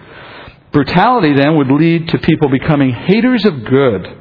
Brutality 0.73 1.35
then 1.35 1.57
would 1.57 1.71
lead 1.71 2.09
to 2.09 2.19
people 2.19 2.49
becoming 2.49 2.93
haters 2.93 3.45
of 3.45 3.65
good. 3.65 4.19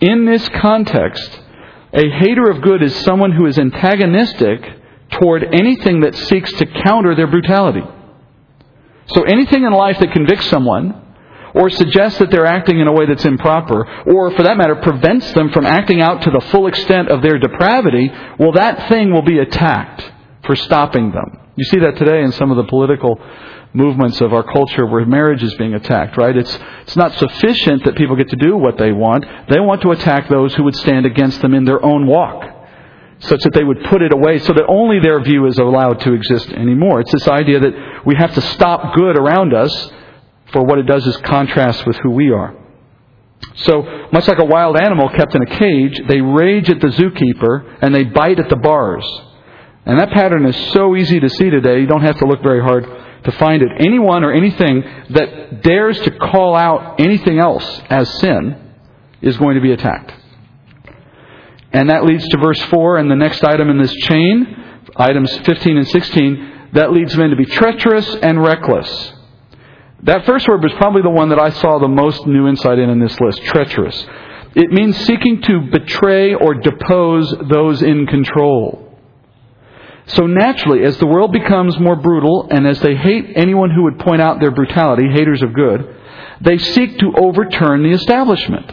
In 0.00 0.24
this 0.24 0.48
context, 0.50 1.40
a 1.92 2.08
hater 2.08 2.48
of 2.50 2.62
good 2.62 2.82
is 2.82 2.94
someone 3.00 3.32
who 3.32 3.46
is 3.46 3.58
antagonistic 3.58 4.60
toward 5.10 5.42
anything 5.42 6.00
that 6.00 6.14
seeks 6.14 6.52
to 6.54 6.66
counter 6.66 7.14
their 7.14 7.26
brutality. 7.26 7.82
So 9.06 9.22
anything 9.24 9.64
in 9.64 9.72
life 9.72 9.98
that 9.98 10.12
convicts 10.12 10.46
someone 10.48 11.06
or 11.54 11.70
suggests 11.70 12.18
that 12.18 12.30
they're 12.30 12.46
acting 12.46 12.78
in 12.78 12.86
a 12.86 12.92
way 12.92 13.06
that's 13.06 13.24
improper, 13.24 13.86
or 14.02 14.30
for 14.32 14.42
that 14.42 14.58
matter, 14.58 14.76
prevents 14.76 15.32
them 15.32 15.50
from 15.50 15.64
acting 15.64 16.00
out 16.00 16.22
to 16.22 16.30
the 16.30 16.42
full 16.52 16.66
extent 16.66 17.08
of 17.08 17.22
their 17.22 17.38
depravity, 17.38 18.12
well, 18.38 18.52
that 18.52 18.88
thing 18.88 19.10
will 19.10 19.22
be 19.22 19.38
attacked 19.38 20.12
for 20.44 20.54
stopping 20.54 21.10
them. 21.10 21.40
You 21.56 21.64
see 21.64 21.80
that 21.80 21.96
today 21.96 22.22
in 22.22 22.32
some 22.32 22.50
of 22.50 22.58
the 22.58 22.64
political 22.64 23.18
movements 23.74 24.20
of 24.20 24.32
our 24.32 24.42
culture 24.42 24.86
where 24.86 25.04
marriage 25.04 25.42
is 25.42 25.54
being 25.54 25.74
attacked, 25.74 26.16
right? 26.16 26.36
It's, 26.36 26.58
it's 26.82 26.96
not 26.96 27.12
sufficient 27.18 27.84
that 27.84 27.96
people 27.96 28.16
get 28.16 28.28
to 28.30 28.36
do 28.36 28.56
what 28.56 28.78
they 28.78 28.92
want. 28.92 29.24
They 29.48 29.60
want 29.60 29.82
to 29.82 29.90
attack 29.90 30.28
those 30.28 30.54
who 30.54 30.64
would 30.64 30.76
stand 30.76 31.06
against 31.06 31.42
them 31.42 31.54
in 31.54 31.64
their 31.64 31.84
own 31.84 32.06
walk, 32.06 32.44
such 33.20 33.40
that 33.42 33.52
they 33.52 33.64
would 33.64 33.84
put 33.84 34.02
it 34.02 34.12
away 34.12 34.38
so 34.38 34.52
that 34.54 34.64
only 34.68 35.00
their 35.00 35.20
view 35.22 35.46
is 35.46 35.58
allowed 35.58 36.00
to 36.00 36.12
exist 36.12 36.48
anymore. 36.50 37.00
It's 37.00 37.12
this 37.12 37.28
idea 37.28 37.60
that 37.60 38.06
we 38.06 38.14
have 38.16 38.34
to 38.34 38.40
stop 38.40 38.94
good 38.94 39.18
around 39.18 39.54
us 39.54 39.92
for 40.52 40.64
what 40.64 40.78
it 40.78 40.86
does 40.86 41.06
is 41.06 41.16
contrast 41.18 41.86
with 41.86 41.96
who 41.96 42.10
we 42.10 42.30
are. 42.30 42.56
So, 43.54 44.08
much 44.12 44.26
like 44.26 44.38
a 44.38 44.44
wild 44.44 44.76
animal 44.76 45.08
kept 45.10 45.34
in 45.34 45.42
a 45.42 45.58
cage, 45.58 46.00
they 46.08 46.20
rage 46.20 46.70
at 46.70 46.80
the 46.80 46.88
zookeeper 46.88 47.78
and 47.82 47.94
they 47.94 48.04
bite 48.04 48.38
at 48.38 48.48
the 48.48 48.56
bars. 48.56 49.04
And 49.84 49.98
that 50.00 50.10
pattern 50.10 50.44
is 50.46 50.72
so 50.72 50.96
easy 50.96 51.20
to 51.20 51.28
see 51.28 51.50
today, 51.50 51.80
you 51.80 51.86
don't 51.86 52.02
have 52.02 52.18
to 52.18 52.26
look 52.26 52.42
very 52.42 52.60
hard 52.60 52.84
to 53.24 53.32
find 53.32 53.62
it. 53.62 53.68
Anyone 53.78 54.24
or 54.24 54.32
anything 54.32 54.82
that 55.10 55.62
dares 55.62 55.98
to 56.00 56.10
call 56.10 56.54
out 56.54 57.00
anything 57.00 57.38
else 57.38 57.64
as 57.90 58.08
sin 58.20 58.74
is 59.20 59.36
going 59.36 59.56
to 59.56 59.60
be 59.60 59.72
attacked. 59.72 60.14
And 61.72 61.90
that 61.90 62.04
leads 62.04 62.26
to 62.28 62.38
verse 62.38 62.62
4 62.64 62.98
and 62.98 63.10
the 63.10 63.16
next 63.16 63.44
item 63.44 63.68
in 63.68 63.78
this 63.78 63.92
chain, 63.92 64.80
items 64.96 65.36
15 65.38 65.76
and 65.76 65.88
16, 65.88 66.70
that 66.72 66.92
leads 66.92 67.16
men 67.16 67.30
to 67.30 67.36
be 67.36 67.44
treacherous 67.44 68.14
and 68.16 68.42
reckless. 68.42 69.12
That 70.04 70.24
first 70.24 70.46
word 70.48 70.62
was 70.62 70.72
probably 70.74 71.02
the 71.02 71.10
one 71.10 71.30
that 71.30 71.40
I 71.40 71.50
saw 71.50 71.78
the 71.78 71.88
most 71.88 72.26
new 72.26 72.46
insight 72.46 72.78
in 72.78 72.88
in 72.88 73.00
this 73.00 73.18
list 73.20 73.42
treacherous. 73.42 74.06
It 74.54 74.70
means 74.70 74.96
seeking 75.04 75.42
to 75.42 75.60
betray 75.70 76.34
or 76.34 76.54
depose 76.54 77.34
those 77.50 77.82
in 77.82 78.06
control. 78.06 78.87
So 80.08 80.26
naturally, 80.26 80.84
as 80.84 80.98
the 80.98 81.06
world 81.06 81.32
becomes 81.32 81.78
more 81.78 81.96
brutal 81.96 82.48
and 82.50 82.66
as 82.66 82.80
they 82.80 82.96
hate 82.96 83.32
anyone 83.36 83.70
who 83.70 83.84
would 83.84 83.98
point 83.98 84.22
out 84.22 84.40
their 84.40 84.50
brutality, 84.50 85.04
haters 85.12 85.42
of 85.42 85.52
good, 85.52 85.96
they 86.40 86.58
seek 86.58 86.98
to 86.98 87.12
overturn 87.16 87.82
the 87.82 87.92
establishment. 87.92 88.72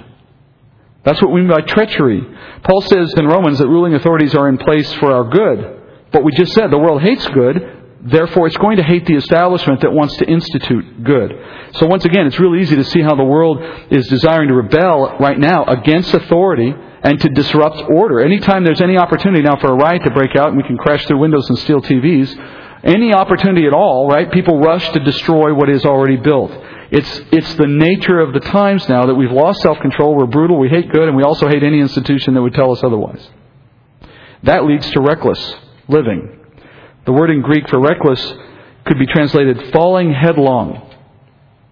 That's 1.04 1.22
what 1.22 1.32
we 1.32 1.42
mean 1.42 1.50
by 1.50 1.62
treachery. 1.62 2.22
Paul 2.64 2.82
says 2.82 3.14
in 3.16 3.28
Romans 3.28 3.60
that 3.60 3.68
ruling 3.68 3.94
authorities 3.94 4.34
are 4.34 4.50
in 4.50 4.58
place 4.58 4.92
for 4.94 5.12
our 5.12 5.30
good. 5.30 5.82
But 6.12 6.24
we 6.24 6.32
just 6.32 6.54
said 6.54 6.72
the 6.72 6.78
world 6.78 7.02
hates 7.02 7.28
good, 7.28 7.76
Therefore, 8.06 8.46
it's 8.46 8.58
going 8.58 8.78
to 8.78 8.84
hate 8.84 9.08
the 9.08 9.16
establishment 9.16 9.82
that 9.82 9.92
wants 9.92 10.16
to 10.18 10.26
institute 10.26 11.04
good. 11.04 11.32
So 11.74 11.88
once 11.88 12.06
again, 12.06 12.28
it's 12.28 12.40
really 12.40 12.62
easy 12.62 12.76
to 12.76 12.84
see 12.84 13.02
how 13.02 13.16
the 13.16 13.24
world 13.24 13.58
is 13.90 14.08
desiring 14.08 14.50
to 14.50 14.54
rebel 14.54 15.18
right 15.20 15.40
now 15.40 15.66
against 15.66 16.14
authority 16.14 16.72
and 17.06 17.22
to 17.22 17.30
disrupt 17.30 17.84
order. 17.88 18.20
Anytime 18.20 18.64
there's 18.64 18.82
any 18.82 18.98
opportunity 18.98 19.44
now 19.44 19.58
for 19.58 19.68
a 19.68 19.76
riot 19.76 20.04
to 20.06 20.10
break 20.10 20.36
out 20.36 20.48
and 20.48 20.58
we 20.58 20.64
can 20.64 20.76
crash 20.76 21.06
through 21.06 21.20
windows 21.20 21.48
and 21.50 21.60
steal 21.60 21.80
TVs, 21.80 22.84
any 22.84 23.14
opportunity 23.14 23.68
at 23.68 23.74
all, 23.74 24.08
right? 24.10 24.32
People 24.32 24.60
rush 24.60 24.90
to 24.90 25.00
destroy 25.00 25.54
what 25.54 25.70
is 25.70 25.86
already 25.86 26.18
built. 26.18 26.52
It's, 26.90 27.22
it's 27.32 27.54
the 27.56 27.68
nature 27.68 28.20
of 28.20 28.34
the 28.34 28.40
times 28.40 28.90
now 28.90 29.06
that 29.06 29.14
we've 29.14 29.32
lost 29.32 29.62
self-control, 29.62 30.16
we're 30.16 30.26
brutal, 30.26 30.58
we 30.58 30.68
hate 30.68 30.92
good, 30.92 31.08
and 31.08 31.16
we 31.16 31.22
also 31.22 31.48
hate 31.48 31.62
any 31.62 31.80
institution 31.80 32.34
that 32.34 32.42
would 32.42 32.56
tell 32.56 32.72
us 32.72 32.84
otherwise. 32.84 33.30
That 34.42 34.66
leads 34.66 34.90
to 34.92 35.02
reckless 35.02 35.56
living. 35.88 36.40
The 37.06 37.12
word 37.12 37.30
in 37.30 37.44
Greek 37.44 37.70
for 37.70 37.80
reckless 37.80 38.34
could 38.86 38.98
be 38.98 39.06
translated 39.06 39.72
falling 39.72 40.12
headlong. 40.12 40.92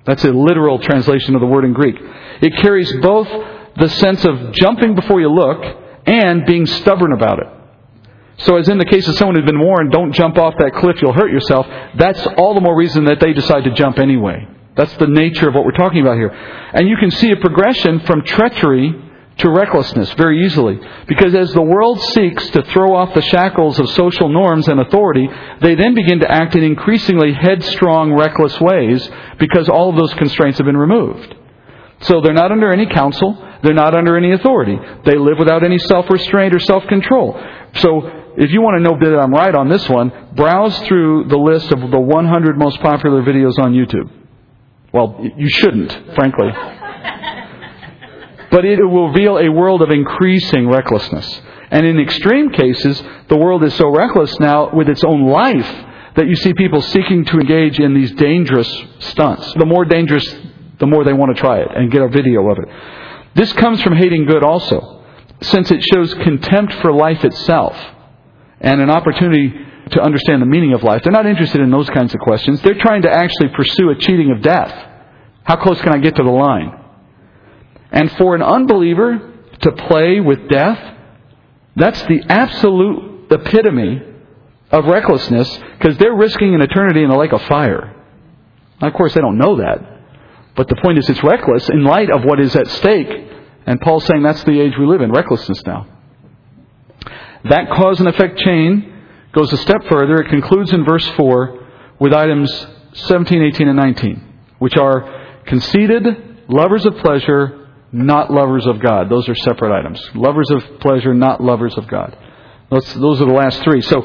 That's 0.06 0.24
a 0.26 0.32
literal 0.32 0.78
translation 0.78 1.34
of 1.34 1.41
the 1.41 1.48
word 1.48 1.65
in 1.65 1.74
Greek. 1.74 1.96
It 2.41 2.56
carries 2.62 2.91
both 3.02 3.28
the 3.77 3.89
sense 3.89 4.23
of 4.25 4.51
jumping 4.53 4.95
before 4.95 5.19
you 5.19 5.29
look 5.29 5.63
and 6.05 6.45
being 6.45 6.65
stubborn 6.65 7.13
about 7.13 7.39
it. 7.39 7.47
So, 8.39 8.57
as 8.57 8.67
in 8.67 8.77
the 8.77 8.86
case 8.86 9.07
of 9.07 9.15
someone 9.15 9.36
who's 9.36 9.45
been 9.45 9.59
warned, 9.59 9.91
don't 9.91 10.12
jump 10.12 10.38
off 10.38 10.55
that 10.57 10.73
cliff, 10.75 10.97
you'll 11.01 11.13
hurt 11.13 11.31
yourself, 11.31 11.67
that's 11.95 12.25
all 12.38 12.55
the 12.55 12.62
more 12.62 12.75
reason 12.75 13.05
that 13.05 13.19
they 13.19 13.31
decide 13.33 13.63
to 13.65 13.73
jump 13.73 13.99
anyway. 13.99 14.47
That's 14.75 14.95
the 14.97 15.07
nature 15.07 15.47
of 15.47 15.53
what 15.53 15.65
we're 15.65 15.77
talking 15.77 16.01
about 16.01 16.17
here. 16.17 16.29
And 16.29 16.88
you 16.88 16.97
can 16.97 17.12
see 17.12 17.31
a 17.31 17.38
progression 17.38 17.99
from 18.01 18.23
treachery 18.23 18.91
to 19.38 19.49
recklessness 19.49 20.12
very 20.13 20.45
easily. 20.45 20.79
Because 21.07 21.36
as 21.36 21.51
the 21.53 21.62
world 21.62 22.01
seeks 22.01 22.49
to 22.51 22.63
throw 22.63 22.95
off 22.95 23.13
the 23.13 23.21
shackles 23.21 23.79
of 23.79 23.89
social 23.89 24.29
norms 24.29 24.67
and 24.67 24.79
authority, 24.79 25.27
they 25.62 25.75
then 25.75 25.93
begin 25.93 26.19
to 26.19 26.31
act 26.31 26.55
in 26.55 26.63
increasingly 26.63 27.33
headstrong, 27.33 28.13
reckless 28.13 28.59
ways 28.59 29.09
because 29.39 29.69
all 29.69 29.89
of 29.89 29.95
those 29.95 30.13
constraints 30.15 30.57
have 30.57 30.65
been 30.65 30.78
removed. 30.78 31.36
So 32.01 32.21
they're 32.21 32.34
not 32.34 32.51
under 32.51 32.71
any 32.71 32.86
counsel, 32.86 33.38
they're 33.64 33.74
not 33.74 33.95
under 33.95 34.18
any 34.18 34.34
authority. 34.34 34.78
They 35.05 35.18
live 35.18 35.39
without 35.39 35.64
any 35.64 35.80
self 35.80 36.09
restraint 36.09 36.53
or 36.53 36.59
self 36.59 36.86
control. 36.88 37.34
So 37.76 38.01
if 38.38 38.51
you 38.51 38.61
want 38.61 38.78
to 38.78 38.84
know 38.84 38.97
that 38.99 39.20
I'm 39.20 39.32
right 39.32 39.55
on 39.55 39.70
this 39.70 39.88
one, 39.89 40.11
browse 40.36 40.78
through 40.88 41.26
the 41.30 41.38
list 41.38 41.72
of 41.72 41.80
the 41.80 41.99
100 41.99 42.57
most 42.57 42.80
popular 42.82 43.24
videos 43.24 43.57
on 43.59 43.74
YouTube. 43.74 44.11
Well, 44.91 45.20
you 45.38 45.49
shouldn't, 45.49 45.91
frankly. 46.16 46.49
But 48.51 48.66
it 48.66 48.80
will 48.84 49.07
reveal 49.07 49.38
a 49.38 49.49
world 49.49 49.82
of 49.82 49.89
increasing 49.89 50.70
recklessness. 50.70 51.41
And 51.72 51.88
in 51.88 51.99
extreme 51.99 52.51
cases, 52.51 53.01
the 53.28 53.38
world 53.38 53.64
is 53.64 53.74
so 53.76 53.89
reckless 53.89 54.39
now 54.39 54.70
with 54.72 54.89
its 54.89 55.03
own 55.03 55.28
life 55.28 55.86
that 56.16 56.28
you 56.28 56.36
see 56.36 56.53
people 56.53 56.82
seeking 56.82 57.26
to 57.26 57.39
engage 57.39 57.80
in 57.80 57.95
these 57.95 58.11
dangerous 58.11 58.70
stunts. 58.99 59.51
The 59.55 59.66
more 59.66 59.86
dangerous, 59.86 60.28
the 60.80 60.86
more 60.86 61.03
they 61.03 61.14
want 61.14 61.36
to 61.36 61.41
try 61.41 61.61
it 61.61 61.68
and 61.76 61.91
get 61.91 62.03
a 62.03 62.07
video 62.07 62.47
of 62.51 62.59
it. 62.59 62.70
This 63.36 63.51
comes 63.53 63.81
from 63.81 63.95
hating 63.95 64.25
good 64.25 64.43
also, 64.43 65.03
since 65.41 65.71
it 65.71 65.84
shows 65.84 66.13
contempt 66.15 66.73
for 66.75 66.93
life 66.93 67.23
itself 67.23 67.75
and 68.61 68.79
an 68.79 68.89
opportunity 68.89 69.53
to 69.91 70.01
understand 70.01 70.41
the 70.41 70.45
meaning 70.45 70.73
of 70.73 70.84
life. 70.84 71.03
They're 71.03 71.11
not 71.11 71.25
interested 71.25 71.61
in 71.61 71.69
those 71.69 71.89
kinds 71.89 72.13
of 72.13 72.19
questions. 72.21 72.61
They're 72.61 72.79
trying 72.79 73.01
to 73.03 73.11
actually 73.11 73.49
pursue 73.49 73.89
a 73.89 73.95
cheating 73.95 74.31
of 74.31 74.41
death. 74.41 74.71
How 75.43 75.57
close 75.57 75.81
can 75.81 75.93
I 75.93 75.97
get 75.97 76.15
to 76.15 76.23
the 76.23 76.29
line? 76.29 76.79
And 77.91 78.11
for 78.13 78.36
an 78.36 78.41
unbeliever 78.41 79.34
to 79.61 79.71
play 79.71 80.19
with 80.19 80.47
death, 80.49 80.95
that's 81.75 82.01
the 82.03 82.21
absolute 82.29 83.31
epitome 83.31 84.01
of 84.71 84.86
recklessness 84.86 85.59
because 85.77 85.97
they're 85.97 86.15
risking 86.15 86.55
an 86.55 86.61
eternity 86.61 87.03
in 87.03 87.09
a 87.09 87.17
lake 87.17 87.34
of 87.34 87.41
fire. 87.43 87.95
Now, 88.81 88.88
of 88.88 88.93
course, 88.93 89.13
they 89.13 89.21
don't 89.21 89.38
know 89.38 89.57
that. 89.57 89.93
But 90.56 90.68
the 90.68 90.76
point 90.76 90.99
is, 90.99 91.10
it's 91.10 91.24
reckless 91.24 91.70
in 91.70 91.84
light 91.84 92.12
of 92.12 92.24
what 92.24 92.39
is 92.39 92.56
at 92.56 92.68
stake. 92.68 93.10
And 93.66 93.80
Paul's 93.82 94.06
saying 94.06 94.22
that's 94.24 94.43
the 94.43 94.60
age 94.60 94.74
we 94.78 94.86
live 94.86 95.01
in 95.01 95.12
recklessness 95.12 95.66
now. 95.66 95.88
That 97.45 97.70
cause 97.72 97.99
and 97.99 98.08
effect 98.08 98.38
chain 98.39 98.93
goes 99.34 99.51
a 99.51 99.58
step 99.58 99.84
further. 99.89 100.22
It 100.22 100.30
concludes 100.30 100.72
in 100.72 100.86
verse 100.86 101.08
4 101.10 101.68
with 101.99 102.14
items 102.14 102.51
17, 102.93 103.41
18, 103.41 103.68
and 103.68 103.78
19, 103.78 104.34
which 104.60 104.78
are 104.78 105.41
conceited, 105.45 106.04
lovers 106.47 106.86
of 106.86 106.97
pleasure, 106.97 107.70
not 107.91 108.32
lovers 108.32 108.66
of 108.66 108.80
God. 108.80 109.10
Those 109.10 109.28
are 109.28 109.36
separate 109.36 109.78
items. 109.78 110.01
Lovers 110.14 110.49
of 110.51 110.80
pleasure, 110.80 111.14
not 111.14 111.41
lovers 111.41 111.78
of 111.78 111.88
God. 111.88 112.18
Those, 112.70 112.93
those 112.95 113.22
are 113.22 113.26
the 113.26 113.34
last 113.34 113.62
three. 113.64 113.82
So, 113.82 114.01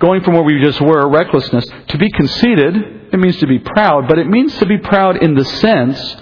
going 0.00 0.24
from 0.24 0.34
where 0.34 0.42
we 0.42 0.60
just 0.64 0.80
were, 0.80 1.08
recklessness, 1.08 1.66
to 1.88 1.98
be 1.98 2.10
conceited, 2.10 2.74
it 3.12 3.18
means 3.18 3.36
to 3.38 3.46
be 3.46 3.58
proud, 3.58 4.08
but 4.08 4.18
it 4.18 4.26
means 4.26 4.56
to 4.58 4.66
be 4.66 4.78
proud 4.78 5.22
in 5.22 5.34
the 5.34 5.44
sense 5.44 6.16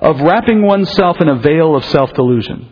of 0.00 0.20
wrapping 0.20 0.62
oneself 0.62 1.20
in 1.20 1.28
a 1.28 1.36
veil 1.36 1.76
of 1.76 1.84
self 1.86 2.12
delusion. 2.14 2.68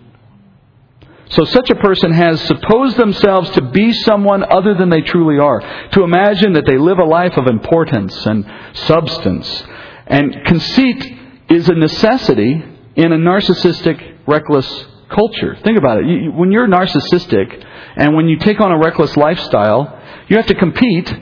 So 1.30 1.44
such 1.44 1.68
a 1.70 1.74
person 1.74 2.12
has 2.12 2.40
supposed 2.42 2.96
themselves 2.96 3.50
to 3.50 3.62
be 3.62 3.92
someone 3.92 4.42
other 4.42 4.74
than 4.74 4.88
they 4.88 5.02
truly 5.02 5.38
are, 5.38 5.60
to 5.90 6.02
imagine 6.02 6.54
that 6.54 6.64
they 6.66 6.78
live 6.78 6.98
a 6.98 7.04
life 7.04 7.36
of 7.36 7.46
importance 7.46 8.26
and 8.26 8.50
substance. 8.72 9.64
And 10.06 10.34
conceit 10.46 11.18
is 11.50 11.68
a 11.68 11.74
necessity 11.74 12.64
in 12.96 13.12
a 13.12 13.16
narcissistic, 13.16 14.16
reckless 14.26 14.86
culture. 15.10 15.56
Think 15.62 15.76
about 15.76 15.98
it. 15.98 16.34
when 16.34 16.50
you're 16.50 16.66
narcissistic 16.66 17.64
and 17.96 18.14
when 18.14 18.28
you 18.28 18.38
take 18.38 18.60
on 18.60 18.72
a 18.72 18.78
reckless 18.78 19.16
lifestyle, 19.16 19.97
you 20.28 20.36
have 20.36 20.46
to 20.46 20.54
compete 20.54 21.12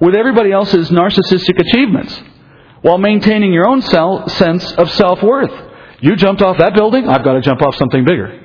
with 0.00 0.14
everybody 0.14 0.52
else's 0.52 0.90
narcissistic 0.90 1.58
achievements 1.58 2.20
while 2.82 2.98
maintaining 2.98 3.52
your 3.52 3.68
own 3.68 3.82
sense 3.82 4.72
of 4.72 4.90
self 4.92 5.22
worth. 5.22 5.52
You 6.00 6.16
jumped 6.16 6.40
off 6.40 6.58
that 6.58 6.74
building, 6.74 7.08
I've 7.08 7.24
got 7.24 7.34
to 7.34 7.40
jump 7.40 7.60
off 7.62 7.76
something 7.76 8.04
bigger 8.04 8.40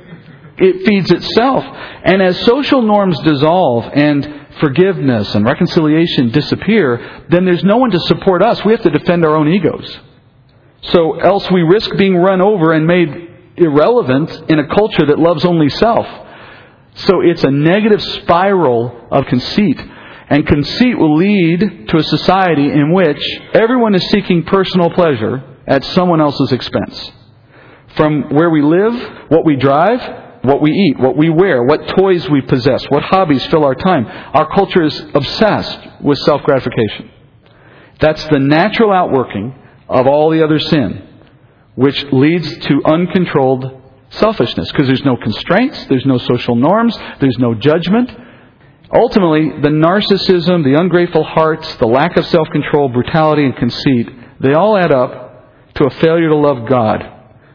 it 0.58 0.86
feeds 0.86 1.12
itself. 1.12 1.64
And 2.04 2.22
as 2.22 2.40
social 2.42 2.82
norms 2.82 3.20
dissolve 3.22 3.92
and 3.94 4.48
forgiveness 4.60 5.36
and 5.36 5.46
reconciliation 5.46 6.30
disappear, 6.30 7.26
then 7.30 7.46
there's 7.46 7.64
no 7.64 7.78
one 7.78 7.92
to 7.92 8.00
support 8.02 8.42
us. 8.42 8.64
We 8.64 8.72
have 8.72 8.82
to 8.84 8.90
defend 8.90 9.26
our 9.26 9.36
own 9.36 9.50
egos. 9.50 10.00
So 10.84 11.20
else 11.20 11.50
we 11.52 11.62
risk 11.62 11.90
being 11.98 12.16
run 12.16 12.42
over 12.42 12.72
and 12.72 12.86
made 12.86 13.30
irrelevant 13.58 14.50
in 14.50 14.60
a 14.60 14.68
culture 14.68 15.06
that 15.08 15.20
loves 15.20 15.44
only 15.46 15.70
self. 15.70 16.08
So 16.96 17.22
it's 17.22 17.44
a 17.44 17.52
negative 17.52 18.02
spiral 18.02 19.08
of 19.12 19.26
conceit. 19.26 19.82
And 20.30 20.48
conceit 20.48 20.98
will 20.98 21.18
lead 21.18 21.88
to 21.90 21.98
a 21.98 22.04
society 22.04 22.72
in 22.72 22.92
which 22.94 23.22
everyone 23.54 23.94
is 23.96 24.08
seeking 24.10 24.44
personal 24.44 24.90
pleasure 24.90 25.44
at 25.68 25.84
someone 25.84 26.22
else's 26.22 26.52
expense. 26.52 27.12
From 27.96 28.34
where 28.34 28.50
we 28.50 28.62
live, 28.62 28.94
what 29.30 29.46
we 29.46 29.56
drive, 29.56 30.02
what 30.44 30.62
we 30.62 30.72
eat, 30.72 31.00
what 31.00 31.18
we 31.18 31.30
wear, 31.30 31.64
what 31.64 31.88
toys 31.98 32.30
we 32.30 32.42
possess, 32.42 32.84
what 32.90 33.04
hobbies 33.04 33.46
fill 33.48 33.64
our 33.64 33.76
time. 33.76 34.06
Our 34.06 34.54
culture 34.54 34.84
is 34.84 35.00
obsessed 35.14 35.80
with 36.02 36.18
self 36.20 36.42
gratification. 36.44 37.12
That's 38.00 38.24
the 38.28 38.40
natural 38.40 38.92
outworking 38.92 39.56
of 39.88 40.08
all 40.08 40.30
the 40.30 40.44
other 40.44 40.60
sin, 40.60 41.08
which 41.76 42.04
leads 42.12 42.58
to 42.68 42.82
uncontrolled 42.86 43.82
selfishness 44.10 44.72
because 44.72 44.88
there's 44.88 45.06
no 45.06 45.18
constraints, 45.18 45.86
there's 45.88 46.06
no 46.06 46.18
social 46.18 46.56
norms, 46.56 46.98
there's 47.20 47.38
no 47.38 47.54
judgment. 47.54 48.12
Ultimately, 48.96 49.62
the 49.62 49.70
narcissism, 49.70 50.64
the 50.64 50.80
ungrateful 50.80 51.26
hearts, 51.26 51.76
the 51.76 51.88
lack 51.88 52.16
of 52.16 52.26
self 52.28 52.48
control, 52.50 52.88
brutality, 52.88 53.44
and 53.44 53.56
conceit, 53.56 54.10
they 54.40 54.54
all 54.54 54.78
add 54.78 54.94
up 54.94 55.74
to 55.76 55.86
a 55.86 55.90
failure 55.90 56.30
to 56.30 56.36
love 56.36 56.68
God. 56.68 57.04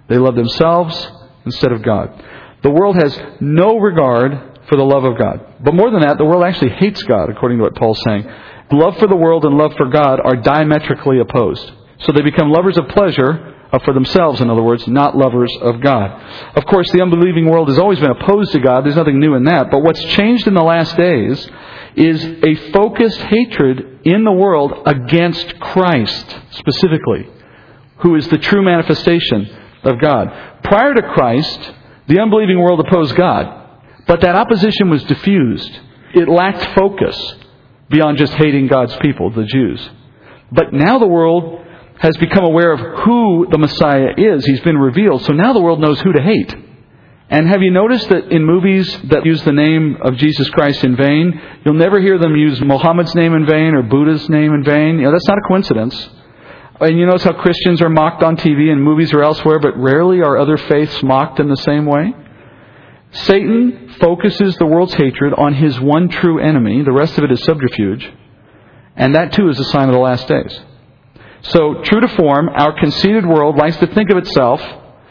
They 0.08 0.18
love 0.18 0.34
themselves 0.34 1.10
instead 1.46 1.72
of 1.72 1.82
God. 1.82 2.22
The 2.62 2.70
world 2.70 2.96
has 2.96 3.18
no 3.40 3.78
regard 3.78 4.60
for 4.68 4.76
the 4.76 4.84
love 4.84 5.04
of 5.04 5.16
God. 5.16 5.40
But 5.64 5.74
more 5.74 5.90
than 5.90 6.02
that, 6.02 6.18
the 6.18 6.26
world 6.26 6.44
actually 6.44 6.72
hates 6.72 7.02
God, 7.04 7.30
according 7.30 7.58
to 7.58 7.64
what 7.64 7.74
Paul's 7.74 8.02
saying. 8.04 8.24
Love 8.72 8.98
for 8.98 9.08
the 9.08 9.16
world 9.16 9.44
and 9.44 9.56
love 9.56 9.72
for 9.76 9.88
God 9.88 10.20
are 10.22 10.36
diametrically 10.36 11.20
opposed. 11.20 11.72
So 12.00 12.12
they 12.12 12.22
become 12.22 12.50
lovers 12.50 12.76
of 12.76 12.88
pleasure, 12.88 13.49
Uh, 13.72 13.78
for 13.84 13.94
themselves, 13.94 14.40
in 14.40 14.50
other 14.50 14.62
words, 14.62 14.86
not 14.88 15.16
lovers 15.16 15.56
of 15.60 15.80
God. 15.80 16.10
Of 16.56 16.66
course, 16.66 16.90
the 16.90 17.02
unbelieving 17.02 17.48
world 17.48 17.68
has 17.68 17.78
always 17.78 18.00
been 18.00 18.10
opposed 18.10 18.50
to 18.52 18.58
God. 18.58 18.84
There's 18.84 18.96
nothing 18.96 19.20
new 19.20 19.34
in 19.34 19.44
that. 19.44 19.70
But 19.70 19.82
what's 19.82 20.02
changed 20.16 20.48
in 20.48 20.54
the 20.54 20.62
last 20.62 20.96
days 20.96 21.48
is 21.94 22.24
a 22.24 22.72
focused 22.72 23.20
hatred 23.20 24.00
in 24.04 24.24
the 24.24 24.32
world 24.32 24.72
against 24.86 25.60
Christ, 25.60 26.36
specifically, 26.50 27.28
who 27.98 28.16
is 28.16 28.26
the 28.28 28.38
true 28.38 28.62
manifestation 28.62 29.56
of 29.84 30.00
God. 30.00 30.28
Prior 30.64 30.94
to 30.94 31.02
Christ, 31.02 31.72
the 32.08 32.20
unbelieving 32.20 32.58
world 32.58 32.80
opposed 32.80 33.14
God, 33.14 33.78
but 34.06 34.20
that 34.22 34.34
opposition 34.34 34.90
was 34.90 35.04
diffused. 35.04 35.70
It 36.14 36.28
lacked 36.28 36.74
focus 36.74 37.34
beyond 37.88 38.18
just 38.18 38.32
hating 38.32 38.66
God's 38.66 38.96
people, 38.96 39.30
the 39.30 39.44
Jews. 39.44 39.88
But 40.50 40.72
now 40.72 40.98
the 40.98 41.06
world 41.06 41.59
has 42.00 42.16
become 42.16 42.44
aware 42.44 42.72
of 42.72 42.80
who 43.04 43.46
the 43.50 43.58
Messiah 43.58 44.14
is. 44.16 44.46
He's 44.46 44.60
been 44.60 44.78
revealed, 44.78 45.22
so 45.22 45.34
now 45.34 45.52
the 45.52 45.60
world 45.60 45.80
knows 45.80 46.00
who 46.00 46.14
to 46.14 46.22
hate. 46.22 46.54
And 47.28 47.46
have 47.46 47.60
you 47.60 47.70
noticed 47.70 48.08
that 48.08 48.32
in 48.32 48.42
movies 48.44 48.90
that 49.04 49.26
use 49.26 49.42
the 49.44 49.52
name 49.52 49.98
of 50.00 50.16
Jesus 50.16 50.48
Christ 50.48 50.82
in 50.82 50.96
vain, 50.96 51.38
you'll 51.62 51.74
never 51.74 52.00
hear 52.00 52.18
them 52.18 52.34
use 52.34 52.58
Muhammad's 52.60 53.14
name 53.14 53.34
in 53.34 53.44
vain 53.44 53.74
or 53.74 53.82
Buddha's 53.82 54.30
name 54.30 54.54
in 54.54 54.64
vain? 54.64 54.96
You 54.96 55.02
know, 55.02 55.12
that's 55.12 55.28
not 55.28 55.38
a 55.38 55.46
coincidence. 55.46 56.08
And 56.80 56.98
you 56.98 57.04
notice 57.04 57.24
how 57.24 57.34
Christians 57.34 57.82
are 57.82 57.90
mocked 57.90 58.22
on 58.22 58.38
TV 58.38 58.72
and 58.72 58.82
movies 58.82 59.12
or 59.12 59.22
elsewhere, 59.22 59.58
but 59.60 59.76
rarely 59.76 60.22
are 60.22 60.38
other 60.38 60.56
faiths 60.56 61.02
mocked 61.02 61.38
in 61.38 61.50
the 61.50 61.56
same 61.56 61.84
way. 61.84 62.14
Satan 63.12 63.94
focuses 64.00 64.56
the 64.56 64.66
world's 64.66 64.94
hatred 64.94 65.34
on 65.34 65.52
his 65.52 65.78
one 65.78 66.08
true 66.08 66.40
enemy. 66.40 66.82
The 66.82 66.92
rest 66.92 67.18
of 67.18 67.24
it 67.24 67.30
is 67.30 67.44
subterfuge. 67.44 68.10
And 68.96 69.14
that 69.14 69.34
too 69.34 69.50
is 69.50 69.60
a 69.60 69.64
sign 69.64 69.88
of 69.88 69.94
the 69.94 70.00
last 70.00 70.26
days. 70.26 70.58
So, 71.42 71.82
true 71.82 72.00
to 72.00 72.08
form, 72.08 72.48
our 72.48 72.78
conceited 72.78 73.26
world 73.26 73.56
likes 73.56 73.76
to 73.78 73.86
think 73.86 74.10
of 74.10 74.18
itself 74.18 74.60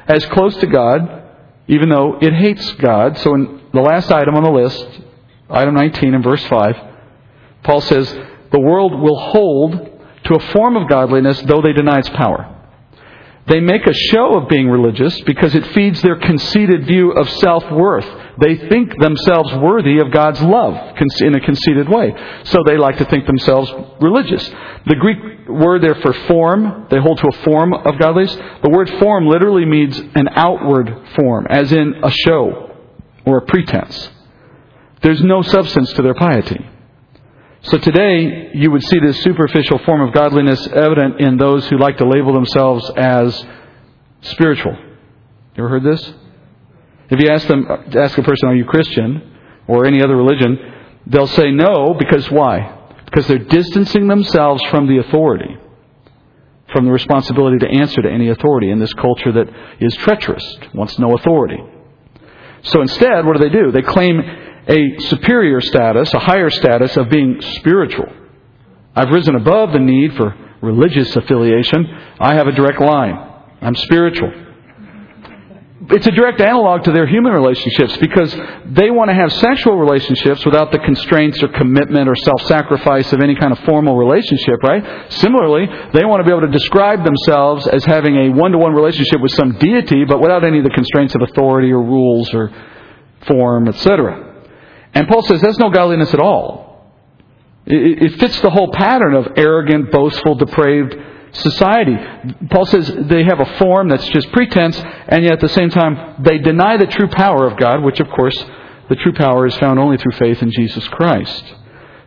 as 0.07 0.25
close 0.27 0.55
to 0.57 0.67
God, 0.67 1.23
even 1.67 1.89
though 1.89 2.17
it 2.21 2.33
hates 2.33 2.71
God. 2.73 3.17
So, 3.17 3.33
in 3.33 3.61
the 3.73 3.81
last 3.81 4.11
item 4.11 4.35
on 4.35 4.43
the 4.43 4.51
list, 4.51 4.87
item 5.49 5.73
19 5.73 6.13
in 6.13 6.21
verse 6.21 6.45
5, 6.45 6.75
Paul 7.63 7.81
says, 7.81 8.11
The 8.51 8.59
world 8.59 8.99
will 8.99 9.17
hold 9.17 9.71
to 10.25 10.35
a 10.35 10.51
form 10.51 10.75
of 10.75 10.87
godliness, 10.87 11.41
though 11.41 11.61
they 11.61 11.73
deny 11.73 11.99
its 11.99 12.09
power. 12.09 12.55
They 13.47 13.59
make 13.59 13.87
a 13.87 13.93
show 13.93 14.37
of 14.37 14.47
being 14.47 14.69
religious 14.69 15.19
because 15.21 15.55
it 15.55 15.65
feeds 15.73 16.01
their 16.03 16.17
conceited 16.17 16.85
view 16.85 17.11
of 17.11 17.27
self 17.27 17.69
worth. 17.71 18.05
They 18.39 18.55
think 18.69 18.95
themselves 18.99 19.51
worthy 19.55 19.97
of 19.97 20.11
God's 20.11 20.39
love 20.41 20.95
in 21.21 21.35
a 21.35 21.39
conceited 21.39 21.89
way. 21.89 22.13
So 22.43 22.59
they 22.65 22.77
like 22.77 22.97
to 22.97 23.05
think 23.05 23.25
themselves 23.25 23.73
religious. 23.99 24.47
The 24.85 24.95
Greek 24.99 25.17
word 25.49 25.81
there 25.81 25.95
for 25.95 26.13
form, 26.13 26.87
they 26.89 26.99
hold 26.99 27.17
to 27.19 27.27
a 27.27 27.43
form 27.43 27.73
of 27.73 27.97
godliness. 27.99 28.35
The 28.63 28.69
word 28.69 28.89
form 28.99 29.27
literally 29.27 29.65
means 29.65 29.99
an 29.99 30.27
outward 30.31 31.07
form, 31.15 31.47
as 31.49 31.71
in 31.71 31.95
a 32.03 32.11
show 32.11 32.75
or 33.25 33.37
a 33.37 33.41
pretense. 33.41 34.09
There's 35.01 35.21
no 35.21 35.41
substance 35.41 35.93
to 35.93 36.01
their 36.01 36.13
piety. 36.13 36.65
So 37.61 37.77
today, 37.77 38.51
you 38.53 38.71
would 38.71 38.83
see 38.83 38.99
this 38.99 39.21
superficial 39.21 39.79
form 39.79 40.01
of 40.01 40.13
godliness 40.13 40.65
evident 40.67 41.19
in 41.19 41.37
those 41.37 41.67
who 41.67 41.77
like 41.77 41.97
to 41.97 42.07
label 42.07 42.33
themselves 42.33 42.89
as 42.95 43.45
spiritual. 44.21 44.73
You 44.73 45.65
ever 45.65 45.69
heard 45.69 45.83
this? 45.83 46.13
If 47.09 47.19
you 47.19 47.29
ask 47.29 47.47
them, 47.47 47.67
ask 47.95 48.17
a 48.17 48.23
person, 48.23 48.49
"Are 48.49 48.55
you 48.55 48.65
Christian?" 48.65 49.21
or 49.67 49.85
any 49.85 50.01
other 50.01 50.15
religion, 50.15 50.57
they'll 51.07 51.27
say 51.27 51.51
no 51.51 51.93
because 51.93 52.31
why? 52.31 52.78
Because 53.09 53.27
they're 53.27 53.39
distancing 53.39 54.07
themselves 54.07 54.61
from 54.69 54.87
the 54.87 54.99
authority, 54.99 55.57
from 56.71 56.85
the 56.85 56.91
responsibility 56.91 57.57
to 57.59 57.67
answer 57.67 58.01
to 58.01 58.09
any 58.09 58.29
authority 58.29 58.69
in 58.69 58.79
this 58.79 58.93
culture 58.93 59.31
that 59.31 59.49
is 59.79 59.95
treacherous, 59.95 60.57
wants 60.75 60.99
no 60.99 61.15
authority. 61.15 61.57
So 62.63 62.81
instead, 62.81 63.25
what 63.25 63.37
do 63.37 63.43
they 63.43 63.49
do? 63.49 63.71
They 63.71 63.81
claim 63.81 64.19
a 64.67 64.99
superior 64.99 65.61
status, 65.61 66.13
a 66.13 66.19
higher 66.19 66.51
status 66.51 66.95
of 66.97 67.09
being 67.09 67.41
spiritual. 67.41 68.05
I've 68.95 69.09
risen 69.09 69.35
above 69.35 69.71
the 69.71 69.79
need 69.79 70.15
for 70.15 70.35
religious 70.61 71.15
affiliation. 71.15 71.85
I 72.19 72.35
have 72.35 72.47
a 72.47 72.51
direct 72.51 72.79
line. 72.79 73.17
I'm 73.61 73.75
spiritual. 73.75 74.31
It's 75.91 76.05
a 76.05 76.11
direct 76.11 76.39
analog 76.39 76.83
to 76.83 76.91
their 76.91 77.07
human 77.07 77.33
relationships 77.33 77.97
because 77.97 78.31
they 78.65 78.91
want 78.91 79.09
to 79.09 79.15
have 79.15 79.33
sexual 79.33 79.75
relationships 79.75 80.45
without 80.45 80.71
the 80.71 80.77
constraints 80.79 81.41
or 81.41 81.47
commitment 81.47 82.07
or 82.07 82.15
self-sacrifice 82.15 83.11
of 83.11 83.21
any 83.21 83.35
kind 83.35 83.51
of 83.51 83.59
formal 83.59 83.97
relationship, 83.97 84.61
right? 84.61 85.11
Similarly, 85.13 85.65
they 85.93 86.05
want 86.05 86.19
to 86.19 86.23
be 86.23 86.29
able 86.29 86.41
to 86.41 86.51
describe 86.51 87.03
themselves 87.03 87.65
as 87.67 87.83
having 87.85 88.15
a 88.15 88.29
one-to-one 88.29 88.73
relationship 88.73 89.19
with 89.19 89.31
some 89.31 89.53
deity, 89.57 90.05
but 90.05 90.21
without 90.21 90.43
any 90.43 90.59
of 90.59 90.63
the 90.63 90.69
constraints 90.69 91.15
of 91.15 91.21
authority 91.23 91.71
or 91.71 91.81
rules 91.81 92.33
or 92.33 92.51
form, 93.25 93.67
etc. 93.67 94.45
And 94.93 95.07
Paul 95.07 95.23
says 95.23 95.41
that's 95.41 95.57
no 95.57 95.71
godliness 95.71 96.13
at 96.13 96.19
all. 96.19 96.69
It 97.65 98.19
fits 98.19 98.39
the 98.41 98.49
whole 98.49 98.71
pattern 98.71 99.13
of 99.13 99.27
arrogant, 99.35 99.91
boastful, 99.91 100.35
depraved 100.35 100.95
society. 101.31 101.95
Paul 102.49 102.65
says 102.65 102.91
they 103.01 103.23
have 103.23 103.39
a 103.39 103.57
form 103.57 103.89
that's 103.89 104.07
just 104.09 104.31
pretense, 104.31 104.77
and 105.07 105.23
yet 105.23 105.33
at 105.33 105.41
the 105.41 105.49
same 105.49 105.69
time, 105.69 106.23
they 106.23 106.37
deny 106.37 106.77
the 106.77 106.87
true 106.87 107.07
power 107.07 107.47
of 107.47 107.57
God, 107.57 107.83
which, 107.83 107.99
of 107.99 108.09
course, 108.09 108.37
the 108.89 108.95
true 108.95 109.13
power 109.13 109.45
is 109.45 109.55
found 109.57 109.79
only 109.79 109.97
through 109.97 110.17
faith 110.17 110.41
in 110.41 110.51
Jesus 110.51 110.87
Christ. 110.87 111.43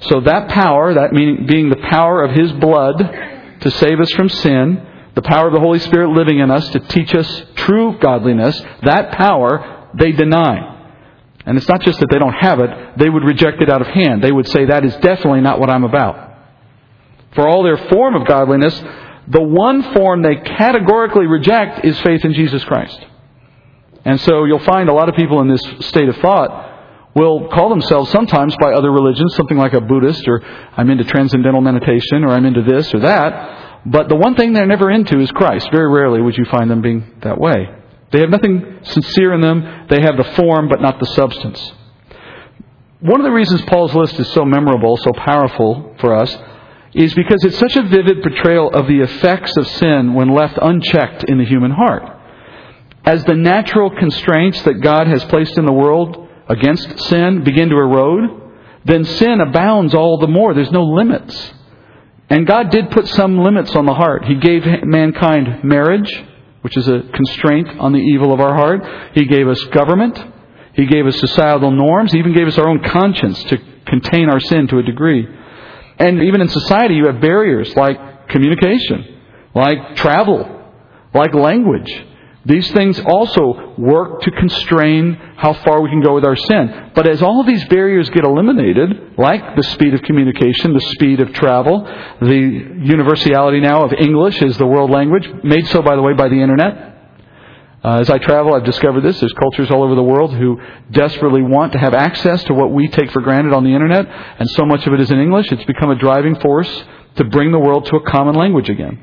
So 0.00 0.20
that 0.20 0.48
power, 0.48 0.94
that 0.94 1.12
meaning 1.12 1.46
being 1.46 1.70
the 1.70 1.76
power 1.76 2.22
of 2.24 2.32
His 2.32 2.52
blood 2.52 2.98
to 3.60 3.70
save 3.70 4.00
us 4.00 4.10
from 4.12 4.28
sin, 4.28 4.86
the 5.14 5.22
power 5.22 5.46
of 5.46 5.52
the 5.52 5.60
Holy 5.60 5.78
Spirit 5.78 6.10
living 6.10 6.40
in 6.40 6.50
us 6.50 6.68
to 6.70 6.80
teach 6.80 7.14
us 7.14 7.42
true 7.54 7.98
godliness, 7.98 8.60
that 8.82 9.12
power 9.12 9.90
they 9.94 10.10
deny. 10.10 10.70
And 11.44 11.58
it's 11.58 11.68
not 11.68 11.82
just 11.82 12.00
that 12.00 12.08
they 12.10 12.18
don't 12.18 12.32
have 12.32 12.60
it, 12.60 12.98
they 12.98 13.08
would 13.08 13.24
reject 13.24 13.60
it 13.60 13.70
out 13.70 13.80
of 13.80 13.88
hand. 13.88 14.22
They 14.22 14.32
would 14.32 14.48
say, 14.48 14.66
that 14.66 14.84
is 14.84 14.94
definitely 14.96 15.40
not 15.40 15.60
what 15.60 15.70
I'm 15.70 15.84
about. 15.84 16.30
For 17.34 17.48
all 17.48 17.62
their 17.62 17.76
form 17.88 18.14
of 18.14 18.26
godliness, 18.26 18.82
the 19.28 19.42
one 19.42 19.94
form 19.94 20.22
they 20.22 20.36
categorically 20.36 21.26
reject 21.26 21.84
is 21.84 21.98
faith 22.00 22.24
in 22.24 22.34
Jesus 22.34 22.64
Christ. 22.64 23.06
And 24.04 24.20
so 24.20 24.44
you'll 24.44 24.58
find 24.60 24.88
a 24.88 24.92
lot 24.92 25.08
of 25.08 25.14
people 25.14 25.40
in 25.40 25.48
this 25.48 25.62
state 25.86 26.08
of 26.08 26.16
thought 26.16 26.70
will 27.14 27.48
call 27.48 27.68
themselves 27.68 28.10
sometimes 28.10 28.56
by 28.60 28.72
other 28.72 28.90
religions, 28.90 29.34
something 29.36 29.56
like 29.56 29.74
a 29.74 29.80
Buddhist, 29.80 30.26
or 30.26 30.42
I'm 30.76 30.90
into 30.90 31.04
transcendental 31.04 31.60
meditation, 31.60 32.24
or 32.24 32.30
I'm 32.30 32.46
into 32.46 32.62
this 32.62 32.92
or 32.94 33.00
that. 33.00 33.82
But 33.84 34.08
the 34.08 34.16
one 34.16 34.34
thing 34.34 34.52
they're 34.52 34.66
never 34.66 34.90
into 34.90 35.20
is 35.20 35.30
Christ. 35.30 35.68
Very 35.70 35.92
rarely 35.92 36.22
would 36.22 36.36
you 36.36 36.44
find 36.46 36.70
them 36.70 36.80
being 36.80 37.18
that 37.22 37.38
way. 37.38 37.68
They 38.10 38.20
have 38.20 38.30
nothing 38.30 38.78
sincere 38.82 39.32
in 39.34 39.40
them. 39.40 39.86
They 39.88 40.00
have 40.02 40.16
the 40.16 40.32
form, 40.36 40.68
but 40.68 40.80
not 40.80 41.00
the 41.00 41.06
substance. 41.06 41.72
One 43.00 43.20
of 43.20 43.24
the 43.24 43.32
reasons 43.32 43.62
Paul's 43.62 43.94
list 43.94 44.18
is 44.20 44.32
so 44.32 44.44
memorable, 44.44 44.96
so 44.96 45.12
powerful 45.12 45.96
for 45.98 46.14
us, 46.14 46.36
is 46.94 47.14
because 47.14 47.42
it's 47.44 47.58
such 47.58 47.76
a 47.76 47.82
vivid 47.88 48.22
portrayal 48.22 48.70
of 48.70 48.86
the 48.86 49.00
effects 49.00 49.56
of 49.56 49.66
sin 49.66 50.14
when 50.14 50.34
left 50.34 50.58
unchecked 50.60 51.24
in 51.24 51.38
the 51.38 51.44
human 51.44 51.70
heart. 51.70 52.02
As 53.04 53.24
the 53.24 53.34
natural 53.34 53.90
constraints 53.90 54.62
that 54.62 54.80
God 54.80 55.06
has 55.06 55.24
placed 55.24 55.58
in 55.58 55.66
the 55.66 55.72
world 55.72 56.28
against 56.48 57.00
sin 57.00 57.42
begin 57.42 57.70
to 57.70 57.76
erode, 57.76 58.42
then 58.84 59.04
sin 59.04 59.40
abounds 59.40 59.94
all 59.94 60.18
the 60.18 60.28
more. 60.28 60.54
There's 60.54 60.70
no 60.70 60.84
limits. 60.84 61.52
And 62.28 62.46
God 62.46 62.70
did 62.70 62.90
put 62.90 63.08
some 63.08 63.38
limits 63.38 63.74
on 63.74 63.86
the 63.86 63.94
heart. 63.94 64.24
He 64.24 64.36
gave 64.36 64.64
mankind 64.84 65.64
marriage, 65.64 66.10
which 66.62 66.76
is 66.76 66.88
a 66.88 67.00
constraint 67.12 67.68
on 67.78 67.92
the 67.92 67.98
evil 67.98 68.32
of 68.32 68.40
our 68.40 68.54
heart. 68.54 69.14
He 69.14 69.24
gave 69.24 69.48
us 69.48 69.60
government. 69.64 70.18
He 70.74 70.86
gave 70.86 71.06
us 71.06 71.18
societal 71.18 71.70
norms. 71.70 72.12
He 72.12 72.18
even 72.18 72.34
gave 72.34 72.46
us 72.46 72.58
our 72.58 72.68
own 72.68 72.82
conscience 72.84 73.42
to 73.44 73.58
contain 73.86 74.28
our 74.28 74.40
sin 74.40 74.68
to 74.68 74.78
a 74.78 74.82
degree. 74.82 75.26
And 76.02 76.20
even 76.24 76.40
in 76.40 76.48
society, 76.48 76.94
you 76.94 77.06
have 77.06 77.20
barriers 77.20 77.74
like 77.76 78.28
communication, 78.28 79.20
like 79.54 79.94
travel, 79.94 80.40
like 81.14 81.32
language. 81.32 81.90
These 82.44 82.72
things 82.72 82.98
also 82.98 83.74
work 83.78 84.22
to 84.22 84.30
constrain 84.32 85.14
how 85.36 85.52
far 85.52 85.80
we 85.80 85.90
can 85.90 86.00
go 86.00 86.14
with 86.14 86.24
our 86.24 86.34
sin. 86.34 86.90
But 86.92 87.08
as 87.08 87.22
all 87.22 87.40
of 87.40 87.46
these 87.46 87.64
barriers 87.66 88.10
get 88.10 88.24
eliminated, 88.24 89.16
like 89.16 89.54
the 89.54 89.62
speed 89.62 89.94
of 89.94 90.02
communication, 90.02 90.74
the 90.74 90.80
speed 90.80 91.20
of 91.20 91.32
travel, 91.34 91.84
the 92.20 92.80
universality 92.82 93.60
now 93.60 93.84
of 93.84 93.92
English 93.92 94.42
is 94.42 94.58
the 94.58 94.66
world 94.66 94.90
language, 94.90 95.28
made 95.44 95.68
so, 95.68 95.82
by 95.82 95.94
the 95.94 96.02
way, 96.02 96.14
by 96.14 96.28
the 96.28 96.42
Internet. 96.42 96.91
Uh, 97.84 97.98
as 97.98 98.08
I 98.08 98.18
travel, 98.18 98.54
I've 98.54 98.64
discovered 98.64 99.00
this. 99.00 99.18
There's 99.18 99.32
cultures 99.32 99.68
all 99.70 99.82
over 99.82 99.96
the 99.96 100.02
world 100.04 100.32
who 100.32 100.60
desperately 100.92 101.42
want 101.42 101.72
to 101.72 101.78
have 101.78 101.94
access 101.94 102.44
to 102.44 102.54
what 102.54 102.72
we 102.72 102.86
take 102.88 103.10
for 103.10 103.20
granted 103.20 103.52
on 103.52 103.64
the 103.64 103.74
Internet, 103.74 104.06
and 104.06 104.48
so 104.50 104.64
much 104.64 104.86
of 104.86 104.92
it 104.92 105.00
is 105.00 105.10
in 105.10 105.18
English. 105.18 105.50
It's 105.50 105.64
become 105.64 105.90
a 105.90 105.98
driving 105.98 106.36
force 106.36 106.84
to 107.16 107.24
bring 107.24 107.50
the 107.50 107.58
world 107.58 107.86
to 107.86 107.96
a 107.96 108.10
common 108.10 108.36
language 108.36 108.68
again. 108.68 109.00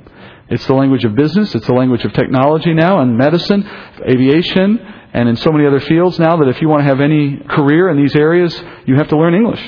It's 0.48 0.66
the 0.66 0.74
language 0.74 1.04
of 1.04 1.14
business. 1.14 1.54
It's 1.54 1.68
the 1.68 1.74
language 1.74 2.06
of 2.06 2.14
technology 2.14 2.74
now 2.74 3.02
and 3.02 3.18
medicine, 3.18 3.70
aviation, 4.08 4.80
and 5.14 5.28
in 5.28 5.36
so 5.36 5.52
many 5.52 5.68
other 5.68 5.82
fields 5.82 6.18
now 6.18 6.38
that 6.38 6.48
if 6.48 6.62
you 6.62 6.70
want 6.70 6.82
to 6.82 6.86
have 6.86 7.02
any 7.02 7.38
career 7.50 7.90
in 7.90 7.98
these 7.98 8.16
areas, 8.16 8.56
you 8.86 8.96
have 8.96 9.10
to 9.10 9.18
learn 9.18 9.36
English. 9.36 9.62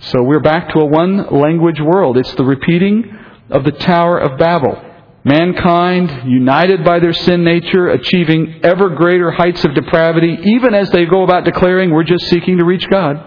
So 0.00 0.22
we're 0.22 0.40
back 0.40 0.72
to 0.74 0.78
a 0.78 0.84
one 0.84 1.26
language 1.40 1.80
world. 1.80 2.16
It's 2.16 2.32
the 2.36 2.44
repeating 2.44 3.18
of 3.50 3.64
the 3.64 3.72
Tower 3.72 4.18
of 4.18 4.38
Babel. 4.38 4.84
Mankind, 5.24 6.30
united 6.30 6.84
by 6.84 7.00
their 7.00 7.12
sin 7.12 7.42
nature, 7.42 7.88
achieving 7.88 8.60
ever 8.62 8.90
greater 8.90 9.30
heights 9.30 9.64
of 9.64 9.74
depravity, 9.74 10.38
even 10.44 10.74
as 10.74 10.90
they 10.90 11.06
go 11.06 11.24
about 11.24 11.44
declaring, 11.44 11.90
we're 11.90 12.04
just 12.04 12.28
seeking 12.28 12.58
to 12.58 12.64
reach 12.64 12.88
God. 12.88 13.24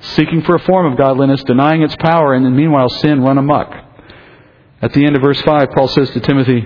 Seeking 0.00 0.42
for 0.42 0.54
a 0.54 0.60
form 0.60 0.90
of 0.90 0.98
godliness, 0.98 1.42
denying 1.44 1.82
its 1.82 1.96
power, 1.96 2.34
and 2.34 2.44
then 2.44 2.54
meanwhile 2.54 2.88
sin 2.88 3.22
run 3.22 3.38
amok. 3.38 3.74
At 4.80 4.92
the 4.92 5.04
end 5.04 5.16
of 5.16 5.22
verse 5.22 5.40
5, 5.42 5.70
Paul 5.70 5.88
says 5.88 6.10
to 6.10 6.20
Timothy, 6.20 6.64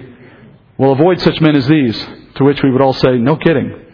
Well, 0.76 0.92
avoid 0.92 1.20
such 1.20 1.40
men 1.40 1.56
as 1.56 1.66
these, 1.66 1.96
to 2.34 2.44
which 2.44 2.62
we 2.62 2.70
would 2.70 2.82
all 2.82 2.92
say, 2.92 3.16
No 3.16 3.36
kidding. 3.36 3.84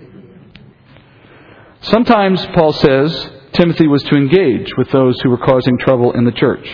Sometimes, 1.83 2.45
Paul 2.55 2.73
says, 2.73 3.31
Timothy 3.53 3.87
was 3.87 4.03
to 4.05 4.17
engage 4.17 4.71
with 4.77 4.91
those 4.91 5.21
who 5.21 5.31
were 5.31 5.39
causing 5.39 5.79
trouble 5.79 6.13
in 6.13 6.25
the 6.25 6.33
church. 6.33 6.67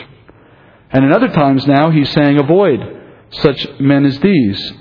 And 0.91 1.05
in 1.05 1.13
other 1.13 1.29
times 1.29 1.67
now, 1.67 1.91
he's 1.91 2.09
saying, 2.11 2.39
Avoid 2.39 3.00
such 3.31 3.67
men 3.79 4.05
as 4.05 4.19
these. 4.21 4.73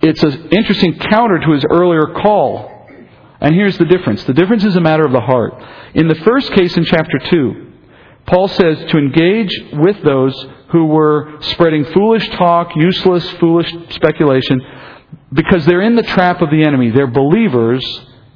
It's 0.00 0.22
an 0.22 0.48
interesting 0.50 0.98
counter 0.98 1.38
to 1.38 1.52
his 1.52 1.64
earlier 1.70 2.14
call. 2.22 2.70
And 3.40 3.54
here's 3.54 3.78
the 3.78 3.84
difference 3.84 4.24
the 4.24 4.34
difference 4.34 4.64
is 4.64 4.76
a 4.76 4.80
matter 4.80 5.04
of 5.04 5.12
the 5.12 5.20
heart. 5.20 5.54
In 5.94 6.08
the 6.08 6.14
first 6.16 6.52
case 6.52 6.76
in 6.76 6.84
chapter 6.84 7.18
2, 7.18 7.72
Paul 8.26 8.48
says 8.48 8.78
to 8.78 8.98
engage 8.98 9.50
with 9.72 10.02
those 10.02 10.46
who 10.70 10.86
were 10.86 11.38
spreading 11.40 11.84
foolish 11.86 12.28
talk, 12.30 12.70
useless, 12.76 13.28
foolish 13.32 13.70
speculation, 13.90 14.60
because 15.32 15.66
they're 15.66 15.82
in 15.82 15.96
the 15.96 16.02
trap 16.02 16.40
of 16.40 16.50
the 16.50 16.62
enemy. 16.64 16.90
They're 16.90 17.06
believers 17.06 17.84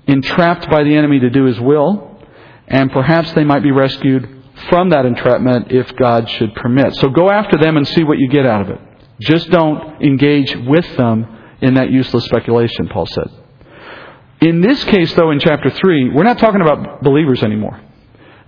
entrapped 0.07 0.69
by 0.71 0.83
the 0.83 0.95
enemy 0.95 1.21
to 1.21 1.31
do 1.31 1.45
his 1.45 1.59
will, 1.61 2.21
and 2.69 2.91
perhaps 2.91 3.33
they 3.33 3.45
might 3.45 3.63
be 3.63 3.73
rescued 3.73 4.29
from 4.69 4.91
that 4.91 5.07
entrapment 5.07 5.71
if 5.71 5.95
God 5.97 6.29
should 6.31 6.55
permit. 6.55 6.95
So 6.97 7.09
go 7.09 7.31
after 7.31 7.59
them 7.59 7.77
and 7.77 7.87
see 7.87 8.05
what 8.05 8.19
you 8.19 8.29
get 8.29 8.47
out 8.47 8.63
of 8.63 8.71
it. 8.71 8.81
Just 9.21 9.51
don't 9.51 10.03
engage 10.03 10.55
with 10.67 10.97
them 10.97 11.27
in 11.63 11.75
that 11.75 11.91
useless 11.91 12.25
speculation, 12.25 12.89
Paul 12.89 13.07
said. 13.07 13.31
In 14.41 14.61
this 14.61 14.83
case, 14.85 15.15
though, 15.15 15.31
in 15.31 15.41
chapter 15.41 15.71
3, 15.71 16.11
we're 16.11 16.23
not 16.23 16.39
talking 16.39 16.61
about 16.61 17.03
believers 17.03 17.43
anymore. 17.43 17.81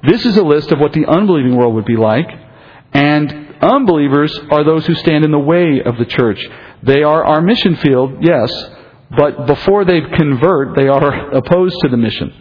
This 0.07 0.27
is 0.27 0.37
a 0.37 0.43
list 0.43 0.71
of 0.71 0.79
what 0.79 0.93
the 0.93 1.07
unbelieving 1.07 1.57
world 1.57 1.75
would 1.75 1.87
be 1.87 1.97
like, 1.97 2.29
and 2.93 3.55
unbelievers 3.61 4.39
are 4.51 4.65
those 4.65 4.87
who 4.87 4.95
stand 4.95 5.25
in 5.25 5.31
the 5.31 5.39
way 5.39 5.83
of 5.85 5.97
the 5.97 6.05
church. 6.05 6.47
They 6.83 7.03
are 7.03 7.25
our 7.25 7.41
mission 7.41 7.77
field, 7.77 8.19
yes, 8.21 8.53
but 9.17 9.47
before 9.47 9.85
they 9.85 10.01
convert, 10.03 10.77
they 10.77 10.89
are 10.89 11.31
opposed 11.35 11.77
to 11.81 11.89
the 11.89 11.97
mission. 11.97 12.33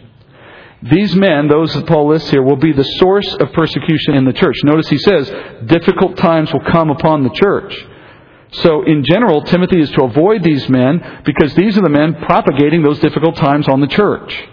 These 0.82 1.16
men, 1.16 1.48
those 1.48 1.74
that 1.74 1.86
Paul 1.86 2.10
lists 2.10 2.30
here, 2.30 2.42
will 2.42 2.56
be 2.56 2.72
the 2.72 2.84
source 2.84 3.34
of 3.40 3.52
persecution 3.52 4.14
in 4.14 4.24
the 4.24 4.32
church. 4.32 4.56
Notice 4.62 4.88
he 4.88 4.98
says, 4.98 5.28
difficult 5.66 6.16
times 6.18 6.52
will 6.52 6.60
come 6.60 6.90
upon 6.90 7.24
the 7.24 7.30
church. 7.30 7.74
So, 8.50 8.82
in 8.82 9.04
general, 9.04 9.42
Timothy 9.42 9.80
is 9.80 9.90
to 9.90 10.04
avoid 10.04 10.42
these 10.42 10.68
men 10.68 11.22
because 11.24 11.54
these 11.54 11.76
are 11.76 11.82
the 11.82 11.90
men 11.90 12.14
propagating 12.22 12.82
those 12.82 12.98
difficult 13.00 13.36
times 13.36 13.68
on 13.68 13.80
the 13.80 13.86
church. 13.86 14.48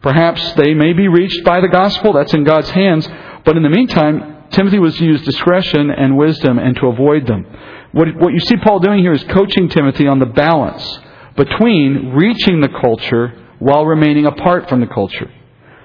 Perhaps 0.00 0.54
they 0.54 0.74
may 0.74 0.92
be 0.92 1.08
reached 1.08 1.44
by 1.44 1.60
the 1.60 1.68
gospel, 1.68 2.12
that's 2.12 2.32
in 2.32 2.44
God's 2.44 2.70
hands, 2.70 3.06
but 3.44 3.56
in 3.56 3.62
the 3.62 3.68
meantime, 3.68 4.44
Timothy 4.50 4.78
was 4.78 4.96
to 4.96 5.04
use 5.04 5.22
discretion 5.22 5.90
and 5.90 6.16
wisdom 6.16 6.58
and 6.58 6.74
to 6.76 6.86
avoid 6.86 7.26
them. 7.26 7.44
What, 7.92 8.08
what 8.16 8.32
you 8.32 8.40
see 8.40 8.56
Paul 8.56 8.80
doing 8.80 9.00
here 9.00 9.12
is 9.12 9.22
coaching 9.24 9.68
Timothy 9.68 10.06
on 10.06 10.18
the 10.18 10.26
balance 10.26 10.98
between 11.36 12.12
reaching 12.14 12.60
the 12.60 12.68
culture 12.80 13.46
while 13.58 13.84
remaining 13.84 14.26
apart 14.26 14.68
from 14.68 14.80
the 14.80 14.86
culture. 14.86 15.30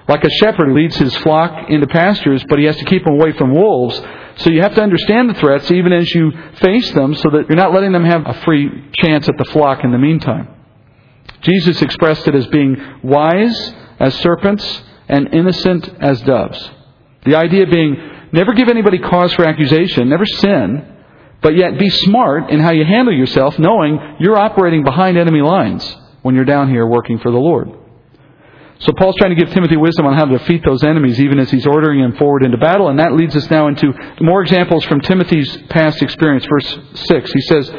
Like 0.08 0.24
a 0.24 0.30
shepherd 0.30 0.72
leads 0.72 0.96
his 0.96 1.16
flock 1.18 1.70
into 1.70 1.86
pastures, 1.86 2.44
but 2.48 2.58
he 2.58 2.66
has 2.66 2.76
to 2.76 2.84
keep 2.84 3.04
them 3.04 3.14
away 3.14 3.32
from 3.32 3.54
wolves. 3.54 4.00
So 4.36 4.50
you 4.50 4.60
have 4.60 4.74
to 4.74 4.82
understand 4.82 5.30
the 5.30 5.34
threats 5.34 5.70
even 5.70 5.92
as 5.92 6.12
you 6.14 6.32
face 6.60 6.90
them 6.92 7.14
so 7.14 7.30
that 7.30 7.48
you're 7.48 7.56
not 7.56 7.72
letting 7.72 7.92
them 7.92 8.04
have 8.04 8.26
a 8.26 8.34
free 8.44 8.90
chance 8.94 9.28
at 9.28 9.38
the 9.38 9.44
flock 9.46 9.82
in 9.84 9.92
the 9.92 9.98
meantime. 9.98 10.48
Jesus 11.40 11.80
expressed 11.80 12.26
it 12.28 12.34
as 12.34 12.46
being 12.48 12.76
wise 13.02 13.74
as 13.98 14.14
serpents 14.16 14.82
and 15.08 15.32
innocent 15.32 15.88
as 16.00 16.20
doves. 16.22 16.70
The 17.24 17.36
idea 17.36 17.66
being 17.66 18.10
Never 18.34 18.52
give 18.52 18.68
anybody 18.68 18.98
cause 18.98 19.32
for 19.34 19.46
accusation. 19.46 20.08
Never 20.08 20.26
sin. 20.26 20.84
But 21.40 21.56
yet 21.56 21.78
be 21.78 21.88
smart 21.88 22.50
in 22.50 22.58
how 22.58 22.72
you 22.72 22.84
handle 22.84 23.14
yourself, 23.14 23.56
knowing 23.60 24.16
you're 24.18 24.36
operating 24.36 24.82
behind 24.82 25.16
enemy 25.16 25.40
lines. 25.40 25.84
when 26.22 26.34
you're 26.34 26.46
down 26.46 26.70
here 26.70 26.86
working 26.86 27.18
for 27.18 27.30
the 27.30 27.38
Lord. 27.38 27.68
So 28.84 28.92
Paul's 28.92 29.16
trying 29.16 29.34
to 29.34 29.42
give 29.42 29.52
Timothy 29.54 29.78
wisdom 29.78 30.04
on 30.04 30.14
how 30.14 30.26
to 30.26 30.36
defeat 30.36 30.62
those 30.62 30.84
enemies 30.84 31.18
even 31.18 31.38
as 31.38 31.50
he's 31.50 31.66
ordering 31.66 32.00
him 32.00 32.16
forward 32.16 32.44
into 32.44 32.58
battle. 32.58 32.88
And 32.88 32.98
that 32.98 33.14
leads 33.14 33.34
us 33.34 33.50
now 33.50 33.68
into 33.68 33.94
more 34.20 34.42
examples 34.42 34.84
from 34.84 35.00
Timothy's 35.00 35.56
past 35.70 36.02
experience. 36.02 36.44
Verse 36.44 36.78
6, 36.94 37.32
he 37.32 37.40
says, 37.40 37.72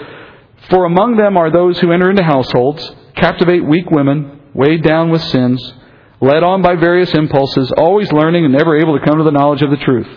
For 0.71 0.85
among 0.85 1.17
them 1.17 1.37
are 1.37 1.51
those 1.51 1.79
who 1.79 1.91
enter 1.91 2.09
into 2.09 2.23
households, 2.23 2.91
captivate 3.15 3.63
weak 3.63 3.91
women, 3.91 4.41
weighed 4.55 4.81
down 4.81 5.11
with 5.11 5.21
sins, 5.21 5.61
led 6.21 6.41
on 6.41 6.63
by 6.63 6.75
various 6.75 7.13
impulses, 7.13 7.71
always 7.77 8.11
learning 8.11 8.45
and 8.45 8.53
never 8.53 8.75
able 8.75 8.97
to 8.97 9.05
come 9.05 9.19
to 9.19 9.23
the 9.23 9.31
knowledge 9.31 9.61
of 9.61 9.69
the 9.69 9.77
truth. 9.77 10.07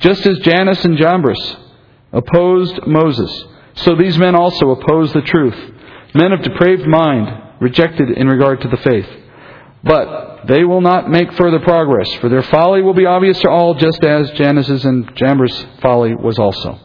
Just 0.00 0.26
as 0.26 0.40
Jannes 0.40 0.84
and 0.84 0.98
Jambres 0.98 1.56
opposed 2.10 2.88
Moses, 2.88 3.44
so 3.74 3.94
these 3.94 4.18
men 4.18 4.34
also 4.34 4.70
oppose 4.70 5.12
the 5.12 5.22
truth. 5.22 5.54
Men 6.12 6.32
of 6.32 6.42
depraved 6.42 6.88
mind, 6.88 7.28
rejected 7.60 8.10
in 8.10 8.26
regard 8.26 8.60
to 8.62 8.68
the 8.68 8.76
faith. 8.78 9.21
But 9.84 10.46
they 10.46 10.64
will 10.64 10.80
not 10.80 11.10
make 11.10 11.32
further 11.32 11.58
progress, 11.60 12.12
for 12.14 12.28
their 12.28 12.42
folly 12.42 12.82
will 12.82 12.94
be 12.94 13.06
obvious 13.06 13.40
to 13.40 13.50
all, 13.50 13.74
just 13.74 14.04
as 14.04 14.30
Jannes's 14.32 14.84
and 14.84 15.14
Jambres' 15.16 15.66
folly 15.80 16.14
was 16.14 16.38
also. 16.38 16.78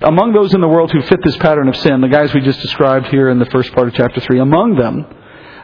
Among 0.00 0.32
those 0.32 0.54
in 0.54 0.60
the 0.60 0.68
world 0.68 0.92
who 0.92 1.02
fit 1.02 1.20
this 1.24 1.36
pattern 1.38 1.68
of 1.68 1.76
sin, 1.76 2.00
the 2.00 2.08
guys 2.08 2.32
we 2.32 2.40
just 2.40 2.60
described 2.60 3.06
here 3.06 3.30
in 3.30 3.38
the 3.38 3.46
first 3.46 3.72
part 3.72 3.88
of 3.88 3.94
chapter 3.94 4.20
3, 4.20 4.38
among 4.38 4.76
them, 4.76 5.06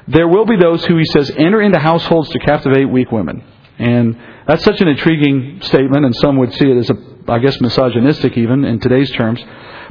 there 0.09 0.27
will 0.27 0.45
be 0.45 0.57
those 0.57 0.85
who, 0.85 0.97
he 0.97 1.05
says, 1.05 1.31
enter 1.37 1.63
into 1.63 1.79
households 1.79 2.31
to 2.31 2.39
captivate 2.41 2.87
weak 2.87 3.13
women. 3.13 3.45
And 3.79 4.19
that's 4.47 4.65
such 4.65 4.81
an 4.81 4.89
intriguing 4.89 5.61
statement, 5.63 6.05
and 6.05 6.15
some 6.17 6.37
would 6.39 6.53
see 6.55 6.71
it 6.71 6.77
as, 6.77 6.91
a, 6.91 6.95
I 7.29 7.39
guess, 7.39 7.61
misogynistic 7.61 8.37
even 8.37 8.65
in 8.65 8.81
today's 8.81 9.11
terms. 9.13 9.43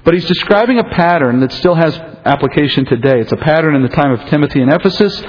But 0.04 0.14
he's 0.14 0.26
describing 0.26 0.80
a 0.80 0.84
pattern 0.84 1.40
that 1.40 1.52
still 1.54 1.76
has 1.76 1.98
application 2.26 2.86
today. 2.86 3.20
It's 3.22 3.32
a 3.32 3.38
pattern 3.38 3.76
in 3.76 3.82
the 3.82 3.90
time 3.90 4.12
of 4.12 4.24
Timothy 4.30 4.62
in 4.62 4.70
Ephesus. 4.70 5.22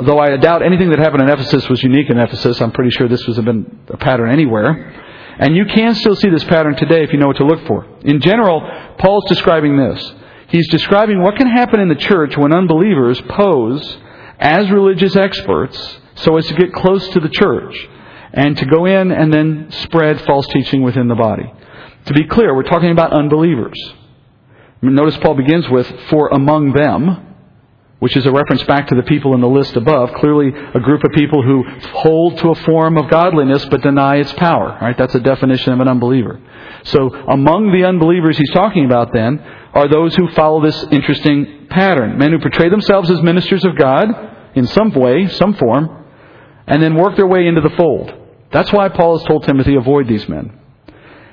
Though 0.00 0.18
I 0.18 0.36
doubt 0.38 0.62
anything 0.62 0.90
that 0.90 0.98
happened 0.98 1.22
in 1.22 1.28
Ephesus 1.28 1.68
was 1.68 1.82
unique 1.82 2.08
in 2.08 2.18
Ephesus, 2.18 2.60
I'm 2.60 2.72
pretty 2.72 2.90
sure 2.90 3.08
this 3.08 3.26
was 3.26 3.38
been 3.40 3.80
a 3.88 3.96
pattern 3.96 4.30
anywhere. 4.30 5.00
And 5.38 5.56
you 5.56 5.66
can 5.66 5.94
still 5.94 6.14
see 6.16 6.30
this 6.30 6.44
pattern 6.44 6.76
today 6.76 7.02
if 7.02 7.12
you 7.12 7.18
know 7.18 7.26
what 7.26 7.36
to 7.36 7.44
look 7.44 7.66
for. 7.66 7.86
In 8.02 8.20
general, 8.20 8.60
Paul's 8.98 9.24
describing 9.28 9.76
this. 9.76 10.12
He's 10.48 10.68
describing 10.68 11.22
what 11.22 11.36
can 11.36 11.46
happen 11.46 11.80
in 11.80 11.88
the 11.88 11.94
church 11.94 12.36
when 12.36 12.54
unbelievers 12.54 13.20
pose 13.28 13.98
as 14.38 14.70
religious 14.70 15.16
experts 15.16 15.98
so 16.14 16.36
as 16.36 16.46
to 16.46 16.54
get 16.54 16.72
close 16.72 17.08
to 17.08 17.20
the 17.20 17.28
church 17.28 17.88
and 18.32 18.56
to 18.56 18.66
go 18.66 18.86
in 18.86 19.12
and 19.12 19.32
then 19.32 19.70
spread 19.70 20.20
false 20.22 20.46
teaching 20.48 20.82
within 20.82 21.08
the 21.08 21.14
body. 21.14 21.52
To 22.06 22.14
be 22.14 22.24
clear, 22.24 22.54
we're 22.54 22.62
talking 22.62 22.90
about 22.90 23.12
unbelievers. 23.12 23.78
Notice 24.80 25.16
Paul 25.18 25.34
begins 25.34 25.68
with, 25.68 25.86
for 26.10 26.28
among 26.28 26.72
them, 26.72 27.34
which 28.00 28.16
is 28.16 28.26
a 28.26 28.32
reference 28.32 28.64
back 28.64 28.88
to 28.88 28.96
the 28.96 29.04
people 29.04 29.32
in 29.34 29.40
the 29.40 29.48
list 29.48 29.76
above. 29.76 30.12
Clearly, 30.14 30.48
a 30.48 30.80
group 30.80 31.04
of 31.04 31.12
people 31.12 31.40
who 31.40 31.62
hold 31.92 32.36
to 32.38 32.50
a 32.50 32.54
form 32.56 32.98
of 32.98 33.08
godliness 33.08 33.64
but 33.66 33.80
deny 33.80 34.16
its 34.16 34.32
power. 34.32 34.76
Right? 34.82 34.98
That's 34.98 35.14
a 35.14 35.20
definition 35.20 35.72
of 35.72 35.78
an 35.78 35.86
unbeliever. 35.86 36.40
So, 36.82 37.14
among 37.14 37.70
the 37.70 37.84
unbelievers 37.86 38.36
he's 38.36 38.50
talking 38.50 38.86
about 38.86 39.12
then 39.12 39.38
are 39.72 39.86
those 39.86 40.16
who 40.16 40.28
follow 40.32 40.60
this 40.60 40.82
interesting 40.90 41.68
pattern. 41.70 42.18
Men 42.18 42.32
who 42.32 42.40
portray 42.40 42.68
themselves 42.68 43.08
as 43.08 43.22
ministers 43.22 43.64
of 43.64 43.76
God 43.76 44.08
in 44.56 44.66
some 44.66 44.92
way, 44.92 45.28
some 45.28 45.54
form, 45.54 46.04
and 46.66 46.82
then 46.82 46.96
work 46.96 47.14
their 47.14 47.28
way 47.28 47.46
into 47.46 47.60
the 47.60 47.70
fold. 47.76 48.12
That's 48.52 48.72
why 48.72 48.88
Paul 48.88 49.18
has 49.18 49.26
told 49.26 49.44
Timothy, 49.44 49.74
avoid 49.74 50.08
these 50.08 50.28
men. 50.28 50.58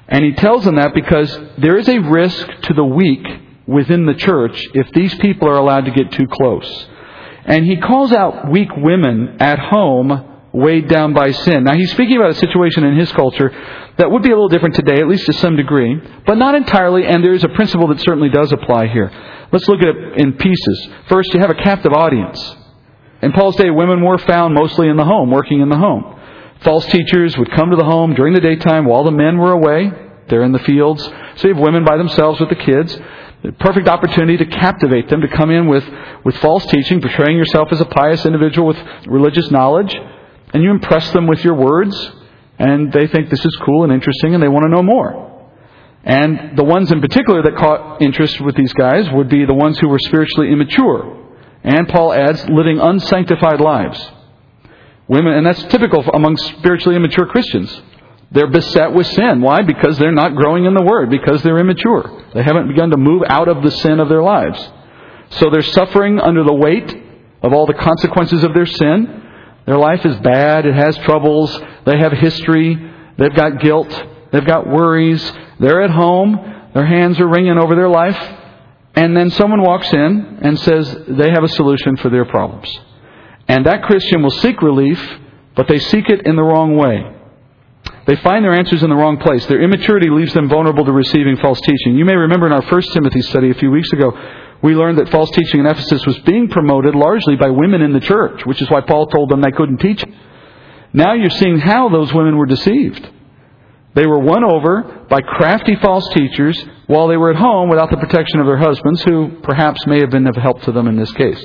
And 0.08 0.26
he 0.26 0.34
tells 0.34 0.64
them 0.66 0.76
that 0.76 0.94
because 0.96 1.38
there 1.58 1.78
is 1.78 1.88
a 1.88 2.00
risk 2.00 2.48
to 2.64 2.74
the 2.74 2.84
weak 2.84 3.26
within 3.68 4.06
the 4.06 4.16
church 4.16 4.60
if 4.74 4.92
these 4.94 5.14
people 5.16 5.48
are 5.48 5.58
allowed 5.58 5.86
to 5.86 5.92
get 5.92 6.12
too 6.12 6.28
close. 6.28 6.88
And 7.46 7.66
he 7.66 7.78
calls 7.78 8.12
out 8.12 8.50
weak 8.50 8.70
women 8.76 9.38
at 9.40 9.60
home 9.60 10.26
weighed 10.52 10.88
down 10.88 11.14
by 11.14 11.32
sin. 11.32 11.64
Now 11.64 11.76
he's 11.76 11.92
speaking 11.92 12.18
about 12.18 12.32
a 12.32 12.36
situation 12.36 12.84
in 12.84 12.98
his 12.98 13.12
culture 13.12 13.52
that 13.98 14.10
would 14.10 14.24
be 14.24 14.30
a 14.30 14.34
little 14.34 14.50
different 14.50 14.76
today, 14.76 15.00
at 15.00 15.08
least 15.08 15.26
to 15.28 15.34
some 15.34 15.56
degree, 15.56 16.02
but 16.26 16.36
not 16.36 16.56
entirely, 16.56 17.06
and 17.06 17.24
there 17.24 17.34
is 17.34 17.44
a 17.44 17.50
principle 17.50 17.88
that 17.90 18.00
certainly 18.00 18.30
does 18.30 18.52
apply 18.52 18.88
here. 18.88 19.12
Let's 19.52 19.68
look 19.68 19.82
at 19.82 19.88
it 19.88 20.18
in 20.18 20.34
pieces. 20.34 20.90
First, 21.08 21.34
you 21.34 21.40
have 21.40 21.50
a 21.50 21.56
captive 21.56 21.94
audience. 21.94 22.56
In 23.22 23.32
Paul's 23.32 23.58
day, 23.58 23.70
women 23.70 24.04
were 24.04 24.18
found 24.18 24.54
mostly 24.54 24.88
in 24.88 24.96
the 24.96 25.06
home, 25.06 25.30
working 25.30 25.60
in 25.60 25.70
the 25.70 25.78
home. 25.78 26.19
False 26.62 26.86
teachers 26.88 27.38
would 27.38 27.51
come 27.51 27.70
to 27.70 27.78
the 27.78 27.86
home 27.86 28.14
during 28.16 28.34
the 28.34 28.41
daytime 28.41 28.86
while 28.86 29.03
the 29.03 29.12
men 29.12 29.38
were 29.38 29.51
away. 29.51 29.91
They're 30.28 30.43
in 30.43 30.51
the 30.51 30.60
fields. 30.60 31.03
So 31.36 31.47
you 31.47 31.53
have 31.53 31.64
women 31.64 31.86
by 31.86 31.97
themselves 31.97 32.39
with 32.39 32.49
the 32.49 32.55
kids. 32.55 32.97
Perfect 33.60 33.88
opportunity 33.88 34.38
to 34.38 34.45
captivate 34.45 35.10
them, 35.10 35.22
to 35.22 35.30
come 35.30 35.49
in 35.49 35.68
with, 35.68 35.86
with 36.26 36.36
false 36.38 36.66
teaching, 36.66 36.99
portraying 36.99 37.38
yourself 37.38 37.70
as 37.72 37.80
a 37.80 37.86
pious 37.86 38.26
individual 38.26 38.68
with 38.68 38.78
religious 39.07 39.49
knowledge, 39.49 39.95
and 40.53 40.62
you 40.62 40.72
impress 40.72 41.10
them 41.12 41.26
with 41.26 41.41
your 41.45 41.55
words, 41.55 41.95
and 42.57 42.91
they 42.91 43.07
think 43.07 43.30
this 43.30 43.45
is 43.45 43.55
cool 43.64 43.86
and 43.86 43.93
interesting, 43.93 44.34
and 44.34 44.43
they 44.43 44.49
want 44.49 44.64
to 44.64 44.70
know 44.70 44.84
more. 44.84 45.47
And 46.03 46.57
the 46.57 46.64
ones 46.66 46.91
in 46.91 46.99
particular 46.99 47.41
that 47.43 47.55
caught 47.55 48.01
interest 48.01 48.41
with 48.41 48.55
these 48.55 48.74
guys 48.74 49.10
would 49.14 49.30
be 49.30 49.45
the 49.45 49.53
ones 49.53 49.80
who 49.80 49.88
were 49.88 49.99
spiritually 49.99 50.51
immature. 50.51 51.16
And 51.64 51.88
Paul 51.88 52.12
adds, 52.12 52.47
living 52.49 52.80
unsanctified 52.80 53.62
lives. 53.62 54.12
Women, 55.10 55.34
and 55.34 55.45
that's 55.45 55.64
typical 55.64 56.03
among 56.14 56.38
spiritually 56.38 56.95
immature 56.95 57.26
Christians. 57.26 57.82
They're 58.32 58.47
beset 58.49 58.93
with 58.93 59.07
sin. 59.07 59.41
Why? 59.41 59.64
Because 59.64 59.97
they're 59.97 60.12
not 60.12 60.36
growing 60.36 60.66
in 60.66 60.76
the 60.76 60.84
Word, 60.84 61.10
because 61.10 61.41
they're 61.41 61.57
immature. 61.57 62.26
They 62.36 62.43
haven't 62.43 62.68
begun 62.68 62.91
to 62.91 62.97
move 62.97 63.24
out 63.28 63.47
of 63.47 63.64
the 63.64 63.72
sin 63.72 63.99
of 63.99 64.07
their 64.07 64.22
lives. 64.22 64.70
So 65.32 65.49
they're 65.49 65.64
suffering 65.64 66.20
under 66.20 66.43
the 66.43 66.53
weight 66.53 66.95
of 67.41 67.53
all 67.53 67.66
the 67.66 67.74
consequences 67.74 68.43
of 68.43 68.53
their 68.53 68.68
sin. 68.68 69.24
Their 69.66 69.78
life 69.78 70.05
is 70.05 70.16
bad, 70.18 70.66
it 70.66 70.76
has 70.76 70.95
troubles, 70.99 71.60
they 71.86 71.97
have 71.97 72.12
history, 72.12 72.76
they've 73.18 73.34
got 73.34 73.62
guilt, 73.62 73.89
they've 74.32 74.45
got 74.45 74.68
worries, 74.68 75.32
they're 75.60 75.82
at 75.82 75.91
home, 75.91 76.70
their 76.74 76.86
hands 76.86 77.20
are 77.20 77.28
wringing 77.28 77.57
over 77.57 77.76
their 77.76 77.89
life, 77.89 78.18
and 78.95 79.16
then 79.16 79.30
someone 79.32 79.62
walks 79.62 79.91
in 79.91 80.39
and 80.41 80.60
says 80.60 80.97
they 81.07 81.30
have 81.32 81.43
a 81.43 81.47
solution 81.49 81.97
for 81.97 82.10
their 82.10 82.26
problems. 82.26 82.68
And 83.50 83.66
that 83.66 83.84
Christian 83.84 84.22
will 84.22 84.30
seek 84.30 84.62
relief, 84.62 85.02
but 85.56 85.68
they 85.68 85.80
seek 85.80 86.08
it 86.08 86.26
in 86.26 86.36
the 86.36 86.43
wrong 86.43 86.78
way. 86.78 87.16
They 88.06 88.16
find 88.18 88.45
their 88.45 88.54
answers 88.54 88.84
in 88.84 88.89
the 88.89 88.95
wrong 88.95 89.18
place. 89.18 89.45
Their 89.47 89.62
immaturity 89.62 90.10
leaves 90.10 90.34
them 90.34 90.47
vulnerable 90.47 90.86
to 90.86 90.91
receiving 90.91 91.36
false 91.38 91.60
teaching. 91.62 91.97
You 91.97 92.06
may 92.06 92.16
remember 92.16 92.45
in 92.45 92.54
our 92.54 92.62
first 92.62 92.93
Timothy 92.93 93.22
study 93.24 93.50
a 93.50 93.56
few 93.56 93.72
weeks 93.72 93.91
ago, 93.91 94.12
we 94.62 94.76
learned 94.76 95.00
that 95.00 95.10
false 95.10 95.32
teaching 95.32 95.62
in 95.62 95.66
Ephesus 95.66 96.06
was 96.06 96.20
being 96.20 96.47
promoted 96.47 96.93
largely 96.93 97.36
by 97.38 97.50
women 97.50 97.82
in 97.82 97.93
the 97.93 98.00
church, 98.00 98.45
which 98.45 98.62
is 98.62 98.70
why 98.70 98.82
Paul 98.82 99.08
told 99.08 99.30
them 99.30 99.41
they 99.41 99.52
couldn't 99.52 99.78
teach. 99.78 100.04
Now 100.93 101.14
you're 101.14 101.30
seeing 101.30 101.60
how 101.60 101.89
those 101.89 102.14
women 102.14 102.38
were 102.38 102.45
deceived. 102.45 103.10
They 103.95 104.06
were 104.06 104.20
won 104.20 104.43
over 104.43 105.06
by 105.10 105.22
crafty 105.22 105.76
false 105.82 106.08
teachers 106.14 106.64
while 106.88 107.08
they 107.08 107.18
were 107.18 107.32
at 107.32 107.38
home 107.38 107.70
without 107.70 107.89
the 107.89 107.97
protection 107.97 108.39
of 108.39 108.45
their 108.45 108.58
husbands, 108.58 109.02
who 109.04 109.39
perhaps 109.41 109.86
may 109.88 110.00
have 110.02 110.12
been 110.12 110.28
of 110.28 110.36
help 110.36 110.62
to 110.64 110.72
them 110.72 110.88
in 110.88 110.97
this 110.97 111.12
case. 111.14 111.43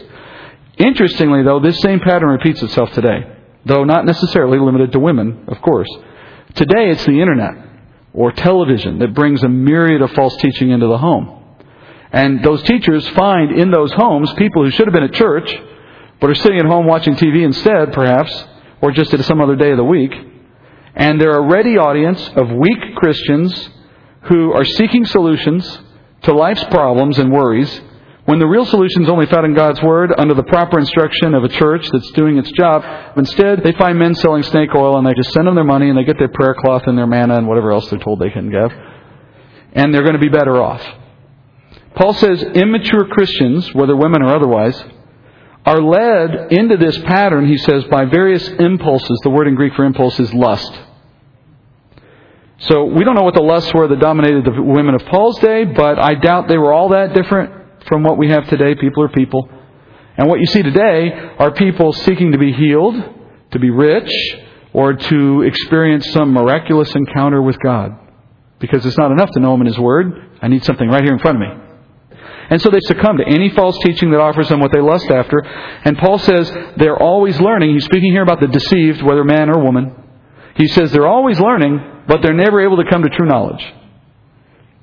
Interestingly, 0.79 1.43
though, 1.45 1.61
this 1.61 1.79
same 1.81 2.01
pattern 2.01 2.31
repeats 2.31 2.63
itself 2.63 2.91
today, 2.93 3.21
though 3.65 3.85
not 3.85 4.05
necessarily 4.05 4.59
limited 4.59 4.93
to 4.93 4.99
women, 4.99 5.45
of 5.49 5.61
course. 5.61 5.89
Today, 6.55 6.91
it's 6.91 7.05
the 7.05 7.21
internet 7.21 7.55
or 8.13 8.33
television 8.33 8.99
that 9.01 9.15
brings 9.15 9.43
a 9.43 9.49
myriad 9.49 10.03
of 10.03 10.11
false 10.13 10.37
teaching 10.37 10.71
into 10.71 10.87
the 10.87 10.99
home. 10.99 11.43
And 12.13 12.45
those 12.45 12.63
teachers 12.63 13.09
find 13.11 13.59
in 13.59 13.71
those 13.71 13.93
homes 13.93 14.33
people 14.35 14.65
who 14.65 14.71
should 14.71 14.87
have 14.87 14.95
been 14.95 15.03
at 15.03 15.15
church, 15.15 15.53
but 16.21 16.31
are 16.31 16.35
sitting 16.35 16.61
at 16.61 16.67
home 16.67 16.87
watching 16.87 17.17
TV 17.17 17.45
instead, 17.45 17.93
perhaps, 17.93 18.45
or 18.81 18.93
just 18.93 19.13
at 19.15 19.25
some 19.25 19.41
other 19.41 19.57
day 19.57 19.73
of 19.73 19.77
the 19.77 19.85
week. 19.85 20.13
And 20.95 21.21
they're 21.21 21.39
a 21.39 21.49
ready 21.49 21.77
audience 21.77 22.31
of 22.37 22.51
weak 22.51 22.95
Christians 22.97 23.69
who 24.23 24.53
are 24.53 24.65
seeking 24.65 25.05
solutions 25.05 25.81
to 26.23 26.33
life's 26.33 26.65
problems 26.65 27.19
and 27.19 27.33
worries 27.33 27.81
when 28.27 28.39
the 28.39 28.47
real 28.47 28.65
solution 28.65 29.03
is 29.03 29.11
only 29.11 29.27
found 29.27 29.45
in 29.45 29.55
God's 29.55 29.83
Word 29.83 30.11
under 30.17 30.33
the 30.33 30.45
proper 30.45 30.79
instruction 30.79 31.35
of 31.35 31.45
a 31.45 31.49
church 31.49 31.87
that's 31.93 32.11
doing 32.13 32.39
its 32.39 32.51
job, 32.53 32.83
instead 33.19 33.63
they 33.63 33.73
find 33.73 33.99
men 33.99 34.15
selling 34.15 34.43
snake 34.43 34.71
oil 34.75 34.97
and 34.97 35.07
they 35.07 35.13
just 35.13 35.33
send 35.33 35.47
them 35.47 35.55
their 35.55 35.65
money 35.65 35.91
and 35.91 35.99
they 35.99 36.05
get 36.05 36.19
their 36.19 36.29
prayer 36.29 36.55
cloth 36.55 36.85
and 36.87 36.97
their 36.97 37.07
manna 37.07 37.37
and 37.37 37.47
whatever 37.47 37.71
else 37.71 37.89
they're 37.91 37.99
told 37.99 38.21
they 38.21 38.31
can 38.31 38.51
give. 38.51 38.73
And 39.75 39.93
they're 39.93 40.03
going 40.03 40.15
to 40.15 40.21
be 40.21 40.31
better 40.31 40.63
off. 40.63 40.83
Paul 41.97 42.15
says 42.15 42.43
immature 42.43 43.07
Christians, 43.09 43.75
whether 43.75 43.95
women 43.95 44.23
or 44.23 44.35
otherwise, 44.35 44.83
are 45.67 45.83
led 45.83 46.53
into 46.53 46.79
this 46.79 46.99
pattern, 47.01 47.47
he 47.47 47.59
says, 47.59 47.85
by 47.85 48.07
various 48.07 48.47
impulses. 48.49 49.19
The 49.23 49.31
word 49.31 49.49
in 49.49 49.55
Greek 49.55 49.75
for 49.75 49.85
impulse 49.85 50.19
is 50.19 50.33
lust. 50.33 50.73
So 52.59 52.85
we 52.85 53.05
don't 53.05 53.15
know 53.15 53.23
what 53.23 53.35
the 53.35 53.43
lusts 53.43 53.73
were 53.75 53.89
that 53.89 53.99
dominated 53.99 54.45
the 54.45 54.63
women 54.63 54.95
of 54.95 55.05
Paul's 55.07 55.39
day, 55.41 55.65
but 55.65 55.99
I 55.99 56.15
doubt 56.15 56.49
they 56.49 56.57
were 56.57 56.73
all 56.73 56.91
that 56.91 57.13
different 57.13 57.54
from 57.87 58.03
what 58.03 58.19
we 58.19 58.31
have 58.31 58.49
today. 58.49 58.75
People 58.75 59.03
are 59.05 59.09
people. 59.09 59.49
And 60.17 60.29
what 60.29 60.41
you 60.41 60.47
see 60.47 60.63
today 60.63 61.13
are 61.39 61.53
people 61.53 61.93
seeking 61.93 62.33
to 62.33 62.39
be 62.39 62.53
healed, 62.53 62.95
to 63.51 63.59
be 63.59 63.71
rich, 63.71 64.11
or 64.73 64.95
to 64.95 65.43
experience 65.43 66.11
some 66.13 66.33
miraculous 66.33 66.95
encounter 66.95 67.43
with 67.43 67.59
God. 67.61 67.99
Because 68.59 68.87
it's 68.87 68.99
not 68.99 69.11
enough 69.11 69.31
to 69.33 69.41
know 69.41 69.55
Him 69.55 69.63
in 69.63 69.67
His 69.67 69.79
Word. 69.79 70.31
I 70.41 70.49
need 70.49 70.65
something 70.65 70.89
right 70.89 71.03
here 71.03 71.13
in 71.13 71.19
front 71.19 71.37
of 71.37 71.41
me. 71.41 71.65
And 72.51 72.61
so 72.61 72.71
they 72.71 72.81
succumb 72.81 73.17
to 73.17 73.25
any 73.27 73.51
false 73.51 73.79
teaching 73.79 74.11
that 74.11 74.21
offers 74.21 74.49
them 74.49 74.61
what 74.61 74.73
they 74.73 74.81
lust 74.81 75.11
after. 75.11 75.41
And 75.41 75.97
Paul 75.97 76.19
says 76.19 76.53
they're 76.77 77.01
always 77.01 77.41
learning. 77.41 77.73
He's 77.73 77.85
speaking 77.85 78.13
here 78.13 78.23
about 78.23 78.41
the 78.41 78.49
deceived, 78.49 79.03
whether 79.03 79.25
man 79.25 79.51
or 79.51 79.63
woman. 79.63 79.95
He 80.57 80.69
says 80.69 80.93
they're 80.93 81.07
always 81.07 81.41
learning, 81.41 81.81
but 82.07 82.23
they're 82.23 82.35
never 82.35 82.61
able 82.61 82.77
to 82.77 82.89
come 82.89 83.03
to 83.03 83.09
true 83.09 83.27
knowledge. 83.27 83.65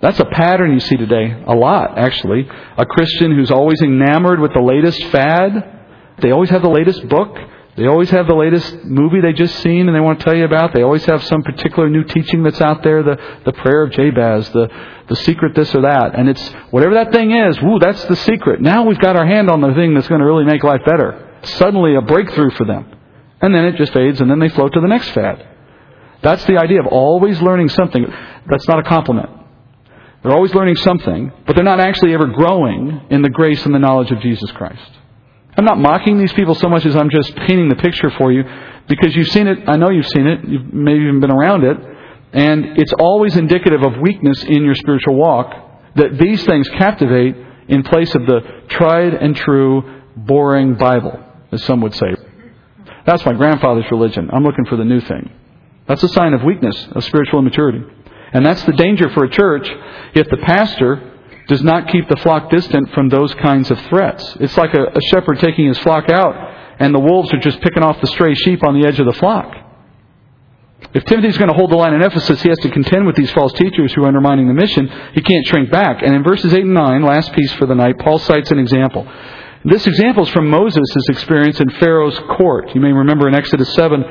That's 0.02 0.20
a 0.20 0.26
pattern 0.26 0.74
you 0.74 0.80
see 0.80 0.98
today, 0.98 1.44
a 1.48 1.54
lot 1.54 1.98
actually. 1.98 2.50
A 2.78 2.86
Christian 2.86 3.36
who's 3.36 3.52
always 3.52 3.82
enamored 3.82 4.40
with 4.40 4.54
the 4.54 4.62
latest 4.62 5.04
fad. 5.06 5.80
They 6.20 6.32
always 6.32 6.50
have 6.50 6.64
the 6.64 6.70
latest 6.70 7.08
book. 7.08 7.38
They 7.78 7.88
always 7.88 8.10
have 8.10 8.28
the 8.28 8.36
latest 8.36 8.84
movie 8.84 9.22
they 9.22 9.32
just 9.32 9.60
seen 9.60 9.88
and 9.88 9.96
they 9.96 10.02
want 10.02 10.20
to 10.20 10.26
tell 10.26 10.36
you 10.36 10.44
about. 10.44 10.74
They 10.74 10.82
always 10.82 11.06
have 11.06 11.24
some 11.24 11.44
particular 11.44 11.90
new 11.90 12.04
teaching 12.04 12.44
that's 12.44 12.60
out 12.60 12.84
there, 12.84 13.02
the, 13.04 13.18
the 13.46 13.54
prayer 13.54 13.84
of 13.84 13.92
Jabez, 13.92 14.50
the, 14.50 14.68
the 15.08 15.16
secret 15.18 15.56
this 15.56 15.74
or 15.74 15.84
that. 15.84 16.18
And 16.18 16.28
it's 16.28 16.50
whatever 16.72 16.96
that 16.96 17.14
thing 17.14 17.32
is, 17.32 17.62
woo, 17.62 17.80
that's 17.80 18.04
the 18.06 18.16
secret. 18.18 18.60
Now 18.60 18.86
we've 18.86 19.00
got 19.00 19.16
our 19.16 19.26
hand 19.26 19.50
on 19.50 19.62
the 19.62 19.74
thing 19.74 19.94
that's 19.94 20.08
going 20.08 20.20
to 20.20 20.26
really 20.26 20.46
make 20.46 20.64
life 20.64 20.82
better. 20.86 21.40
Suddenly 21.44 21.96
a 21.96 22.02
breakthrough 22.02 22.52
for 22.52 22.66
them. 22.66 22.92
And 23.40 23.56
then 23.56 23.66
it 23.66 23.78
just 23.78 23.94
fades 23.94 24.20
and 24.20 24.30
then 24.30 24.40
they 24.40 24.50
float 24.50 24.74
to 24.74 24.82
the 24.82 24.88
next 24.88 25.10
fad. 25.12 25.48
That's 26.24 26.44
the 26.46 26.58
idea 26.58 26.82
of 26.82 26.88
always 26.88 27.40
learning 27.42 27.70
something. 27.70 28.06
That's 28.50 28.68
not 28.68 28.80
a 28.80 28.84
compliment. 28.84 29.41
They're 30.22 30.34
always 30.34 30.54
learning 30.54 30.76
something, 30.78 31.32
but 31.46 31.56
they're 31.56 31.66
not 31.66 31.80
actually 31.80 32.14
ever 32.14 32.28
growing 32.28 33.02
in 33.10 33.22
the 33.22 33.30
grace 33.30 33.66
and 33.66 33.74
the 33.74 33.80
knowledge 33.80 34.12
of 34.12 34.20
Jesus 34.22 34.52
Christ. 34.52 34.92
I'm 35.58 35.66
not 35.66 35.80
mocking 35.80 36.20
these 36.20 36.32
people 36.34 36.56
so 36.56 36.70
much 36.70 36.86
as 36.86 36.96
I'm 36.96 37.10
just 37.10 37.36
painting 37.36 37.70
the 37.70 37.76
picture 37.76 38.12
for 38.12 38.32
you 38.32 38.44
because 38.88 39.16
you've 39.16 39.30
seen 39.30 39.48
it. 39.48 39.68
I 39.68 39.78
know 39.78 39.90
you've 39.90 40.08
seen 40.08 40.28
it. 40.28 40.48
You've 40.48 40.74
maybe 40.74 41.02
even 41.02 41.20
been 41.20 41.32
around 41.32 41.64
it. 41.64 41.78
And 42.34 42.80
it's 42.80 42.94
always 42.94 43.36
indicative 43.36 43.84
of 43.84 44.00
weakness 44.00 44.44
in 44.44 44.64
your 44.64 44.76
spiritual 44.76 45.16
walk 45.16 45.54
that 45.96 46.18
these 46.18 46.46
things 46.46 46.70
captivate 46.70 47.36
in 47.68 47.84
place 47.84 48.14
of 48.16 48.26
the 48.26 48.64
tried 48.70 49.14
and 49.14 49.36
true, 49.36 50.02
boring 50.16 50.76
Bible, 50.76 51.20
as 51.52 51.64
some 51.64 51.82
would 51.82 51.94
say. 51.96 52.16
That's 53.06 53.26
my 53.26 53.34
grandfather's 53.34 53.90
religion. 53.92 54.30
I'm 54.32 54.44
looking 54.44 54.66
for 54.66 54.78
the 54.78 54.86
new 54.86 55.02
thing. 55.02 55.32
That's 55.88 56.04
a 56.04 56.10
sign 56.10 56.34
of 56.34 56.44
weakness, 56.44 56.88
of 56.92 57.04
spiritual 57.04 57.40
immaturity. 57.40 57.84
And 58.34 58.46
that's 58.46 58.64
the 58.64 58.74
danger 58.74 59.10
for 59.10 59.26
a 59.26 59.30
church 59.30 59.68
if 60.14 60.28
the 60.30 60.38
pastor 60.38 61.12
does 61.48 61.64
not 61.64 61.90
keep 61.90 62.08
the 62.08 62.16
flock 62.18 62.50
distant 62.50 62.94
from 62.94 63.10
those 63.10 63.34
kinds 63.36 63.70
of 63.72 63.80
threats. 63.88 64.38
It's 64.40 64.58
like 64.58 64.74
a, 64.74 64.86
a 64.86 65.02
shepherd 65.10 65.40
taking 65.40 65.68
his 65.68 65.78
flock 65.80 66.10
out, 66.10 66.36
and 66.80 66.96
the 66.96 67.00
wolves 67.00 67.34
are 67.34 67.40
just 67.40 67.60
picking 67.62 67.84
off 67.84 68.00
the 68.00 68.08
stray 68.08 68.34
sheep 68.36 68.64
on 68.64 68.80
the 68.80 68.88
edge 68.88 69.00
of 69.00 69.06
the 69.06 69.14
flock. 69.14 69.54
If 70.94 71.06
Timothy's 71.06 71.38
going 71.38 71.50
to 71.50 71.54
hold 71.54 71.72
the 71.72 71.76
line 71.76 71.94
in 71.94 72.02
Ephesus, 72.02 72.42
he 72.42 72.50
has 72.50 72.58
to 72.60 72.70
contend 72.70 73.06
with 73.06 73.16
these 73.16 73.32
false 73.32 73.54
teachers 73.54 73.94
who 73.94 74.04
are 74.04 74.08
undermining 74.08 74.48
the 74.48 74.54
mission. 74.54 74.90
He 75.14 75.22
can't 75.22 75.46
shrink 75.48 75.72
back. 75.72 76.02
And 76.02 76.14
in 76.14 76.24
verses 76.24 76.54
8 76.54 76.64
and 76.64 76.74
9, 76.74 77.04
last 77.04 77.34
piece 77.34 77.52
for 77.54 77.66
the 77.66 77.76
night, 77.76 77.98
Paul 78.00 78.20
cites 78.20 78.52
an 78.52 78.60
example. 78.60 79.08
This 79.64 79.86
example 79.86 80.24
is 80.24 80.30
from 80.30 80.50
Moses' 80.50 81.08
experience 81.08 81.60
in 81.60 81.70
Pharaoh's 81.72 82.18
court. 82.38 82.74
You 82.74 82.82
may 82.82 82.92
remember 82.92 83.28
in 83.28 83.36
Exodus 83.36 83.74
7, 83.76 84.04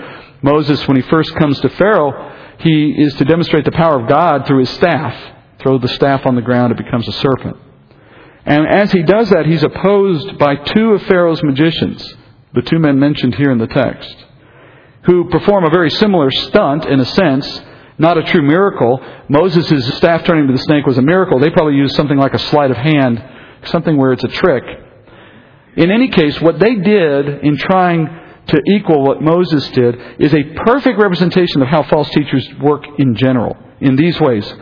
Moses, 0.43 0.87
when 0.87 0.97
he 0.97 1.03
first 1.03 1.35
comes 1.35 1.61
to 1.61 1.69
Pharaoh, 1.71 2.30
he 2.61 2.91
is 2.91 3.15
to 3.15 3.25
demonstrate 3.25 3.65
the 3.65 3.73
power 3.73 4.01
of 4.01 4.09
God 4.09 4.47
through 4.47 4.61
his 4.61 4.71
staff. 4.71 5.37
Throw 5.61 5.79
the 5.79 5.89
staff 5.89 6.27
on 6.27 6.35
the 6.35 6.43
ground, 6.43 6.73
it 6.73 6.79
becomes 6.79 7.07
a 7.09 7.13
serpent. 7.13 7.57
And 8.47 8.67
as 8.67 8.91
he 8.91 9.03
does 9.03 9.29
that, 9.31 9.47
he's 9.47 9.63
opposed 9.63 10.39
by 10.39 10.57
two 10.57 10.93
of 10.93 11.03
Pharaoh's 11.03 11.43
magicians, 11.43 12.15
the 12.55 12.63
two 12.63 12.79
men 12.79 12.99
mentioned 12.99 13.35
here 13.35 13.51
in 13.51 13.59
the 13.59 13.67
text, 13.67 14.15
who 15.05 15.29
perform 15.29 15.65
a 15.65 15.71
very 15.71 15.91
similar 15.91 16.31
stunt 16.31 16.87
in 16.87 16.99
a 17.01 17.05
sense, 17.05 17.63
not 17.99 18.17
a 18.17 18.23
true 18.23 18.43
miracle. 18.43 19.01
Moses' 19.29 19.97
staff 19.97 20.25
turning 20.25 20.47
to 20.47 20.53
the 20.55 20.63
snake 20.63 20.87
was 20.87 20.97
a 20.97 21.03
miracle. 21.03 21.39
They 21.39 21.51
probably 21.51 21.75
used 21.75 21.95
something 21.95 22.17
like 22.17 22.33
a 22.33 22.39
sleight 22.39 22.71
of 22.71 22.79
hand, 22.79 23.23
something 23.65 23.97
where 23.97 24.13
it's 24.13 24.25
a 24.25 24.29
trick. 24.29 24.65
In 25.77 25.91
any 25.91 26.09
case, 26.09 26.41
what 26.41 26.59
they 26.59 26.75
did 26.77 27.29
in 27.45 27.57
trying 27.57 28.09
to 28.51 28.61
equal 28.67 29.03
what 29.03 29.23
Moses 29.23 29.69
did 29.71 29.97
is 30.19 30.35
a 30.35 30.43
perfect 30.65 30.99
representation 30.99 31.63
of 31.63 31.69
how 31.69 31.83
false 31.85 32.09
teachers 32.11 32.49
work 32.61 32.85
in 32.99 33.17
general 33.17 33.57
in 33.81 33.97
these 33.97 34.21
ways. 34.21 34.53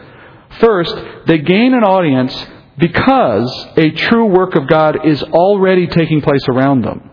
First, 0.60 0.94
they 1.26 1.38
gain 1.38 1.74
an 1.74 1.84
audience 1.84 2.34
because 2.78 3.66
a 3.76 3.90
true 3.90 4.26
work 4.26 4.54
of 4.54 4.68
God 4.68 5.06
is 5.06 5.22
already 5.22 5.86
taking 5.86 6.22
place 6.22 6.46
around 6.48 6.82
them. 6.82 7.10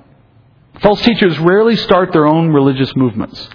False 0.82 1.02
teachers 1.02 1.38
rarely 1.40 1.76
start 1.76 2.12
their 2.12 2.28
own 2.28 2.50
religious 2.50 2.96
movements. 2.96 3.50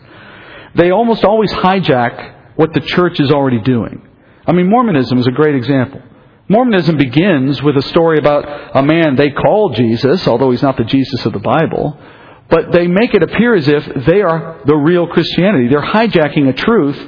They 0.75 0.91
almost 0.91 1.25
always 1.25 1.53
hijack 1.53 2.57
what 2.57 2.73
the 2.75 2.81
church 2.81 3.21
is 3.21 3.31
already 3.31 3.61
doing. 3.61 4.07
I 4.47 4.53
mean, 4.53 4.69
Mormonism 4.69 5.19
is 5.19 5.27
a 5.27 5.33
great 5.33 5.55
example. 5.55 6.03
Mormonism 6.49 6.97
begins 6.97 7.63
with 7.63 7.77
a 7.77 7.83
story 7.83 8.19
about 8.19 8.77
a 8.77 8.83
man 8.83 9.15
they 9.15 9.31
call 9.31 9.73
Jesus, 9.75 10.27
although 10.27 10.51
he's 10.51 10.63
not 10.63 10.77
the 10.77 10.85
Jesus 10.85 11.25
of 11.25 11.33
the 11.33 11.39
Bible, 11.39 11.97
but 12.51 12.73
they 12.73 12.87
make 12.87 13.15
it 13.15 13.23
appear 13.23 13.55
as 13.55 13.69
if 13.69 13.85
they 14.07 14.23
are 14.23 14.61
the 14.65 14.75
real 14.75 15.07
Christianity. 15.07 15.69
They're 15.69 15.83
hijacking 15.83 16.49
a 16.49 16.53
truth 16.53 16.99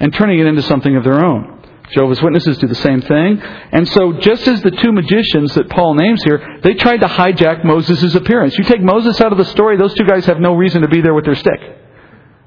and 0.00 0.12
turning 0.12 0.40
it 0.40 0.46
into 0.46 0.62
something 0.62 0.96
of 0.96 1.04
their 1.04 1.24
own. 1.24 1.52
Jehovah's 1.92 2.20
Witnesses 2.20 2.58
do 2.58 2.66
the 2.66 2.74
same 2.74 3.00
thing. 3.00 3.40
And 3.40 3.88
so, 3.88 4.14
just 4.14 4.48
as 4.48 4.60
the 4.62 4.72
two 4.72 4.92
magicians 4.92 5.54
that 5.54 5.68
Paul 5.68 5.94
names 5.94 6.22
here, 6.24 6.58
they 6.62 6.74
tried 6.74 6.98
to 6.98 7.06
hijack 7.06 7.64
Moses' 7.64 8.14
appearance. 8.14 8.56
You 8.58 8.64
take 8.64 8.82
Moses 8.82 9.20
out 9.20 9.30
of 9.30 9.38
the 9.38 9.44
story, 9.44 9.76
those 9.76 9.94
two 9.94 10.04
guys 10.04 10.26
have 10.26 10.40
no 10.40 10.54
reason 10.54 10.82
to 10.82 10.88
be 10.88 11.00
there 11.00 11.14
with 11.14 11.24
their 11.24 11.36
stick. 11.36 11.60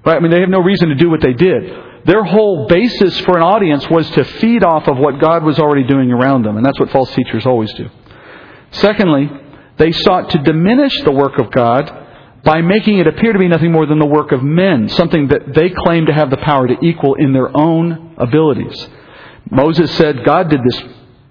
Right? 0.06 0.18
I 0.18 0.20
mean, 0.20 0.32
they 0.32 0.42
have 0.42 0.50
no 0.50 0.62
reason 0.62 0.90
to 0.90 0.96
do 0.96 1.10
what 1.10 1.22
they 1.22 1.34
did. 1.34 1.72
Their 2.06 2.24
whole 2.24 2.68
basis 2.68 3.20
for 3.22 3.38
an 3.38 3.44
audience 3.44 3.88
was 3.90 4.10
to 4.12 4.24
feed 4.24 4.64
off 4.64 4.88
of 4.88 4.98
what 4.98 5.20
God 5.20 5.44
was 5.44 5.60
already 5.60 5.86
doing 5.86 6.12
around 6.12 6.44
them. 6.44 6.58
And 6.58 6.66
that's 6.66 6.80
what 6.80 6.90
false 6.92 7.14
teachers 7.14 7.46
always 7.46 7.72
do. 7.74 7.90
Secondly, 8.72 9.30
they 9.78 9.92
sought 9.92 10.30
to 10.32 10.38
diminish 10.40 11.02
the 11.04 11.12
work 11.12 11.40
of 11.40 11.52
God 11.52 12.08
by 12.50 12.62
making 12.62 12.98
it 12.98 13.06
appear 13.06 13.32
to 13.32 13.38
be 13.38 13.48
nothing 13.48 13.72
more 13.72 13.86
than 13.86 14.00
the 14.00 14.08
work 14.08 14.32
of 14.32 14.42
men, 14.42 14.90
something 14.90 15.28
that 15.28 15.54
they 15.54 15.70
claim 15.70 16.08
to 16.08 16.12
have 16.12 16.32
the 16.32 16.38
power 16.38 16.68
to 16.68 16.76
equal 16.84 17.14
in 17.14 17.32
their 17.32 17.56
own 17.56 18.16
abilities. 18.18 18.88
Moses 19.52 19.96
said, 19.98 20.26
God 20.26 20.50
did 20.50 20.62
this. 20.64 20.84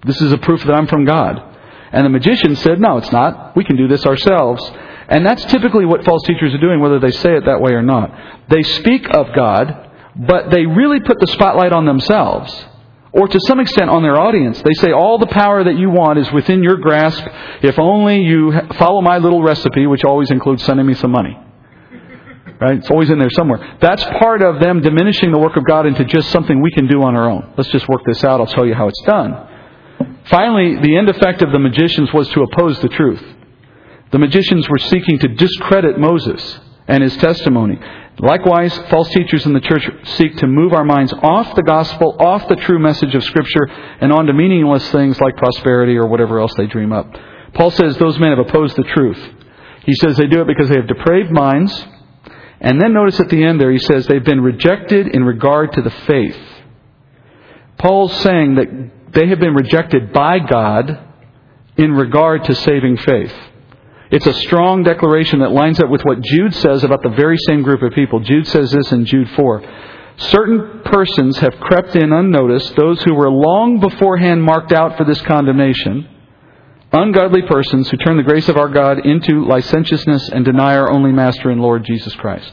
This 0.05 0.23
is 0.23 0.31
a 0.31 0.39
proof 0.39 0.63
that 0.63 0.73
I'm 0.73 0.87
from 0.87 1.05
God. 1.05 1.43
And 1.91 2.07
the 2.07 2.11
magician 2.11 2.55
said, 2.55 2.81
No, 2.81 2.99
it's 2.99 3.11
not. 3.11 3.57
We 3.57 3.65
can 3.65 3.77
do 3.77 3.89
this 3.89 4.07
ourselves. 4.07 4.63
And 5.09 5.27
that's 5.27 5.45
typically 5.47 5.87
what 5.87 6.05
false 6.05 6.23
teachers 6.23 6.55
are 6.55 6.61
doing, 6.61 6.79
whether 6.79 7.01
they 7.01 7.11
say 7.11 7.37
it 7.37 7.47
that 7.47 7.61
way 7.61 7.73
or 7.73 7.83
not. 7.83 8.13
They 8.49 8.63
speak 8.63 9.13
of 9.13 9.35
God, 9.35 9.91
but 10.15 10.53
they 10.53 10.67
really 10.67 11.01
put 11.01 11.19
the 11.19 11.27
spotlight 11.27 11.73
on 11.73 11.85
themselves, 11.85 12.55
or 13.13 13.29
to 13.29 13.41
some 13.47 13.61
extent 13.61 13.91
on 13.91 14.03
their 14.03 14.21
audience. 14.21 14.61
They 14.63 14.75
say, 14.75 14.93
All 14.93 15.19
the 15.19 15.27
power 15.27 15.65
that 15.65 15.77
you 15.77 15.91
want 15.91 16.19
is 16.19 16.31
within 16.33 16.63
your 16.63 16.77
grasp 16.77 17.25
if 17.63 17.79
only 17.79 18.23
you 18.23 18.53
follow 18.79 19.01
my 19.01 19.19
little 19.19 19.43
recipe, 19.43 19.87
which 19.87 20.05
always 20.05 20.31
includes 20.31 20.65
sending 20.65 20.87
me 20.87 20.95
some 20.95 21.11
money. 21.11 21.39
Right? 22.61 22.79
It's 22.79 22.91
always 22.91 23.09
in 23.09 23.19
there 23.19 23.31
somewhere. 23.31 23.79
That's 23.81 24.03
part 24.19 24.43
of 24.43 24.61
them 24.61 24.81
diminishing 24.83 25.31
the 25.31 25.39
work 25.39 25.57
of 25.57 25.65
God 25.65 25.87
into 25.87 26.05
just 26.05 26.31
something 26.31 26.61
we 26.61 26.73
can 26.73 26.89
do 26.89 27.03
on 27.03 27.15
our 27.15 27.31
own. 27.31 27.55
Let's 27.57 27.71
just 27.71 27.89
work 27.89 28.03
this 28.05 28.25
out. 28.25 28.41
I'll 28.41 28.47
tell 28.47 28.67
you 28.67 28.75
how 28.75 28.89
it's 28.89 29.03
done. 29.03 29.49
Finally, 30.25 30.81
the 30.83 30.97
end 30.97 31.09
effect 31.09 31.43
of 31.43 31.53
the 31.53 31.59
magicians 31.59 32.13
was 32.13 32.29
to 32.31 32.43
oppose 32.43 32.81
the 32.81 32.89
truth. 32.89 33.23
The 34.11 34.19
magicians 34.19 34.69
were 34.69 34.79
seeking 34.79 35.19
to 35.21 35.29
discredit 35.29 35.99
Moses 35.99 36.61
and 36.89 37.03
his 37.03 37.17
testimony. 37.19 37.79
Likewise, 38.21 38.77
false 38.91 39.09
teachers 39.11 39.47
in 39.47 39.53
the 39.53 39.61
church 39.61 39.89
seek 40.17 40.37
to 40.39 40.47
move 40.47 40.73
our 40.73 40.85
minds 40.85 41.13
off 41.13 41.55
the 41.55 41.63
gospel, 41.63 42.17
off 42.19 42.49
the 42.49 42.57
true 42.57 42.79
message 42.79 43.15
of 43.15 43.23
Scripture, 43.23 43.67
and 44.01 44.13
onto 44.13 44.33
meaningless 44.33 44.91
things 44.91 45.21
like 45.21 45.37
prosperity 45.37 45.97
or 45.97 46.07
whatever 46.07 46.41
else 46.41 46.53
they 46.57 46.67
dream 46.67 46.93
up. 46.93 47.15
Paul 47.55 47.71
says 47.71 47.97
those 47.97 48.19
men 48.19 48.37
have 48.37 48.47
opposed 48.47 48.77
the 48.77 48.83
truth. 48.83 49.35
He 49.85 49.95
says 49.95 50.17
they 50.17 50.27
do 50.27 50.43
it 50.43 50.47
because 50.47 50.69
they 50.69 50.77
have 50.77 50.89
depraved 50.89 51.31
minds 51.31 51.87
and 52.61 52.81
then 52.81 52.93
notice 52.93 53.21
at 53.21 53.29
the 53.29 53.43
end 53.43 53.61
there, 53.61 53.71
he 53.71 53.79
says 53.79 54.07
they've 54.07 54.25
been 54.25 54.41
rejected 54.41 55.15
in 55.15 55.23
regard 55.23 55.73
to 55.75 55.83
the 55.83 55.91
faith. 55.91 56.39
Paul's 57.79 58.15
saying 58.23 58.57
that 58.57 59.13
they 59.13 59.29
have 59.29 59.39
been 59.39 59.55
rejected 59.55 60.13
by 60.13 60.41
God 60.41 61.07
in 61.77 61.93
regard 61.93 62.45
to 62.45 62.55
saving 62.55 62.97
faith. 62.97 63.35
It's 64.11 64.27
a 64.27 64.33
strong 64.33 64.83
declaration 64.83 65.41
that 65.41 65.53
lines 65.53 65.81
up 65.81 65.91
with 65.91 66.03
what 66.03 66.21
Jude 66.23 66.55
says 66.55 66.85
about 66.85 67.03
the 67.03 67.11
very 67.11 67.37
same 67.47 67.63
group 67.63 67.83
of 67.83 67.93
people. 67.93 68.21
Jude 68.21 68.47
says 68.47 68.71
this 68.71 68.91
in 68.93 69.05
Jude 69.05 69.29
4. 69.31 69.63
Certain 70.17 70.81
persons 70.85 71.39
have 71.39 71.55
crept 71.61 71.95
in 71.95 72.13
unnoticed, 72.13 72.75
those 72.75 73.03
who 73.03 73.15
were 73.15 73.31
long 73.31 73.81
beforehand 73.81 74.43
marked 74.43 74.73
out 74.73 74.97
for 74.97 75.05
this 75.05 75.21
condemnation 75.23 76.09
ungodly 76.93 77.43
persons 77.43 77.91
who 77.91 77.97
turn 77.99 78.17
the 78.17 78.23
grace 78.23 78.49
of 78.49 78.57
our 78.57 78.69
God 78.69 79.05
into 79.05 79.45
licentiousness 79.45 80.29
and 80.31 80.45
deny 80.45 80.77
our 80.77 80.91
only 80.91 81.13
Master 81.13 81.51
and 81.51 81.61
Lord 81.61 81.85
Jesus 81.85 82.15
Christ. 82.15 82.53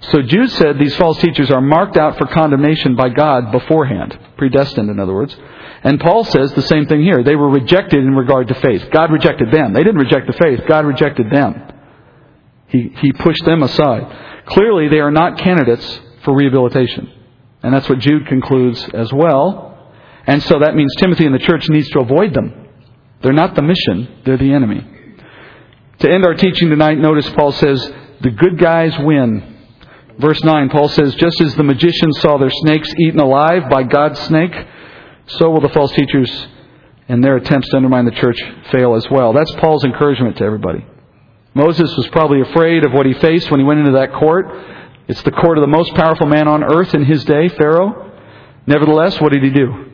So 0.00 0.22
Jude 0.22 0.50
said 0.52 0.78
these 0.78 0.96
false 0.96 1.18
teachers 1.18 1.50
are 1.50 1.60
marked 1.60 1.96
out 1.96 2.18
for 2.18 2.26
condemnation 2.26 2.94
by 2.96 3.08
God 3.08 3.50
beforehand, 3.52 4.18
predestined, 4.36 4.90
in 4.90 5.00
other 5.00 5.14
words. 5.14 5.36
And 5.82 6.00
Paul 6.00 6.24
says 6.24 6.52
the 6.54 6.62
same 6.62 6.86
thing 6.86 7.02
here. 7.02 7.22
They 7.22 7.36
were 7.36 7.50
rejected 7.50 8.02
in 8.04 8.14
regard 8.14 8.48
to 8.48 8.54
faith. 8.54 8.88
God 8.90 9.12
rejected 9.12 9.52
them. 9.52 9.72
They 9.72 9.82
didn't 9.82 10.00
reject 10.00 10.26
the 10.26 10.32
faith, 10.32 10.60
God 10.66 10.86
rejected 10.86 11.30
them. 11.30 11.72
He, 12.68 12.92
he 13.00 13.12
pushed 13.12 13.44
them 13.44 13.62
aside. 13.62 14.44
Clearly, 14.46 14.88
they 14.88 15.00
are 15.00 15.10
not 15.10 15.38
candidates 15.38 16.00
for 16.22 16.34
rehabilitation. 16.34 17.10
And 17.62 17.74
that's 17.74 17.88
what 17.88 17.98
Jude 17.98 18.26
concludes 18.26 18.88
as 18.94 19.12
well. 19.12 19.92
And 20.26 20.42
so 20.42 20.58
that 20.58 20.74
means 20.74 20.92
Timothy 20.98 21.24
and 21.24 21.34
the 21.34 21.38
church 21.38 21.68
needs 21.70 21.88
to 21.90 22.00
avoid 22.00 22.34
them 22.34 22.68
They're 23.22 23.32
not 23.32 23.54
the 23.54 23.62
mission, 23.62 24.20
they're 24.24 24.36
the 24.36 24.52
enemy. 24.52 24.86
To 26.00 26.10
end 26.10 26.24
our 26.24 26.34
teaching 26.34 26.70
tonight, 26.70 26.98
notice 26.98 27.28
Paul 27.30 27.52
says, 27.52 27.92
the 28.20 28.30
good 28.30 28.58
guys 28.58 28.96
win. 28.98 29.57
Verse 30.18 30.42
9, 30.42 30.68
Paul 30.70 30.88
says, 30.88 31.14
just 31.14 31.40
as 31.40 31.54
the 31.54 31.62
magicians 31.62 32.20
saw 32.20 32.38
their 32.38 32.50
snakes 32.50 32.92
eaten 32.98 33.20
alive 33.20 33.70
by 33.70 33.84
God's 33.84 34.18
snake, 34.20 34.54
so 35.26 35.50
will 35.50 35.60
the 35.60 35.68
false 35.68 35.92
teachers 35.92 36.48
and 37.08 37.22
their 37.22 37.36
attempts 37.36 37.68
to 37.70 37.76
undermine 37.76 38.04
the 38.04 38.10
church 38.10 38.40
fail 38.72 38.94
as 38.94 39.06
well. 39.10 39.32
That's 39.32 39.54
Paul's 39.56 39.84
encouragement 39.84 40.36
to 40.38 40.44
everybody. 40.44 40.84
Moses 41.54 41.96
was 41.96 42.08
probably 42.08 42.40
afraid 42.40 42.84
of 42.84 42.92
what 42.92 43.06
he 43.06 43.14
faced 43.14 43.50
when 43.50 43.60
he 43.60 43.66
went 43.66 43.80
into 43.80 43.92
that 43.92 44.12
court. 44.12 44.46
It's 45.06 45.22
the 45.22 45.30
court 45.30 45.56
of 45.56 45.62
the 45.62 45.68
most 45.68 45.94
powerful 45.94 46.26
man 46.26 46.48
on 46.48 46.62
earth 46.64 46.94
in 46.94 47.04
his 47.04 47.24
day, 47.24 47.48
Pharaoh. 47.48 48.12
Nevertheless, 48.66 49.20
what 49.20 49.32
did 49.32 49.42
he 49.42 49.50
do? 49.50 49.86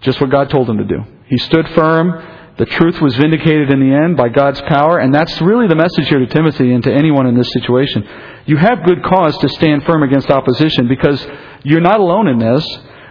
Just 0.00 0.20
what 0.20 0.30
God 0.30 0.50
told 0.50 0.68
him 0.68 0.78
to 0.78 0.84
do. 0.84 1.04
He 1.26 1.38
stood 1.38 1.68
firm. 1.68 2.37
The 2.58 2.66
truth 2.66 3.00
was 3.00 3.14
vindicated 3.14 3.70
in 3.70 3.78
the 3.78 3.94
end 3.94 4.16
by 4.16 4.30
God's 4.30 4.60
power, 4.62 4.98
and 4.98 5.14
that's 5.14 5.40
really 5.40 5.68
the 5.68 5.76
message 5.76 6.08
here 6.08 6.18
to 6.18 6.26
Timothy 6.26 6.72
and 6.72 6.82
to 6.82 6.92
anyone 6.92 7.26
in 7.26 7.36
this 7.36 7.50
situation. 7.52 8.04
You 8.46 8.56
have 8.56 8.84
good 8.84 9.04
cause 9.04 9.38
to 9.38 9.48
stand 9.48 9.84
firm 9.84 10.02
against 10.02 10.28
opposition 10.28 10.88
because 10.88 11.24
you're 11.62 11.80
not 11.80 12.00
alone 12.00 12.26
in 12.26 12.40
this. 12.40 12.66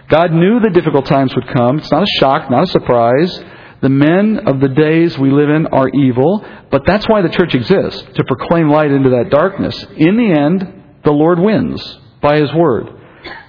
God 0.08 0.32
knew 0.32 0.60
the 0.60 0.68
difficult 0.68 1.06
times 1.06 1.34
would 1.34 1.48
come. 1.48 1.78
It's 1.78 1.90
not 1.90 2.02
a 2.02 2.18
shock, 2.18 2.50
not 2.50 2.64
a 2.64 2.66
surprise. 2.66 3.42
The 3.80 3.88
men 3.88 4.40
of 4.46 4.60
the 4.60 4.68
days 4.68 5.16
we 5.18 5.30
live 5.30 5.48
in 5.48 5.66
are 5.68 5.88
evil, 5.88 6.44
but 6.70 6.82
that's 6.84 7.08
why 7.08 7.22
the 7.22 7.30
church 7.30 7.54
exists, 7.54 8.02
to 8.16 8.24
proclaim 8.24 8.68
light 8.68 8.90
into 8.90 9.10
that 9.10 9.30
darkness. 9.30 9.82
In 9.96 10.18
the 10.18 10.38
end, 10.38 10.84
the 11.04 11.12
Lord 11.12 11.38
wins 11.38 11.98
by 12.20 12.38
His 12.38 12.52
word. 12.52 12.88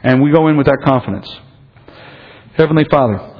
And 0.04 0.22
we 0.22 0.32
go 0.32 0.48
in 0.48 0.56
with 0.56 0.68
that 0.68 0.80
confidence. 0.86 1.30
Heavenly 2.56 2.86
Father, 2.90 3.39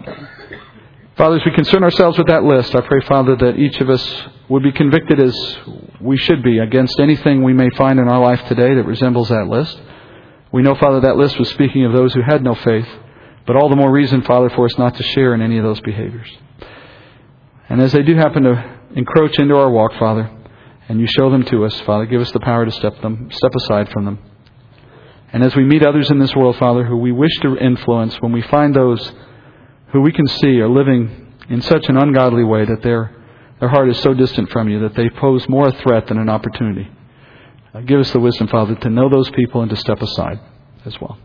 Father, 1.20 1.36
as 1.36 1.46
we 1.46 1.52
concern 1.52 1.84
ourselves 1.84 2.18
with 2.18 2.28
that 2.28 2.46
list, 2.46 2.74
I 2.74 2.80
pray, 2.80 3.02
Father, 3.02 3.36
that 3.36 3.60
each 3.60 3.82
of 3.82 3.90
us 3.90 4.24
would 4.48 4.64
be 4.64 4.72
convicted 4.72 5.20
as 5.20 5.58
we 6.00 6.16
should 6.16 6.42
be 6.42 6.60
against 6.60 6.98
anything 6.98 7.44
we 7.44 7.52
may 7.52 7.70
find 7.72 8.00
in 8.00 8.08
our 8.08 8.22
life 8.22 8.48
today 8.48 8.74
that 8.76 8.86
resembles 8.86 9.28
that 9.28 9.50
list. 9.50 9.82
We 10.54 10.62
know, 10.62 10.76
Father, 10.76 11.02
that 11.02 11.18
list 11.18 11.38
was 11.38 11.50
speaking 11.50 11.84
of 11.84 11.92
those 11.92 12.14
who 12.14 12.22
had 12.22 12.42
no 12.42 12.56
faith, 12.56 12.88
but 13.46 13.58
all 13.58 13.68
the 13.68 13.76
more 13.76 13.92
reason, 13.92 14.22
Father, 14.22 14.50
for 14.52 14.64
us 14.64 14.78
not 14.78 14.96
to 14.96 15.04
share 15.04 15.34
in 15.34 15.42
any 15.42 15.58
of 15.58 15.66
those 15.66 15.82
behaviors. 15.82 16.30
And 17.68 17.82
as 17.82 17.92
they 17.92 18.02
do 18.02 18.16
happen 18.16 18.44
to 18.44 18.78
encroach 18.96 19.40
into 19.40 19.58
our 19.58 19.70
walk, 19.70 19.92
Father, 20.00 20.32
and 20.88 21.02
you 21.02 21.08
show 21.18 21.30
them 21.30 21.44
to 21.48 21.66
us, 21.66 21.78
Father, 21.82 22.06
give 22.06 22.22
us 22.22 22.32
the 22.32 22.40
power 22.40 22.64
to 22.64 22.72
step 22.72 23.02
them, 23.02 23.28
step 23.30 23.52
aside 23.56 23.90
from 23.90 24.06
them. 24.06 24.20
And 25.34 25.44
as 25.44 25.54
we 25.54 25.66
meet 25.66 25.86
others 25.86 26.12
in 26.12 26.20
this 26.20 26.34
world, 26.34 26.56
Father, 26.56 26.86
who 26.86 26.96
we 26.96 27.12
wish 27.12 27.38
to 27.42 27.58
influence, 27.58 28.16
when 28.22 28.32
we 28.32 28.42
find 28.44 28.74
those 28.74 29.12
who 29.92 30.02
we 30.02 30.12
can 30.12 30.28
see 30.28 30.60
are 30.60 30.70
living 30.70 31.34
in 31.50 31.62
such 31.62 31.86
an 31.90 31.98
ungodly 31.98 32.44
way 32.44 32.66
that 32.66 32.82
their, 32.84 33.16
their 33.60 33.70
heart 33.70 33.90
is 33.90 34.00
so 34.00 34.14
distant 34.14 34.50
from 34.52 34.70
you 34.70 34.80
that 34.82 34.96
they 34.96 35.10
pose 35.10 35.48
more 35.50 35.68
a 35.68 35.72
threat 35.72 36.08
than 36.08 36.18
an 36.18 36.30
opportunity. 36.30 36.88
Uh, 37.74 37.82
give 37.82 38.00
us 38.00 38.12
the 38.12 38.20
wisdom, 38.20 38.48
Father, 38.48 38.76
to 38.76 38.90
know 38.90 39.10
those 39.10 39.30
people 39.32 39.62
and 39.62 39.70
to 39.70 39.76
step 39.76 40.02
aside 40.02 40.40
as 40.86 41.00
well. 41.02 41.18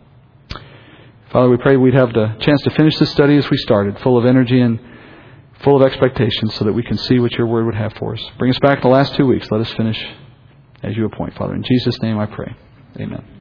Father, 1.31 1.49
we 1.49 1.57
pray 1.57 1.75
we'd 1.75 1.93
have 1.93 2.13
the 2.13 2.35
chance 2.39 2.61
to 2.63 2.69
finish 2.71 2.97
this 2.97 3.11
study 3.11 3.37
as 3.37 3.49
we 3.49 3.57
started, 3.57 3.99
full 3.99 4.17
of 4.17 4.25
energy 4.25 4.61
and 4.61 4.79
full 5.63 5.81
of 5.81 5.85
expectations 5.85 6.53
so 6.55 6.65
that 6.65 6.73
we 6.73 6.83
can 6.83 6.97
see 6.97 7.19
what 7.19 7.31
your 7.33 7.47
word 7.47 7.65
would 7.65 7.75
have 7.75 7.93
for 7.93 8.13
us. 8.13 8.21
Bring 8.37 8.51
us 8.51 8.59
back 8.59 8.81
the 8.81 8.87
last 8.87 9.15
two 9.15 9.25
weeks. 9.25 9.49
Let 9.51 9.61
us 9.61 9.71
finish 9.73 10.01
as 10.83 10.95
you 10.95 11.05
appoint, 11.05 11.35
Father. 11.35 11.55
In 11.55 11.63
Jesus' 11.63 12.01
name 12.01 12.17
I 12.19 12.25
pray. 12.25 12.55
Amen. 12.99 13.35